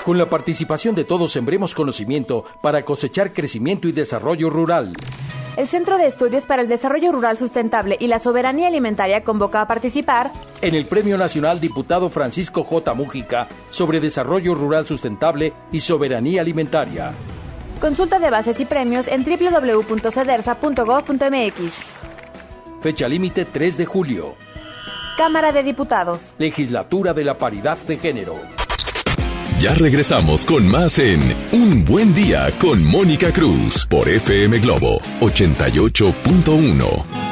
Con 0.05 0.17
la 0.17 0.25
participación 0.25 0.95
de 0.95 1.03
todos 1.03 1.31
sembremos 1.31 1.75
conocimiento 1.75 2.43
para 2.61 2.83
cosechar 2.83 3.33
crecimiento 3.33 3.87
y 3.87 3.91
desarrollo 3.91 4.49
rural. 4.49 4.93
El 5.57 5.67
Centro 5.67 5.97
de 5.97 6.07
Estudios 6.07 6.45
para 6.45 6.61
el 6.61 6.69
Desarrollo 6.69 7.11
Rural 7.11 7.37
Sustentable 7.37 7.97
y 7.99 8.07
la 8.07 8.19
Soberanía 8.19 8.69
Alimentaria 8.69 9.23
convoca 9.23 9.61
a 9.61 9.67
participar 9.67 10.31
en 10.61 10.73
el 10.73 10.85
Premio 10.85 11.17
Nacional 11.17 11.59
Diputado 11.59 12.09
Francisco 12.09 12.63
J. 12.63 12.93
Mújica 12.93 13.47
sobre 13.69 13.99
Desarrollo 13.99 14.55
Rural 14.55 14.85
Sustentable 14.85 15.53
y 15.71 15.81
Soberanía 15.81 16.41
Alimentaria. 16.41 17.11
Consulta 17.79 18.19
de 18.19 18.29
bases 18.29 18.59
y 18.59 18.65
premios 18.65 19.07
en 19.07 19.23
www.cedersa.gov.mx. 19.23 21.73
Fecha 22.81 23.07
límite 23.07 23.45
3 23.45 23.77
de 23.77 23.85
julio. 23.85 24.35
Cámara 25.17 25.51
de 25.51 25.63
Diputados. 25.63 26.31
Legislatura 26.37 27.13
de 27.13 27.25
la 27.25 27.35
Paridad 27.35 27.77
de 27.79 27.97
Género. 27.97 28.35
Ya 29.59 29.73
regresamos 29.73 30.45
con 30.45 30.65
más 30.67 30.99
en 30.99 31.19
Un 31.51 31.83
Buen 31.83 32.13
Día 32.13 32.47
con 32.61 32.85
Mónica 32.85 33.33
Cruz 33.33 33.85
por 33.85 34.07
FM 34.07 34.59
Globo 34.59 35.01
88.1. 35.19 37.28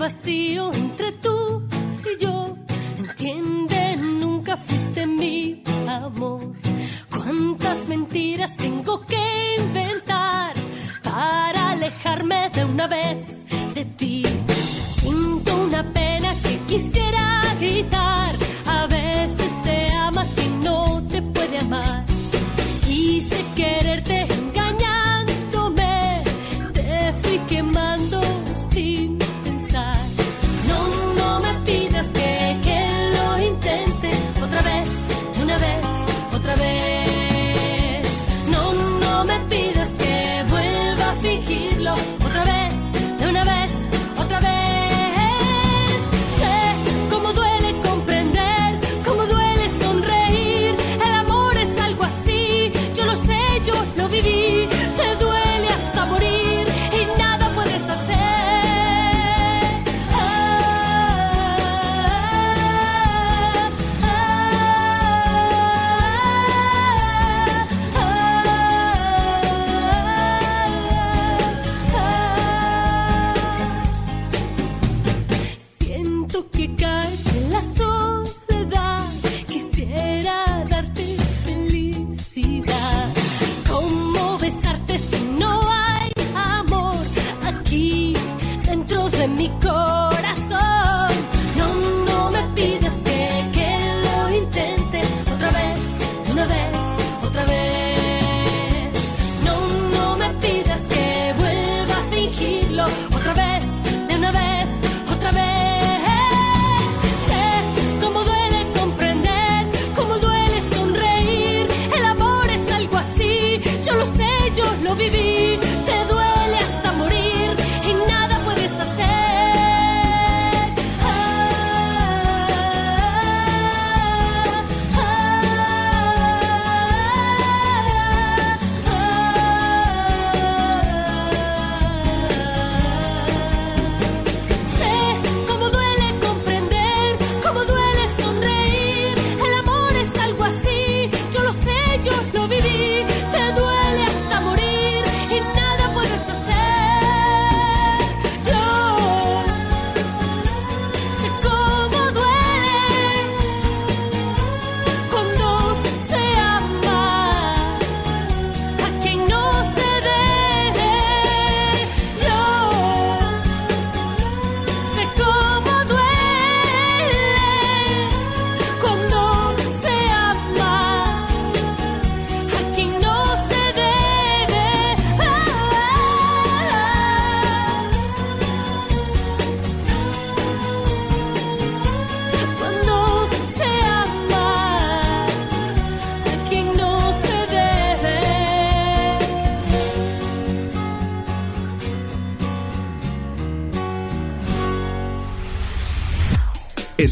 vacío 0.00 0.72
entre 0.72 1.12
tú 1.12 1.62
y 2.10 2.24
yo. 2.24 2.56
Entiende, 2.98 3.96
nunca 3.98 4.56
fuiste 4.56 5.06
mi 5.06 5.62
amor. 5.86 6.40
Cuántas 7.10 7.86
mentiras 7.86 8.56
tengo 8.56 9.02
que 9.02 9.59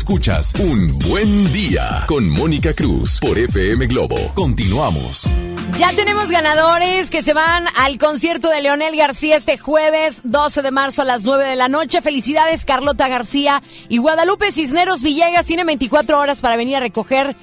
Escuchas 0.08 0.54
Un 0.58 0.98
Buen 1.00 1.52
Día 1.52 2.06
con 2.06 2.30
Mónica 2.30 2.72
Cruz 2.72 3.20
por 3.20 3.36
FM 3.36 3.88
Globo. 3.88 4.16
Continuamos. 4.34 5.26
Ya 5.78 5.92
tenemos 5.92 6.30
ganadores 6.30 7.10
que 7.10 7.22
se 7.22 7.34
van 7.34 7.66
al 7.76 7.98
concierto 7.98 8.48
de 8.48 8.62
Leonel 8.62 8.96
García 8.96 9.36
este 9.36 9.58
jueves 9.58 10.22
12 10.24 10.62
de 10.62 10.70
marzo 10.70 11.02
a 11.02 11.04
las 11.04 11.24
9 11.24 11.44
de 11.44 11.56
la 11.56 11.68
noche. 11.68 12.00
Felicidades 12.00 12.64
Carlota 12.64 13.06
García 13.08 13.62
y 13.90 13.98
Guadalupe 13.98 14.50
Cisneros 14.50 15.02
Villegas 15.02 15.44
tiene 15.44 15.64
24 15.64 16.18
horas 16.18 16.40
para 16.40 16.56
venir 16.56 16.76
a 16.76 16.80
recoger 16.80 17.36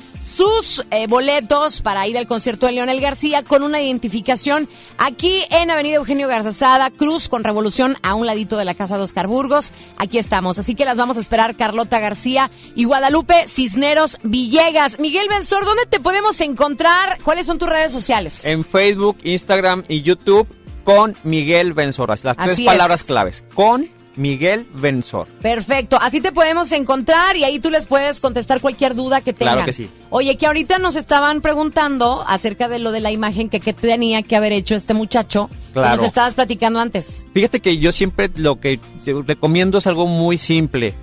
sus 0.45 0.85
eh, 0.91 1.07
boletos 1.07 1.81
para 1.81 2.07
ir 2.07 2.17
al 2.17 2.27
concierto 2.27 2.67
de 2.67 2.73
Leonel 2.73 3.01
García 3.01 3.43
con 3.43 3.63
una 3.63 3.81
identificación 3.81 4.69
aquí 4.97 5.43
en 5.49 5.71
Avenida 5.71 5.95
Eugenio 5.95 6.27
Garzazada, 6.27 6.91
Cruz 6.91 7.29
con 7.29 7.43
Revolución 7.43 7.97
a 8.03 8.13
un 8.13 8.27
ladito 8.27 8.57
de 8.57 8.65
la 8.65 8.75
Casa 8.75 8.97
de 8.97 9.03
Oscar 9.03 9.27
Burgos. 9.27 9.71
Aquí 9.97 10.19
estamos, 10.19 10.59
así 10.59 10.75
que 10.75 10.85
las 10.85 10.97
vamos 10.97 11.17
a 11.17 11.19
esperar 11.19 11.55
Carlota 11.55 11.99
García 11.99 12.51
y 12.75 12.83
Guadalupe 12.83 13.47
Cisneros 13.47 14.19
Villegas. 14.21 14.99
Miguel 14.99 15.27
Benzor, 15.29 15.65
¿dónde 15.65 15.87
te 15.87 15.99
podemos 15.99 16.39
encontrar? 16.41 17.17
¿Cuáles 17.23 17.47
son 17.47 17.57
tus 17.57 17.69
redes 17.69 17.91
sociales? 17.91 18.45
En 18.45 18.63
Facebook, 18.63 19.17
Instagram 19.23 19.83
y 19.87 20.03
YouTube 20.03 20.47
con 20.83 21.15
Miguel 21.23 21.73
Benzoras. 21.73 22.23
Las 22.23 22.37
tres 22.37 22.61
palabras 22.61 23.01
es. 23.01 23.07
claves. 23.07 23.43
Con 23.55 23.87
Miguel 24.17 24.67
Benzor. 24.75 25.27
Perfecto, 25.41 25.97
así 26.01 26.21
te 26.21 26.31
podemos 26.31 26.71
encontrar 26.71 27.35
y 27.37 27.43
ahí 27.43 27.59
tú 27.59 27.69
les 27.69 27.87
puedes 27.87 28.19
contestar 28.19 28.61
cualquier 28.61 28.95
duda 28.95 29.21
que 29.21 29.33
tengan. 29.33 29.55
Claro 29.55 29.65
que 29.67 29.73
sí. 29.73 29.89
Oye, 30.09 30.37
que 30.37 30.47
ahorita 30.47 30.77
nos 30.79 30.95
estaban 30.95 31.41
preguntando 31.41 32.23
acerca 32.27 32.67
de 32.67 32.79
lo 32.79 32.91
de 32.91 33.01
la 33.01 33.11
imagen 33.11 33.49
que, 33.49 33.59
que 33.59 33.73
tenía 33.73 34.21
que 34.23 34.35
haber 34.35 34.53
hecho 34.53 34.75
este 34.75 34.93
muchacho. 34.93 35.49
que 35.49 35.73
Claro. 35.73 35.97
nos 35.97 36.05
estabas 36.05 36.35
platicando 36.35 36.79
antes. 36.79 37.27
Fíjate 37.33 37.59
que 37.59 37.77
yo 37.77 37.91
siempre 37.91 38.29
lo 38.35 38.59
que 38.59 38.79
te 39.03 39.13
recomiendo 39.25 39.77
es 39.79 39.87
algo 39.87 40.05
muy 40.07 40.37
simple. 40.37 40.93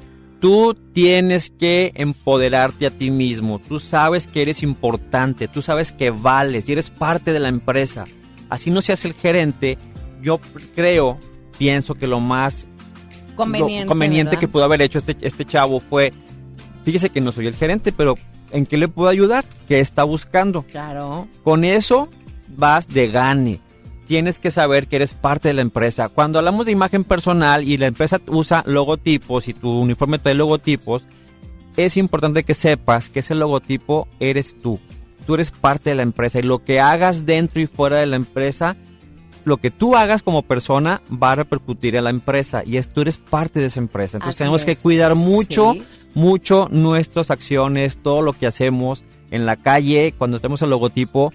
Tú 0.40 0.74
tienes 0.92 1.50
que 1.50 1.92
empoderarte 1.94 2.86
a 2.86 2.90
ti 2.90 3.10
mismo. 3.12 3.60
Tú 3.60 3.78
sabes 3.78 4.26
que 4.26 4.42
eres 4.42 4.62
importante. 4.64 5.46
Tú 5.46 5.62
sabes 5.62 5.92
que 5.92 6.10
vales 6.10 6.68
y 6.68 6.72
eres 6.72 6.90
parte 6.90 7.32
de 7.32 7.38
la 7.38 7.48
empresa. 7.48 8.06
Así 8.48 8.70
no 8.70 8.80
seas 8.82 9.04
el 9.04 9.14
gerente. 9.14 9.78
Yo 10.20 10.40
creo, 10.74 11.18
pienso 11.58 11.94
que 11.94 12.06
lo 12.08 12.18
más 12.18 12.66
Conveniente. 13.34 13.84
lo 13.84 13.88
conveniente 13.88 14.36
que 14.36 14.48
pudo 14.48 14.64
haber 14.64 14.82
hecho 14.82 14.98
este, 14.98 15.16
este 15.22 15.44
chavo 15.44 15.80
fue, 15.80 16.12
fíjese 16.84 17.10
que 17.10 17.20
no 17.20 17.32
soy 17.32 17.46
el 17.46 17.54
gerente, 17.54 17.92
pero 17.92 18.14
¿en 18.50 18.66
qué 18.66 18.76
le 18.76 18.88
puedo 18.88 19.08
ayudar? 19.08 19.44
¿Qué 19.68 19.80
está 19.80 20.04
buscando? 20.04 20.62
Claro. 20.62 21.28
Con 21.42 21.64
eso 21.64 22.08
vas 22.48 22.88
de 22.88 23.08
gane. 23.08 23.60
Tienes 24.06 24.38
que 24.38 24.50
saber 24.50 24.88
que 24.88 24.96
eres 24.96 25.14
parte 25.14 25.48
de 25.48 25.54
la 25.54 25.62
empresa. 25.62 26.08
Cuando 26.08 26.38
hablamos 26.38 26.66
de 26.66 26.72
imagen 26.72 27.04
personal 27.04 27.66
y 27.66 27.78
la 27.78 27.86
empresa 27.86 28.20
usa 28.26 28.62
logotipos 28.66 29.48
y 29.48 29.54
tu 29.54 29.70
uniforme 29.80 30.18
trae 30.18 30.34
logotipos, 30.34 31.04
es 31.76 31.96
importante 31.96 32.44
que 32.44 32.54
sepas 32.54 33.08
que 33.08 33.20
ese 33.20 33.34
logotipo 33.34 34.08
eres 34.20 34.56
tú. 34.60 34.78
Tú 35.26 35.34
eres 35.34 35.50
parte 35.50 35.90
de 35.90 35.96
la 35.96 36.02
empresa 36.02 36.38
y 36.38 36.42
lo 36.42 36.64
que 36.64 36.80
hagas 36.80 37.24
dentro 37.24 37.62
y 37.62 37.66
fuera 37.66 37.98
de 37.98 38.06
la 38.06 38.16
empresa, 38.16 38.76
lo 39.44 39.56
que 39.56 39.70
tú 39.70 39.96
hagas 39.96 40.22
como 40.22 40.42
persona 40.42 41.02
va 41.10 41.32
a 41.32 41.36
repercutir 41.36 41.96
en 41.96 42.04
la 42.04 42.10
empresa 42.10 42.62
y 42.64 42.76
es, 42.76 42.88
tú 42.88 43.00
eres 43.02 43.16
parte 43.18 43.60
de 43.60 43.66
esa 43.66 43.80
empresa. 43.80 44.16
Entonces 44.18 44.36
Así 44.36 44.38
tenemos 44.38 44.64
que 44.64 44.76
cuidar 44.76 45.14
mucho, 45.14 45.72
Sí. 45.74 45.82
mucho 46.14 46.68
nuestras 46.70 47.30
acciones, 47.30 47.98
todo 48.02 48.22
lo 48.22 48.32
que 48.32 48.46
hacemos 48.46 49.04
en 49.30 49.46
la 49.46 49.56
calle, 49.56 50.14
cuando 50.16 50.38
tenemos 50.38 50.62
el 50.62 50.70
logotipo, 50.70 51.32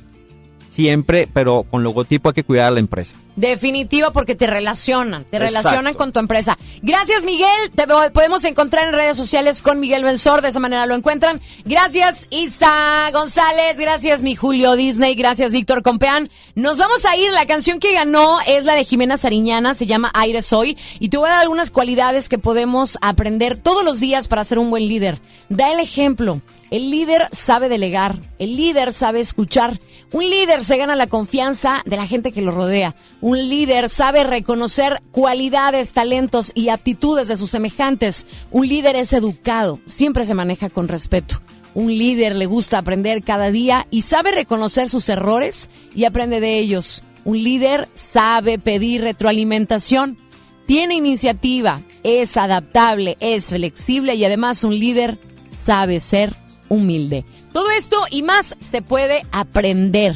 siempre, 0.78 1.28
pero 1.34 1.64
con 1.64 1.82
logotipo 1.84 2.30
hay 2.30 2.36
que 2.36 2.44
cuidar 2.44 2.68
a 2.68 2.72
la 2.72 2.80
empresa. 2.80 3.16
Definitivo 3.36 4.12
porque 4.14 4.36
te 4.36 4.46
relacionan, 4.48 5.24
te 5.24 5.38
Exacto. 5.38 5.58
relacionan 5.60 5.94
con 5.96 6.12
tu 6.12 6.20
empresa. 6.20 6.56
Gracias 6.84 7.24
Miguel, 7.26 7.50
te 7.76 7.88
po- 7.88 8.12
podemos 8.14 8.46
encontrar 8.46 8.88
en 8.88 8.94
redes 8.94 9.18
sociales 9.18 9.62
con 9.64 9.80
Miguel 9.80 10.04
Benzor, 10.04 10.42
de 10.44 10.50
esa 10.50 10.60
manera 10.60 10.86
lo 10.86 10.94
encuentran. 10.96 11.42
Gracias 11.66 12.28
Isa 12.30 13.10
González, 13.12 13.78
gracias 13.80 14.22
mi 14.22 14.36
Julio 14.36 14.76
Disney, 14.76 15.16
gracias 15.16 15.52
Víctor 15.52 15.82
Compeán. 15.82 16.30
Nos 16.56 16.78
vamos 16.78 17.06
a 17.06 17.16
ir, 17.18 17.32
la 17.32 17.48
canción 17.48 17.80
que 17.80 17.94
ganó 17.94 18.38
es 18.48 18.64
la 18.64 18.76
de 18.76 18.84
Jimena 18.86 19.18
Sariñana, 19.18 19.74
se 19.74 19.88
llama 19.88 20.12
Aire 20.14 20.42
Soy 20.44 20.78
y 21.00 21.10
te 21.10 21.18
voy 21.18 21.28
a 21.28 21.32
dar 21.34 21.42
algunas 21.42 21.72
cualidades 21.72 22.30
que 22.30 22.38
podemos 22.38 22.98
aprender 23.02 23.60
todos 23.60 23.84
los 23.84 24.00
días 24.00 24.28
para 24.28 24.44
ser 24.44 24.60
un 24.60 24.70
buen 24.70 24.88
líder. 24.88 25.20
Da 25.50 25.72
el 25.72 25.80
ejemplo. 25.80 26.42
El 26.70 26.92
líder 26.92 27.30
sabe 27.32 27.70
delegar, 27.70 28.20
el 28.40 28.58
líder 28.58 28.92
sabe 28.92 29.22
escuchar, 29.22 29.80
un 30.12 30.30
líder 30.30 30.66
se 30.66 30.76
gana 30.76 30.98
la 30.98 31.08
confianza 31.08 31.82
de 31.86 31.96
la 31.96 32.06
gente 32.06 32.34
que 32.34 32.42
lo 32.42 32.52
rodea, 32.52 32.94
un 33.22 33.38
líder 33.38 33.88
sabe 33.88 34.26
reconocer 34.26 35.02
cualidades, 35.12 35.94
talentos 35.94 36.52
y 36.56 36.68
aptitudes 36.68 37.30
de 37.30 37.38
sus 37.38 37.52
semejantes, 37.52 38.28
un 38.52 38.68
líder 38.68 38.98
es 38.98 39.14
educado, 39.14 39.80
siempre 39.86 40.26
se 40.26 40.34
maneja 40.34 40.70
con 40.70 40.90
respeto. 40.90 41.42
Un 41.74 41.88
líder 41.88 42.36
le 42.36 42.48
gusta 42.48 42.80
aprender 42.80 43.24
cada 43.24 43.50
día 43.50 43.88
y 43.90 44.02
sabe 44.02 44.32
reconocer 44.32 44.90
sus 44.90 45.08
errores 45.08 45.70
y 45.96 46.04
aprende 46.04 46.42
de 46.42 46.58
ellos. 46.58 47.04
Un 47.24 47.42
líder 47.44 47.88
sabe 47.94 48.60
pedir 48.60 49.02
retroalimentación, 49.02 50.18
tiene 50.66 50.96
iniciativa, 50.96 51.82
es 52.04 52.36
adaptable, 52.36 53.16
es 53.22 53.50
flexible 53.50 54.16
y 54.16 54.26
además 54.26 54.64
un 54.66 54.78
líder 54.78 55.20
sabe 55.50 56.00
ser 56.00 56.36
humilde. 56.70 57.26
Todo 57.54 57.70
esto 57.72 57.98
y 58.12 58.24
más 58.24 58.56
se 58.60 58.82
puede 58.82 59.26
aprender. 59.32 60.16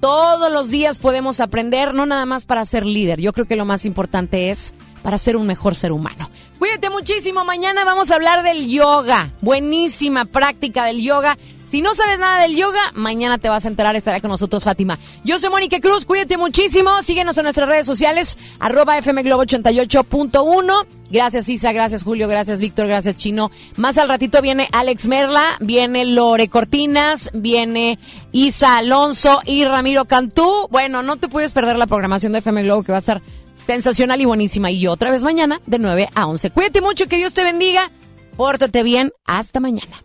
Todos 0.00 0.50
los 0.52 0.70
días 0.70 0.98
podemos 0.98 1.38
aprender, 1.40 1.94
no 1.94 2.06
nada 2.06 2.26
más 2.26 2.44
para 2.44 2.64
ser 2.64 2.84
líder. 2.84 3.20
Yo 3.20 3.32
creo 3.32 3.46
que 3.46 3.54
lo 3.54 3.64
más 3.64 3.84
importante 3.86 4.50
es 4.50 4.74
para 5.02 5.18
ser 5.18 5.36
un 5.36 5.46
mejor 5.46 5.74
ser 5.74 5.92
humano. 5.92 6.28
Cuídate 6.58 6.90
muchísimo. 6.90 7.44
Mañana 7.44 7.84
vamos 7.84 8.10
a 8.10 8.16
hablar 8.16 8.42
del 8.42 8.68
yoga. 8.68 9.32
Buenísima 9.40 10.24
práctica 10.24 10.84
del 10.86 11.02
yoga. 11.02 11.36
Si 11.72 11.80
no 11.80 11.94
sabes 11.94 12.18
nada 12.18 12.42
del 12.42 12.54
yoga, 12.54 12.92
mañana 12.92 13.38
te 13.38 13.48
vas 13.48 13.64
a 13.64 13.68
enterar. 13.68 13.96
Estará 13.96 14.20
con 14.20 14.30
nosotros 14.30 14.62
Fátima. 14.62 14.98
Yo 15.24 15.38
soy 15.38 15.48
Mónica 15.48 15.80
Cruz. 15.80 16.04
Cuídate 16.04 16.36
muchísimo. 16.36 17.02
Síguenos 17.02 17.38
en 17.38 17.44
nuestras 17.44 17.66
redes 17.66 17.86
sociales. 17.86 18.36
Arroba 18.60 18.98
FM 18.98 19.22
Globo 19.22 19.44
88.1. 19.44 20.86
Gracias 21.10 21.48
Isa, 21.48 21.72
gracias 21.72 22.04
Julio, 22.04 22.28
gracias 22.28 22.60
Víctor, 22.60 22.88
gracias 22.88 23.16
Chino. 23.16 23.50
Más 23.76 23.96
al 23.96 24.10
ratito 24.10 24.42
viene 24.42 24.68
Alex 24.72 25.06
Merla, 25.06 25.56
viene 25.60 26.04
Lore 26.04 26.48
Cortinas, 26.48 27.30
viene 27.32 27.98
Isa 28.32 28.76
Alonso 28.76 29.40
y 29.46 29.64
Ramiro 29.64 30.04
Cantú. 30.04 30.68
Bueno, 30.70 31.02
no 31.02 31.16
te 31.16 31.28
puedes 31.28 31.54
perder 31.54 31.76
la 31.78 31.86
programación 31.86 32.32
de 32.32 32.40
FM 32.40 32.64
Globo 32.64 32.82
que 32.82 32.92
va 32.92 32.98
a 32.98 33.00
estar 33.00 33.22
sensacional 33.54 34.20
y 34.20 34.26
buenísima. 34.26 34.70
Y 34.70 34.88
otra 34.88 35.10
vez 35.10 35.24
mañana 35.24 35.62
de 35.64 35.78
9 35.78 36.10
a 36.14 36.26
11. 36.26 36.50
Cuídate 36.50 36.82
mucho, 36.82 37.06
que 37.06 37.16
Dios 37.16 37.32
te 37.32 37.44
bendiga. 37.44 37.90
Pórtate 38.36 38.82
bien. 38.82 39.10
Hasta 39.24 39.58
mañana. 39.58 40.04